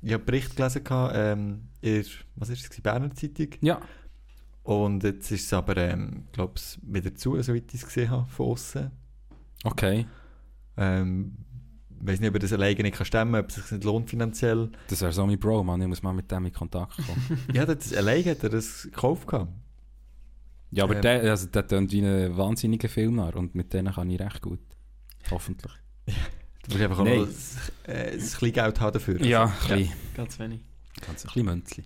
Ich 0.00 0.12
habe 0.12 0.22
einen 0.22 0.24
Bericht 0.24 0.56
gelesen, 0.56 0.82
ähm, 0.90 1.68
in 1.82 2.06
was 2.36 2.48
ist 2.48 2.72
es, 2.72 2.80
Berner 2.80 3.14
Zeitung. 3.14 3.48
Ja. 3.60 3.78
Und 4.62 5.04
jetzt 5.04 5.30
ist 5.30 5.44
es 5.44 5.52
aber, 5.52 5.76
ähm, 5.76 6.28
glaube 6.32 6.54
ich, 6.56 6.78
wieder 6.82 7.14
zu, 7.14 7.40
soweit 7.42 7.64
ich 7.68 7.82
es 7.82 7.84
gesehen 7.84 8.08
habe, 8.08 8.26
von 8.30 8.46
außen. 8.46 8.90
Okay. 9.64 10.06
Ähm, 10.78 11.36
ich 12.00 12.06
weiß 12.06 12.20
nicht, 12.20 12.28
ob 12.30 12.36
er 12.36 12.40
das 12.40 12.54
alleine 12.54 12.82
nicht 12.84 12.96
kann 12.96 13.04
stemmen 13.04 13.34
kann, 13.34 13.44
ob 13.44 13.50
es 13.50 13.56
sich 13.56 13.70
nicht 13.70 13.84
lohnt 13.84 14.08
finanziell. 14.08 14.70
Das 14.88 15.02
wäre 15.02 15.12
so 15.12 15.26
mein 15.26 15.38
Bro, 15.38 15.62
Mann. 15.62 15.82
Ich 15.82 15.88
muss 15.88 16.02
mal 16.02 16.14
mit 16.14 16.30
dem 16.30 16.46
in 16.46 16.54
Kontakt 16.54 16.96
kommen. 16.96 17.40
ja, 17.52 17.66
das, 17.66 17.92
alleine 17.92 18.30
hat 18.30 18.42
er 18.44 18.48
das 18.48 18.84
gekauft. 18.84 19.26
Gehabt. 19.26 19.52
Ja, 20.76 20.84
aber 20.84 20.96
Ähm. 20.96 21.02
der, 21.02 21.30
also 21.30 21.46
der 21.46 21.66
tönt 21.66 21.92
wie 21.92 22.00
ein 22.04 22.36
wahnsinniger 22.36 22.88
Filmnarr 22.88 23.36
und 23.36 23.54
mit 23.54 23.72
denen 23.72 23.92
kann 23.94 24.10
ich 24.10 24.20
recht 24.20 24.42
gut. 24.42 24.60
Hoffentlich. 25.30 25.72
Du 26.66 26.70
musst 26.72 26.82
einfach 26.82 26.98
auch 27.00 27.04
Nein. 27.04 27.18
noch 27.18 27.26
ein, 27.26 27.94
äh, 27.94 28.10
ein 28.12 28.16
bisschen 28.16 28.52
Geld 28.54 28.80
haben 28.80 28.92
dafür. 28.94 29.22
Ja, 29.22 29.44
ein 29.44 29.52
bisschen. 29.78 29.92
Ganz 30.16 30.38
wenig. 30.38 30.60
Ganz 31.06 31.22
ein 31.22 31.26
bisschen 31.26 31.44
Münzli. 31.44 31.84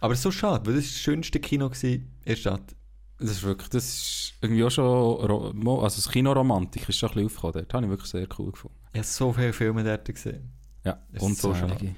Aber 0.00 0.12
es 0.14 0.18
ist 0.18 0.22
so 0.24 0.30
schade, 0.32 0.66
weil 0.66 0.74
das 0.74 0.82
war 0.82 0.90
das 0.90 0.98
schönste 0.98 1.38
Kino 1.38 1.68
gewesen 1.70 1.92
in 1.92 2.10
der 2.26 2.34
Stadt. 2.34 2.74
Das 3.20 3.30
ist 3.30 3.44
wirklich, 3.44 3.68
das 3.68 3.84
ist 3.84 4.34
irgendwie 4.40 4.64
auch 4.64 4.70
schon, 4.70 5.68
also 5.80 5.96
das 6.02 6.10
Kinoromantik 6.10 6.88
ist 6.88 6.98
schon 6.98 7.08
ein 7.10 7.14
bisschen 7.14 7.26
aufgekommen 7.26 7.52
dort. 7.54 7.68
Das 7.72 7.74
habe 7.76 7.86
ich 7.86 7.90
wirklich 7.90 8.10
sehr 8.10 8.26
cool 8.36 8.50
gefunden. 8.50 8.76
Ich 8.94 8.98
habe 8.98 9.06
so 9.06 9.32
viele 9.32 9.52
Filme 9.52 9.84
dort 9.84 10.04
gesehen. 10.12 10.50
Ja, 10.84 10.98
Das 11.12 11.22
ist 11.22 11.40
so 11.40 11.50
unzählige. 11.50 11.94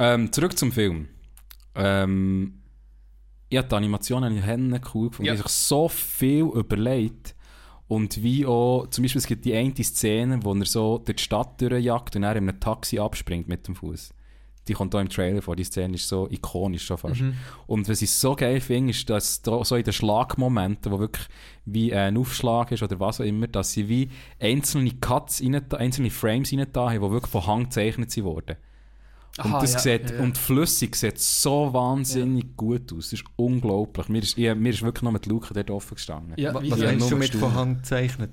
ähm, 0.00 0.32
zurück 0.32 0.58
zum 0.58 0.72
Film. 0.72 1.06
Ähm, 1.76 2.57
ich 3.48 3.58
habe 3.58 3.68
die 3.68 3.74
Animation 3.74 4.24
habe 4.24 4.34
ich 4.34 4.44
Hennen 4.44 4.80
cool 4.94 5.08
gefunden. 5.08 5.26
Ja. 5.26 5.34
Ich 5.34 5.40
habe 5.40 5.48
sich 5.48 5.58
so 5.58 5.88
viel 5.88 6.44
überlegt. 6.44 7.34
Und 7.86 8.22
wie 8.22 8.44
auch, 8.44 8.86
zum 8.88 9.02
Beispiel 9.02 9.18
es 9.18 9.26
gibt 9.26 9.46
die 9.46 9.54
eine 9.54 9.74
Szene, 9.82 10.40
wo 10.42 10.54
er 10.54 10.66
so 10.66 10.98
durch 10.98 11.16
die 11.16 11.22
Stadt 11.22 11.60
durchjagt 11.60 12.16
und 12.16 12.22
er 12.22 12.36
in 12.36 12.48
einem 12.48 12.60
Taxi 12.60 12.98
abspringt 12.98 13.48
mit 13.48 13.66
dem 13.66 13.74
Fuß. 13.74 14.12
Die 14.68 14.74
kommt 14.74 14.92
hier 14.92 15.00
im 15.00 15.08
Trailer 15.08 15.40
vor. 15.40 15.56
Die 15.56 15.64
Szene 15.64 15.94
ist 15.94 16.06
so 16.06 16.28
ikonisch 16.30 16.84
schon 16.84 16.98
fast. 16.98 17.22
Mhm. 17.22 17.34
Und 17.66 17.88
was 17.88 18.02
ich 18.02 18.10
so 18.10 18.36
geil 18.36 18.60
finde, 18.60 18.90
ist, 18.90 19.08
dass 19.08 19.40
da 19.40 19.64
so 19.64 19.76
in 19.76 19.84
den 19.84 19.94
Schlagmomenten, 19.94 20.92
wo 20.92 20.98
wirklich 20.98 21.26
wie 21.64 21.94
ein 21.94 22.18
Aufschlag 22.18 22.70
ist 22.72 22.82
oder 22.82 23.00
was 23.00 23.22
auch 23.22 23.24
immer, 23.24 23.46
dass 23.46 23.72
sie 23.72 23.88
wie 23.88 24.10
einzelne 24.38 24.90
Cuts, 25.00 25.42
rein, 25.42 25.64
einzelne 25.72 26.10
Frames 26.10 26.52
rein 26.52 26.66
da 26.70 26.90
haben, 26.90 27.02
die 27.02 27.10
wirklich 27.10 27.32
von 27.32 27.46
Hand 27.46 27.64
gezeichnet 27.70 28.10
sind 28.10 28.26
worden. 29.38 29.48
Und 29.48 29.54
Aha, 29.54 29.60
das 29.60 29.72
ja, 29.74 29.78
sieht, 29.78 30.10
ja, 30.10 30.16
ja. 30.16 30.22
und 30.22 30.36
flüssig 30.38 30.96
sieht 30.96 31.18
so 31.18 31.72
wahnsinnig 31.72 32.56
gut 32.56 32.92
aus. 32.92 33.10
Das 33.10 33.14
ist 33.14 33.24
unglaublich. 33.36 34.08
Mir 34.08 34.22
ist, 34.22 34.36
ich, 34.36 34.54
mir 34.54 34.70
ist 34.70 34.82
wirklich 34.82 35.02
noch 35.02 35.12
mit 35.12 35.26
Luke 35.26 35.52
dort 35.54 35.70
offen 35.70 35.94
gestanden. 35.94 36.34
Ja, 36.36 36.52
Was 36.54 36.62
ja, 36.78 36.86
meinst 36.86 37.10
du 37.10 37.16
mit 37.16 37.34
von 37.34 37.54
Hand 37.54 37.78
gezeichnet? 37.78 38.32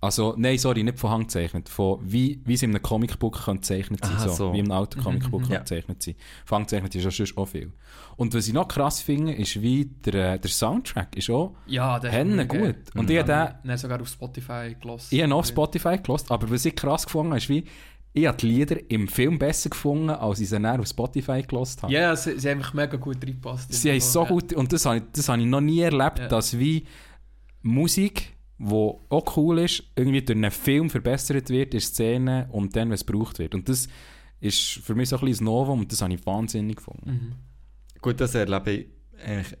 Also, 0.00 0.34
nein, 0.38 0.56
sorry, 0.58 0.84
nicht 0.84 0.96
von 0.96 1.10
Hand 1.10 1.24
gezeichnet. 1.24 1.68
Von, 1.68 1.98
wie, 2.04 2.40
wie 2.44 2.54
es 2.54 2.62
in 2.62 2.70
einem 2.70 2.80
Comicbook 2.82 3.44
gezeichnet 3.44 4.04
sein 4.04 4.14
Aha, 4.14 4.28
so. 4.28 4.34
so. 4.34 4.52
Wie 4.52 4.60
in 4.60 4.66
einem 4.66 4.78
alten 4.78 5.02
Comicbook 5.02 5.46
Mhm, 5.46 5.52
ja. 5.52 5.58
gezeichnet 5.58 6.00
sein. 6.04 6.14
Von 6.44 6.56
Hand 6.58 6.68
gezeichnet 6.68 6.94
ist 6.94 7.02
ja 7.04 7.10
sonst 7.10 7.36
auch 7.36 7.46
viel. 7.46 7.72
Und 8.16 8.32
was 8.32 8.46
ich 8.46 8.54
noch 8.54 8.68
krass 8.68 9.00
finde, 9.00 9.32
ist, 9.32 9.60
wie 9.60 9.86
der, 9.86 10.34
äh, 10.34 10.38
der 10.38 10.50
Soundtrack 10.50 11.16
ist 11.16 11.28
auch 11.30 11.56
Ja, 11.66 11.98
der 11.98 12.12
Henne 12.12 12.46
gut. 12.46 12.76
Und 12.94 13.10
ich 13.10 13.18
habe 13.18 13.26
den- 13.32 13.54
Nein, 13.64 13.76
sogar 13.76 14.00
auf 14.00 14.06
Spotify 14.08 14.76
gelassen. 14.80 15.08
Ich 15.12 15.20
habe 15.20 15.30
noch 15.30 15.38
auf 15.38 15.46
Spotify 15.46 15.98
gelost, 15.98 16.30
aber 16.30 16.48
was 16.48 16.64
ich 16.64 16.76
krass 16.76 17.04
gefunden 17.04 17.30
habe, 17.32 17.38
ist 17.38 17.48
wie, 17.48 17.64
ich 18.20 18.26
habe 18.26 18.38
die 18.38 18.46
Lieder 18.46 18.90
im 18.90 19.08
Film 19.08 19.38
besser 19.38 19.70
gefunden, 19.70 20.10
als 20.10 20.40
ich 20.40 20.48
sie 20.48 20.58
dann 20.60 20.80
auf 20.80 20.86
Spotify 20.86 21.42
gelost 21.42 21.82
habe. 21.82 21.92
Ja, 21.92 22.14
sie, 22.16 22.38
sie 22.38 22.48
haben 22.50 22.58
einfach 22.58 22.74
mega 22.74 22.96
gut 22.96 23.16
reingepasst. 23.22 23.72
Sie 23.72 23.90
haben 23.90 24.00
so 24.00 24.22
Ja. 24.22 24.28
gut, 24.28 24.52
und 24.52 24.72
das 24.72 24.84
habe 24.86 24.98
ich, 24.98 25.02
das 25.12 25.28
habe 25.28 25.40
ich 25.40 25.46
noch 25.46 25.60
nie 25.60 25.80
erlebt, 25.80 26.18
Ja. 26.18 26.28
dass 26.28 26.58
wie 26.58 26.84
Musik, 27.62 28.34
die 28.58 28.72
auch 28.74 29.36
cool 29.36 29.58
ist, 29.60 29.82
irgendwie 29.96 30.22
durch 30.22 30.36
einen 30.36 30.50
Film 30.50 30.90
verbessert 30.90 31.50
wird 31.50 31.74
in 31.74 31.80
Szenen 31.80 32.48
und 32.50 32.74
dann, 32.76 32.88
wenn 32.88 32.94
es 32.94 33.06
gebraucht 33.06 33.38
wird. 33.38 33.54
Und 33.54 33.68
das 33.68 33.88
ist 34.40 34.60
für 34.60 34.94
mich 34.94 35.08
so 35.08 35.16
ein 35.16 35.20
bisschen 35.20 35.44
das 35.46 35.52
Novum 35.52 35.80
und 35.80 35.92
das 35.92 36.02
habe 36.02 36.14
ich 36.14 36.24
wahnsinnig 36.26 36.76
gefunden. 36.76 37.10
Mhm. 37.10 37.32
Gut, 38.00 38.20
das 38.20 38.34
erlebe 38.34 38.70
ich 38.70 38.86
eigentlich 39.24 39.56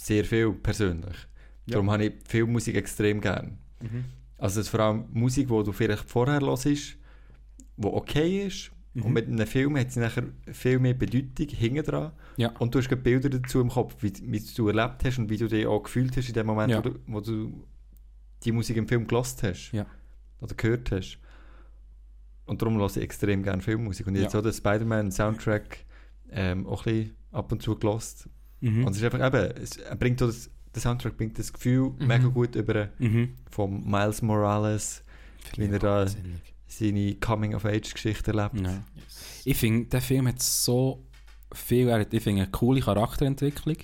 sehr 0.00 0.24
viel 0.24 0.52
persönlich. 0.52 1.16
Ja. 1.66 1.72
Darum 1.72 1.90
habe 1.90 2.06
ich 2.06 2.12
Filmmusik 2.26 2.76
extrem 2.76 3.20
gern. 3.20 3.58
Mhm. 3.82 4.04
Also 4.38 4.60
es 4.60 4.66
ist 4.66 4.70
vor 4.70 4.80
allem 4.80 5.04
Musik, 5.12 5.48
die 5.48 5.64
du 5.64 5.72
vielleicht 5.72 6.08
vorher 6.08 6.40
hörst, 6.40 6.96
die 7.78 7.86
okay 7.86 8.46
ist. 8.46 8.70
Mhm. 8.94 9.02
Und 9.02 9.12
mit 9.12 9.26
einem 9.28 9.46
Film 9.46 9.76
hat 9.78 9.92
sie 9.92 10.00
nachher 10.00 10.24
viel 10.52 10.78
mehr 10.78 10.94
Bedeutung 10.94 11.48
hinten 11.48 11.84
dran. 11.84 12.12
Ja. 12.36 12.50
Und 12.58 12.74
du 12.74 12.78
hast 12.80 12.88
Bilder 13.02 13.28
dazu 13.30 13.60
im 13.60 13.68
Kopf, 13.68 13.96
wie, 14.00 14.12
wie 14.22 14.40
du 14.40 14.68
erlebt 14.68 15.04
hast 15.04 15.18
und 15.18 15.30
wie 15.30 15.36
du 15.36 15.46
dich 15.48 15.66
auch 15.66 15.82
gefühlt 15.82 16.16
hast 16.16 16.28
in 16.28 16.34
dem 16.34 16.46
Moment, 16.46 16.70
Ja. 16.72 16.78
wo, 16.78 16.88
du, 16.88 16.98
wo 17.06 17.20
du 17.20 17.64
die 18.44 18.52
Musik 18.52 18.76
im 18.76 18.88
Film 18.88 19.06
gelost 19.06 19.42
hast. 19.42 19.72
Ja. 19.72 19.86
Oder 20.40 20.54
gehört 20.54 20.90
hast. 20.92 21.18
Und 22.46 22.62
darum 22.62 22.78
höre 22.78 22.86
ich 22.86 22.96
extrem 22.98 23.42
gerne 23.42 23.60
Filmmusik. 23.62 24.06
Und 24.06 24.16
jetzt 24.16 24.32
Ja. 24.32 24.40
auch 24.40 24.42
den 24.42 24.52
Spider-Man-Soundtrack 24.52 25.78
ähm, 26.30 26.66
auch 26.66 26.86
ein 26.86 26.92
bisschen 26.94 27.16
ab 27.32 27.52
und 27.52 27.62
zu 27.62 27.76
gelost. 27.78 28.28
Mhm. 28.60 28.84
Und 28.84 28.92
es 28.92 28.98
ist 28.98 29.04
einfach 29.04 29.26
eben, 29.26 29.56
es 29.62 29.78
bringt 29.98 30.20
das, 30.20 30.50
der 30.74 30.82
Soundtrack 30.82 31.16
bringt 31.16 31.38
das 31.38 31.52
Gefühl 31.52 31.90
Mhm. 31.98 32.06
mega 32.06 32.26
gut 32.28 32.54
über 32.56 32.88
Mhm. 32.98 33.34
von 33.50 33.88
Miles 33.88 34.22
Morales, 34.22 35.04
wie 35.56 35.66
er 35.66 35.78
da. 35.78 36.06
Seine 36.68 37.14
Coming-of-Age-Geschichte 37.16 38.32
erlebt. 38.32 38.60
Ja. 38.60 38.82
Ich 39.44 39.56
finde, 39.56 39.88
der 39.88 40.00
Film 40.00 40.28
hat 40.28 40.40
so 40.40 41.04
viel, 41.52 41.88
er 41.88 42.00
hat, 42.00 42.12
ich 42.14 42.22
finde, 42.22 42.42
eine 42.42 42.50
coole 42.50 42.80
Charakterentwicklung. 42.80 43.76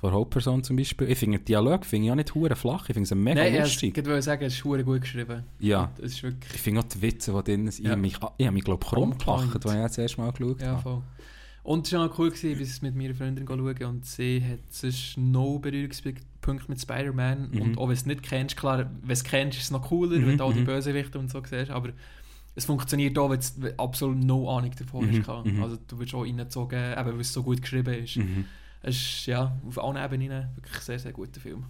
Von 0.00 0.12
Hauptperson 0.12 0.64
zum 0.64 0.76
Beispiel. 0.76 1.10
Ich 1.10 1.18
finde, 1.18 1.38
den 1.38 1.44
Dialog 1.44 1.84
finde 1.84 2.06
ich 2.06 2.10
auch 2.12 2.16
nicht 2.16 2.34
hure 2.34 2.56
flach. 2.56 2.88
Ich 2.88 2.94
finde 2.94 3.02
es 3.02 3.14
mega 3.14 3.42
Nein, 3.42 3.52
ich 3.54 3.60
lustig. 3.60 3.94
wollte 3.98 4.22
sagen, 4.22 4.44
es 4.46 4.54
ist 4.54 4.60
verdammt 4.62 4.86
gut 4.86 5.02
geschrieben. 5.02 5.44
Ja. 5.58 5.92
Das 6.00 6.12
ist 6.12 6.22
wirklich... 6.22 6.54
Ich 6.54 6.60
finde 6.62 6.80
auch 6.80 6.84
die 6.84 7.02
Witze, 7.02 7.32
die 7.34 7.42
drin 7.44 7.70
sind. 7.70 7.84
Ja. 7.84 7.90
Ich 7.90 7.92
habe 7.92 8.00
mich, 8.00 8.58
ich 8.58 8.64
glaube 8.64 8.82
ich, 8.82 8.90
krumm 8.90 9.18
gelacht, 9.18 9.54
als 9.66 9.74
ich 9.74 9.80
das 9.82 9.98
erste 9.98 10.20
Mal 10.22 10.32
geschaut 10.32 10.62
Ja, 10.62 10.68
habe. 10.68 10.82
voll. 10.82 11.02
Und 11.64 11.86
es 11.86 11.92
war 11.92 12.06
auch 12.10 12.18
cool, 12.18 12.30
gewesen, 12.30 12.56
bis 12.58 12.76
ich 12.76 12.82
mit 12.82 12.96
meiner 12.96 13.14
Freundin 13.14 13.46
schauen 13.46 13.84
und 13.84 14.06
sie 14.06 14.42
hat 14.42 14.60
sonst 14.70 15.18
no 15.18 15.58
Berührungspunkte 15.58 16.22
mit 16.68 16.80
Spider-Man. 16.80 17.50
Mhm. 17.50 17.62
Und 17.62 17.78
auch 17.78 17.88
wenn 17.88 17.94
es 17.94 18.06
nicht 18.06 18.22
kennst, 18.22 18.56
klar, 18.56 18.78
wenn 18.78 19.06
du 19.06 19.12
es 19.12 19.24
kennst, 19.24 19.58
ist 19.58 19.64
es 19.64 19.70
noch 19.70 19.82
cooler, 19.88 20.18
Mhm, 20.18 20.26
wenn 20.26 20.38
du 20.38 20.44
all 20.44 20.54
die 20.54 20.60
mhm. 20.60 20.64
Bösewichte 20.66 21.18
und 21.18 21.30
so 21.30 21.42
siehst, 21.44 21.70
aber 21.70 21.90
es 22.54 22.64
funktioniert 22.64 23.16
auch, 23.18 23.30
wenn 23.30 23.40
du 23.58 23.78
absolut 23.78 24.18
no 24.18 24.50
Ahnung 24.56 24.72
davon 24.76 25.06
Mhm, 25.10 25.26
hast. 25.26 25.44
mhm. 25.46 25.62
Also 25.62 25.78
du 25.86 25.98
wirst 25.98 26.14
auch 26.14 26.22
reingezogen, 26.24 26.92
eben 26.98 27.12
weil 27.12 27.20
es 27.20 27.32
so 27.32 27.42
gut 27.42 27.62
geschrieben 27.62 27.94
ist. 27.94 28.16
Mhm. 28.16 28.44
Es 28.82 28.96
ist 28.96 29.26
ja 29.26 29.56
auf 29.66 29.82
allen 29.82 30.02
Ebenen 30.02 30.48
wirklich 30.56 30.74
ein 30.76 30.82
sehr, 30.82 30.98
sehr 30.98 31.12
guter 31.12 31.40
Film. 31.40 31.64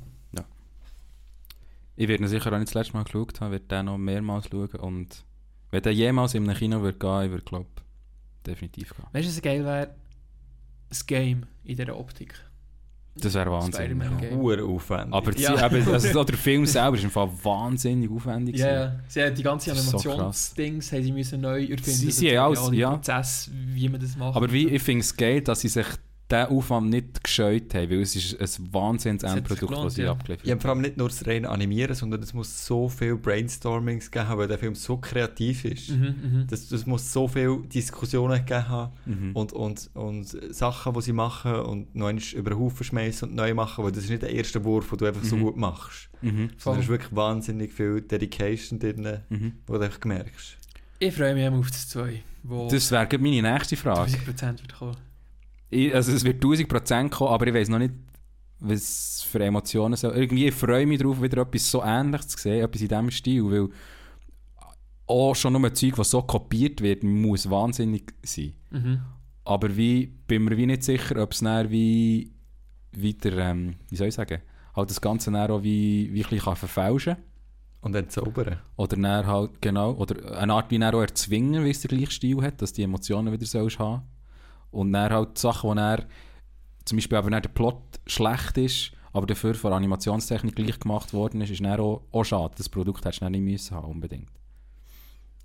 Ich 1.96 2.08
werde 2.08 2.22
ihn 2.24 2.28
sicher 2.28 2.50
auch 2.50 2.58
nicht 2.58 2.68
das 2.68 2.74
letzte 2.74 2.94
Mal 2.94 3.04
geschaut 3.04 3.40
haben, 3.42 3.50
werde 3.52 3.66
den 3.66 3.84
noch 3.86 3.98
mehrmals 3.98 4.48
schauen. 4.48 4.68
Und 4.70 5.22
wenn 5.70 5.82
der 5.82 5.92
jemals 5.92 6.32
in 6.32 6.48
einem 6.48 6.56
Kino 6.56 6.80
würde 6.80 6.98
gehen, 6.98 7.24
ich 7.24 7.30
würde 7.30 7.44
glaube 7.44 7.68
definitiv 8.46 8.94
gehen. 8.96 9.04
Weißt 9.12 9.26
du, 9.28 9.32
was 9.32 9.42
geil 9.42 9.64
wäre? 9.64 9.94
Das 10.88 11.04
Game 11.06 11.46
in 11.62 11.76
dieser 11.76 11.98
Optik. 11.98 12.34
Das 13.16 13.34
wäre. 13.34 13.50
Game. 13.70 14.02
Hure 14.36 14.64
aufwendig. 14.64 15.12
Aber 15.14 15.32
die, 15.32 15.42
Ja. 15.42 15.66
eben, 15.66 15.86
also, 15.92 16.24
der 16.24 16.36
Film 16.36 16.64
selber 16.64 16.96
ist 16.96 17.04
im 17.04 17.10
Fall 17.10 17.28
wahnsinnig 17.42 18.10
aufwendig. 18.10 18.56
Ja, 18.56 18.66
gewesen. 18.66 18.80
ja. 18.94 19.00
Sie 19.08 19.22
haben 19.22 19.34
die 19.34 19.42
ganzen 19.42 19.74
so 19.74 19.80
Animationsdings 19.80 20.92
haben 20.92 21.02
sie 21.02 21.12
müssen 21.12 21.40
neu 21.40 21.62
erfinden. 21.64 21.82
Sie- 21.98 22.10
sie 22.10 22.38
haben 22.38 22.46
alles- 22.48 22.60
alle 22.60 22.76
ja. 22.76 22.90
Prozess, 22.92 23.50
wie 23.52 23.88
man 23.88 24.00
das 24.00 24.16
macht. 24.16 24.36
Aber 24.36 24.50
wie, 24.52 24.68
ich 24.68 24.82
finde 24.82 25.00
es 25.00 25.14
geil, 25.16 25.40
dass 25.42 25.60
sie 25.60 25.68
sich 25.68 25.86
diesen 26.30 26.46
Aufwand 26.46 26.90
nicht 26.90 27.22
gescheut 27.24 27.74
haben, 27.74 27.90
weil 27.90 28.00
es 28.00 28.14
ist 28.16 28.40
ein 28.60 28.72
wahnsinns 28.72 29.22
Endprodukt, 29.22 29.72
das 29.72 29.94
sie 29.94 30.02
ja. 30.02 30.12
abgeliefert 30.12 30.46
Ja, 30.46 30.52
haben. 30.54 30.60
vor 30.60 30.70
allem 30.70 30.80
nicht 30.80 30.96
nur 30.96 31.08
das 31.08 31.26
reine 31.26 31.48
Animieren, 31.48 31.94
sondern 31.94 32.22
es 32.22 32.32
muss 32.34 32.66
so 32.66 32.88
viel 32.88 33.16
Brainstormings 33.16 34.10
geben 34.10 34.28
haben, 34.28 34.38
weil 34.38 34.48
der 34.48 34.58
Film 34.58 34.74
so 34.74 34.96
kreativ 34.96 35.64
ist. 35.64 35.90
Mhm, 35.90 35.96
mhm. 36.22 36.44
Das, 36.48 36.68
das 36.68 36.86
muss 36.86 37.12
so 37.12 37.28
viele 37.28 37.58
Diskussionen 37.66 38.38
gegeben 38.38 38.68
haben 38.68 38.92
Mhm. 39.06 39.30
und, 39.34 39.52
und, 39.52 39.90
und 39.94 40.54
Sachen, 40.54 40.94
die 40.94 41.02
sie 41.02 41.12
machen 41.12 41.54
und 41.54 41.94
noch 41.94 42.10
über 42.34 42.50
den 42.50 42.58
Haufen 42.58 42.84
schmeißen 42.84 43.28
und 43.28 43.34
neu 43.34 43.54
machen, 43.54 43.84
weil 43.84 43.92
das 43.92 44.04
ist 44.04 44.10
nicht 44.10 44.22
der 44.22 44.30
erste 44.32 44.64
Wurf, 44.64 44.88
den 44.90 44.98
du 44.98 45.06
einfach 45.06 45.24
so 45.24 45.36
Mhm. 45.36 45.42
gut 45.42 45.56
machst. 45.56 46.08
Mhm. 46.22 46.50
Sondern 46.58 46.80
es 46.80 46.86
ist 46.86 46.90
wirklich 46.90 47.14
wahnsinnig 47.16 47.72
viel 47.72 48.00
Dedication 48.02 48.78
drin, 48.78 49.18
Mhm. 49.28 49.52
wo 49.66 49.74
du 49.78 49.80
einfach 49.84 50.04
merkst. 50.04 50.56
Ich 50.98 51.14
freue 51.14 51.34
mich 51.34 51.48
auf 51.48 51.70
das 51.70 51.88
2, 51.88 52.22
wo 52.42 52.68
Das 52.68 52.90
wäre 52.90 53.08
meine 53.18 53.40
nächste 53.52 53.76
Frage. 53.76 54.10
1000% 54.12 54.60
wird 54.60 54.74
kommen. 54.74 54.96
Ich, 55.70 55.94
also 55.94 56.12
es 56.12 56.24
wird 56.24 56.42
1000% 56.42 57.08
kommen, 57.10 57.32
aber 57.32 57.46
ich 57.46 57.54
weiß 57.54 57.68
noch 57.68 57.78
nicht, 57.78 57.94
was 58.58 59.22
für 59.22 59.42
Emotionen 59.42 59.96
so. 59.96 60.12
Irgendwie 60.12 60.46
ich 60.46 60.54
freue 60.54 60.86
mich 60.86 60.98
darauf, 60.98 61.22
wieder 61.22 61.42
etwas 61.42 61.70
so 61.70 61.82
Ähnliches 61.82 62.28
zu 62.28 62.38
sehen, 62.38 62.64
etwas 62.64 62.82
in 62.82 62.88
diesem 62.88 63.10
Stil, 63.10 63.44
weil 63.50 63.68
auch 65.06 65.34
schon 65.34 65.52
nur 65.52 65.64
ein 65.64 65.74
Zeug, 65.74 65.96
das 65.96 66.10
so 66.10 66.22
kopiert 66.22 66.80
wird, 66.80 67.02
muss 67.02 67.50
wahnsinnig 67.50 68.14
sein. 68.22 68.52
Mhm. 68.70 69.00
Aber 69.44 69.76
wie, 69.76 70.06
bin 70.06 70.44
mir 70.44 70.56
wie 70.56 70.66
nicht 70.66 70.84
sicher, 70.84 71.20
ob 71.20 71.32
es 71.32 71.40
dann 71.40 71.70
wie, 71.70 72.32
wie 72.92 73.14
der, 73.14 73.36
ähm, 73.38 73.74
wie 73.88 73.96
soll 73.96 74.08
ich 74.08 74.14
sagen, 74.14 74.40
halt 74.76 74.90
das 74.90 75.00
Ganze 75.00 75.32
dann 75.32 75.50
auch 75.50 75.62
wie, 75.62 76.12
wie 76.12 76.22
ein 76.22 76.28
bisschen 76.28 76.44
kann 76.44 76.56
verfälschen 76.56 77.16
Und 77.80 77.92
dann 77.92 78.08
zaubern. 78.08 78.58
Oder 78.76 78.96
dann 78.96 79.26
halt, 79.26 79.60
genau, 79.60 79.94
oder 79.94 80.38
eine 80.38 80.52
Art 80.52 80.70
wie 80.70 80.78
dann 80.78 80.94
auch 80.94 81.00
erzwingen, 81.00 81.64
wie 81.64 81.70
es 81.70 81.80
der 81.80 81.88
gleiche 81.88 82.12
Stil 82.12 82.40
hat, 82.42 82.62
dass 82.62 82.72
die 82.72 82.82
Emotionen 82.82 83.32
wieder 83.32 83.46
sollst 83.46 83.78
haben. 83.78 84.02
Und 84.70 84.92
dann 84.92 85.12
halt 85.12 85.38
Sachen, 85.38 85.70
wo 85.70 85.74
dann, 85.74 86.04
zum 86.84 86.96
Beispiel 86.96 87.18
aber 87.18 87.30
dann 87.30 87.42
der 87.42 87.48
Plot 87.50 87.82
schlecht 88.06 88.56
ist, 88.58 88.92
aber 89.12 89.26
dafür 89.26 89.54
von 89.54 89.72
Animationstechnik 89.72 90.54
gleich 90.54 90.78
gemacht 90.78 91.12
worden 91.12 91.40
ist, 91.40 91.50
ist 91.50 91.62
dann 91.64 91.80
auch, 91.80 92.02
auch 92.12 92.24
schade. 92.24 92.54
Das 92.56 92.68
Produkt 92.68 93.04
hättest 93.04 93.22
du 93.22 93.28
nicht 93.28 93.40
müssen 93.42 93.74
haben, 93.76 93.90
unbedingt. 93.90 94.28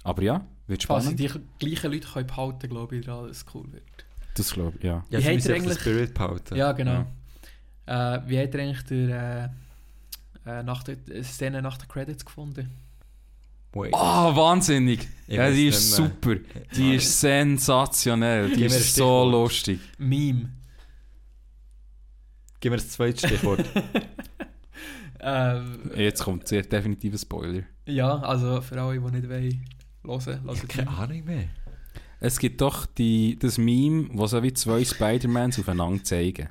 Aber 0.04 0.22
ja, 0.22 0.46
wird 0.68 0.84
spannend. 0.84 1.20
die 1.20 1.28
gleichen 1.60 1.92
Leute 1.92 2.08
können 2.08 2.28
behalten 2.28 2.70
glaube 2.70 2.98
ich, 2.98 3.06
dass 3.06 3.30
es 3.32 3.46
cool 3.54 3.72
wird. 3.72 3.84
Das 4.36 4.54
glaube 4.54 4.74
ich, 4.78 4.84
ja. 4.84 5.04
Ja, 5.10 5.20
Wie 5.20 5.38
hat 5.38 5.46
er 5.46 5.56
eigentlich- 5.56 5.80
Spirit 5.80 6.14
behalten. 6.14 6.56
Ja, 6.56 6.72
genau. 6.74 7.06
Äh, 7.88 8.20
wie 8.28 8.40
hat 8.40 8.54
er 8.54 8.62
eigentlich 8.62 8.84
der, 8.84 9.54
äh, 10.46 10.60
äh, 10.60 10.64
nach 10.64 10.84
der 10.84 10.98
äh, 11.10 11.24
Szene 11.24 11.62
nach 11.62 11.78
den 11.78 11.88
Credits 11.88 12.24
gefunden? 12.26 12.70
Wait. 13.76 13.92
Oh, 13.94 14.36
wahnsinnig! 14.36 15.08
Ich 15.28 15.36
ja, 15.36 15.52
die 15.52 15.68
ist 15.68 15.92
super. 15.92 16.36
Die 16.76 16.96
ist 16.96 17.20
sensationell. 17.20 18.50
Die 18.50 18.64
ist 18.64 18.96
so 18.96 19.30
lustig. 19.30 19.80
Meme. 19.98 20.50
Gib 22.62 22.72
mir 22.72 22.78
das 22.78 22.90
zweite 22.90 23.28
Stichwort. 23.28 23.66
Ähm, 25.28 25.90
Jetzt 25.96 26.24
kommt 26.24 26.48
sehr 26.48 26.62
definitiv 26.62 27.14
ein 27.14 27.18
Spoiler. 27.18 27.64
ja, 27.88 28.20
also 28.20 28.62
für 28.62 28.80
alle, 28.80 29.00
die 29.00 29.12
nicht 29.12 29.28
wollen, 29.28 29.66
hören, 30.04 30.50
ich 30.54 30.60
habe 30.60 30.68
keine 30.68 30.90
Ahnung 30.90 31.24
mehr. 31.26 31.46
Es 32.20 32.38
gibt 32.38 32.62
doch 32.62 32.86
die, 32.86 33.36
das 33.40 33.58
Meme, 33.58 34.10
wo 34.12 34.28
so 34.28 34.44
wie 34.44 34.54
zwei 34.54 34.86
Spider-Mans 34.86 35.58
aufeinander 35.58 36.04
zeigen. 36.04 36.50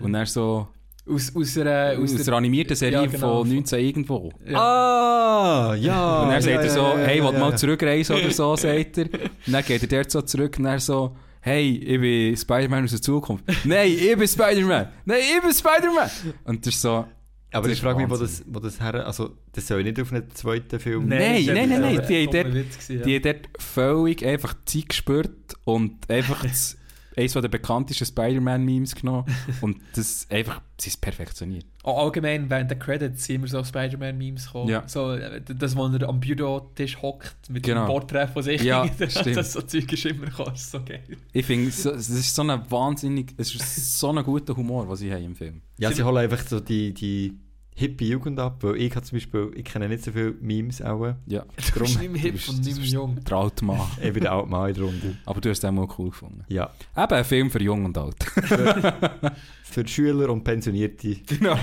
Und 0.00 0.14
dann 0.14 0.26
so 0.26 0.66
Aus, 1.10 1.34
aus, 1.34 1.58
einer, 1.58 1.98
aus, 1.98 2.14
aus 2.14 2.24
der 2.24 2.34
animierten 2.34 2.76
Serie 2.76 3.02
ja, 3.02 3.06
genau. 3.06 3.40
von 3.40 3.48
19 3.48 3.78
irgendwo. 3.80 4.32
Ja. 4.46 4.58
Ah, 4.58 5.74
ja. 5.74 6.22
und 6.22 6.28
dann 6.28 6.34
ja, 6.34 6.40
sagt 6.42 6.64
er 6.64 6.70
so, 6.70 6.80
ja, 6.80 6.96
hey, 6.98 7.18
ja, 7.18 7.24
wollt 7.24 7.34
ja, 7.34 7.40
mal 7.40 7.58
zurückreisen 7.58 8.16
oder 8.16 8.30
so, 8.30 8.56
sagt 8.56 8.98
er. 8.98 9.04
Und 9.06 9.52
dann 9.52 9.64
geht 9.64 9.82
er 9.82 9.88
dort 9.88 10.10
so 10.10 10.22
zurück 10.22 10.56
und 10.58 10.64
dann 10.64 10.78
so, 10.78 11.16
hey, 11.40 11.76
ich 11.76 12.00
bin 12.00 12.36
Spider-Man 12.36 12.84
aus 12.84 12.90
der 12.90 13.02
Zukunft. 13.02 13.44
Nein, 13.64 13.92
ich 13.92 14.16
bin 14.16 14.28
Spider-Man. 14.28 14.88
Nein, 15.04 15.18
ich 15.36 15.42
bin 15.42 15.52
Spider-Man. 15.52 16.10
Und 16.44 16.66
das 16.66 16.74
ist 16.74 16.82
so, 16.82 17.06
Aber 17.52 17.68
Das 17.68 17.76
ich 17.76 17.82
frage 17.82 17.98
mich, 18.00 18.10
wo 18.10 18.16
das, 18.16 18.44
wo 18.46 18.60
das 18.60 18.80
her... 18.80 19.06
Also, 19.06 19.36
das 19.52 19.66
soll 19.66 19.82
nicht 19.82 20.00
auf 20.00 20.12
einen 20.12 20.30
zweiten 20.34 20.78
Film... 20.78 21.08
Nein, 21.08 21.44
nein, 21.46 21.68
nein, 21.68 21.80
nein, 21.80 21.98
ein 22.00 22.06
die- 22.06 22.54
Witz 22.54 22.78
gewesen, 22.86 23.02
die 23.04 23.16
hat 23.16 23.24
dort 23.24 23.48
völlig 23.58 24.24
einfach 24.24 24.54
Zeit 24.64 24.88
gespürt 24.90 25.54
und 25.64 26.08
einfach 26.08 26.42
das, 26.44 26.76
eines 27.16 27.32
der 27.32 27.48
bekanntesten 27.48 28.06
Spider-Man-Memes 28.06 28.94
genommen 28.94 29.24
und 29.60 29.78
das 29.94 30.26
einfach, 30.30 30.60
sie 30.80 30.88
ist 30.90 31.00
perfektioniert. 31.00 31.66
Auch 31.82 32.04
allgemein 32.04 32.48
während 32.50 32.70
der 32.70 32.78
Credits 32.78 33.24
sind 33.24 33.36
immer 33.36 33.48
so 33.48 33.64
Spider-Man-Memes 33.64 34.46
gekommen. 34.46 34.68
Ja. 34.68 34.86
So, 34.86 35.12
äh, 35.12 35.40
das, 35.42 35.76
wo 35.76 35.86
er 35.86 36.08
am 36.08 36.20
Bürotisch 36.20 37.00
hockt 37.00 37.50
mit 37.50 37.62
Genau. 37.64 37.84
dem 37.84 37.86
Porträt 37.86 38.28
von 38.28 38.42
sich. 38.42 38.62
Ja, 38.62 38.86
stimmt. 39.08 39.36
das 39.36 39.52
so 39.52 39.62
Zeug 39.62 39.92
ist 39.92 40.04
immer 40.06 40.26
gekommen. 40.26 40.50
Das 40.52 40.60
ist 40.62 40.70
so 40.70 40.82
geil. 40.84 41.02
Ich 41.32 41.46
finde, 41.46 41.70
so, 41.70 41.90
es 41.90 42.08
ist 42.08 42.34
so 42.34 42.42
ein 42.42 42.70
wahnsinnig, 42.70 43.34
es 43.36 43.54
ist 43.54 43.98
so 43.98 44.10
ein 44.10 44.22
guter 44.24 44.56
Humor, 44.56 44.88
was 44.88 45.00
sie 45.00 45.12
haben 45.12 45.24
im 45.24 45.36
Film. 45.36 45.62
Ja, 45.78 45.90
sie 45.92 46.02
holen 46.02 46.18
einfach 46.18 46.46
so 46.46 46.60
die, 46.60 46.92
die 46.94 47.38
hippe 47.80 48.04
Jugend 48.04 48.38
ab, 48.38 48.62
weil 48.62 48.76
ich 48.76 48.94
habe 48.94 49.04
zum 49.04 49.16
Beispiel... 49.16 49.50
Ich 49.54 49.64
kenne 49.64 49.88
nicht 49.88 50.04
so 50.04 50.12
viele 50.12 50.32
Memes 50.40 50.80
auch. 50.82 51.14
Ja, 51.26 51.44
Du 51.74 51.80
bist 51.80 51.98
nicht 51.98 52.12
mehr 52.12 52.20
hip 52.20 52.48
und 52.48 52.64
nicht 52.64 52.76
mehr 52.78 52.86
jung. 52.86 53.24
der 53.24 53.36
alte 53.36 53.64
Mann. 53.64 53.80
Ich 54.02 54.12
bin 54.12 54.22
der 54.22 54.32
alte 54.32 54.48
Mann 54.48 54.68
in 54.68 54.74
der 54.74 54.84
Runde. 54.84 55.16
Aber 55.26 55.40
du 55.40 55.50
hast 55.50 55.60
den 55.60 55.74
mal 55.74 55.88
cool 55.98 56.10
gefunden. 56.10 56.44
Ja. 56.48 56.70
Eben 56.96 57.12
ein 57.12 57.24
Film 57.24 57.50
für 57.50 57.62
Jung 57.62 57.84
und 57.84 57.96
Alt. 57.98 58.22
Für 59.64 59.84
die 59.84 59.92
Schüler 59.92 60.28
und 60.30 60.42
Pensionierte. 60.42 61.14
genau. 61.26 61.56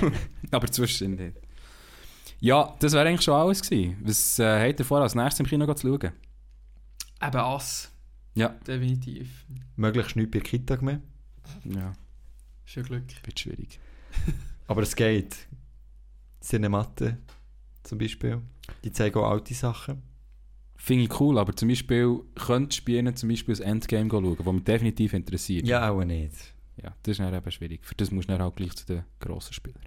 Aber 0.52 0.68
zwischendurch 0.72 1.34
nicht. 1.34 1.38
Ja, 2.40 2.74
das 2.80 2.94
wäre 2.94 3.08
eigentlich 3.08 3.22
schon 3.24 3.34
alles 3.34 3.62
gewesen. 3.62 3.98
Was 4.04 4.40
äh, 4.40 4.68
habt 4.70 4.80
ihr 4.80 4.86
vor, 4.86 5.02
als 5.02 5.14
nächstes 5.16 5.40
im 5.42 5.46
Kino 5.46 5.72
zu 5.74 5.88
schauen? 5.88 6.12
Eben 7.22 7.38
Ass. 7.38 7.92
Ja. 8.36 8.50
Definitiv. 8.66 9.28
Möglichst 9.76 10.16
nichts 10.16 10.32
bei 10.32 10.40
Kita 10.40 10.78
mehr. 10.82 11.02
Ja, 11.66 11.94
Schon 12.66 12.84
Glück. 12.84 13.04
wird 13.26 13.40
schwierig. 13.40 13.80
Aber 14.68 14.82
es 14.84 14.96
geht. 14.96 15.36
Cinematte 16.48 17.18
zum 17.84 17.98
Beispiel. 17.98 18.42
Die 18.84 18.92
zeigen 18.92 19.18
auch 19.20 19.30
alte 19.32 19.54
Sachen. 19.54 20.02
Finde 20.76 21.06
ich 21.06 21.20
cool, 21.20 21.38
aber 21.40 21.56
zum 21.56 21.70
Beispiel 21.70 22.20
könnte 22.36 22.76
spielen 22.76 23.16
zum 23.16 23.30
Beispiel 23.30 23.54
das 23.56 23.60
Endgame 23.62 24.10
schauen, 24.10 24.38
wo 24.40 24.52
mich 24.52 24.64
definitiv 24.64 25.14
interessiert. 25.14 25.66
Ja, 25.68 25.90
auch 25.90 26.04
nicht. 26.04 26.54
Ja, 26.82 26.94
das 27.04 27.14
ist 27.14 27.20
dann 27.20 27.34
eben 27.34 27.52
schwierig. 27.52 27.84
Für 27.84 27.96
das 27.96 28.12
musst 28.12 28.30
du 28.30 28.34
dann 28.34 28.42
auch 28.48 28.54
gleich 28.56 28.76
zu 28.76 28.86
den 28.86 29.04
grossen 29.20 29.54
Spielern. 29.54 29.82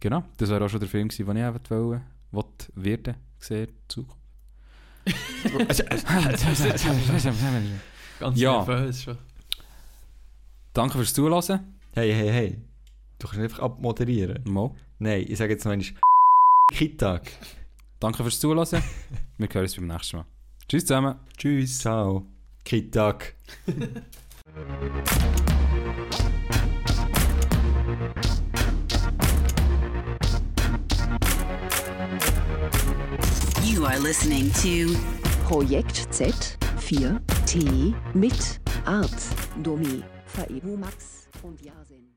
Genau, 0.00 0.24
das 0.36 0.50
war 0.50 0.60
auch 0.62 0.68
schon 0.68 0.80
der 0.80 0.88
Film, 0.88 1.08
gewesen, 1.08 1.26
den 1.26 1.36
ich 1.38 1.42
eben 1.42 1.58
wollte, 1.70 2.02
wollte 2.30 2.66
werden, 2.74 3.14
sehen, 3.38 3.68
Zukunft. 3.88 4.18
Ganz 8.20 8.38
Ja. 8.38 8.64
nervös 8.64 9.02
schon. 9.02 9.18
Danke 10.74 10.98
fürs 10.98 11.14
Zuhören. 11.14 11.60
Hey, 11.92 12.12
hey, 12.12 12.28
hey. 12.30 12.58
Du 13.20 13.26
kannst 13.26 13.38
nicht 13.38 13.52
einfach 13.52 13.64
abmoderieren. 13.64 14.42
Mo. 14.46 14.74
Nein, 14.98 15.26
ich 15.28 15.36
sage 15.36 15.52
jetzt 15.52 15.64
noch 15.66 15.72
einmal 15.72 15.86
Kittag. 16.72 17.30
Danke 18.00 18.22
fürs 18.22 18.40
Zuhören. 18.40 18.66
Wir 19.36 19.48
hören 19.52 19.62
uns 19.62 19.76
beim 19.76 19.86
nächsten 19.86 20.16
Mal. 20.16 20.26
Tschüss 20.66 20.86
zusammen. 20.86 21.16
Tschüss. 21.36 21.78
Ciao. 21.80 22.24
Kittag. 22.64 23.34
You 33.62 33.84
are 33.84 33.98
listening 33.98 34.50
to 34.62 34.98
Projekt 35.46 36.08
Z 36.10 36.56
4 36.78 37.20
T 37.44 37.94
mit 38.14 38.60
Art, 38.86 39.10
Domi, 39.62 40.02
Faebu 40.26 40.76
Max 40.78 41.28
und 41.42 41.60
Yasin. 41.60 42.09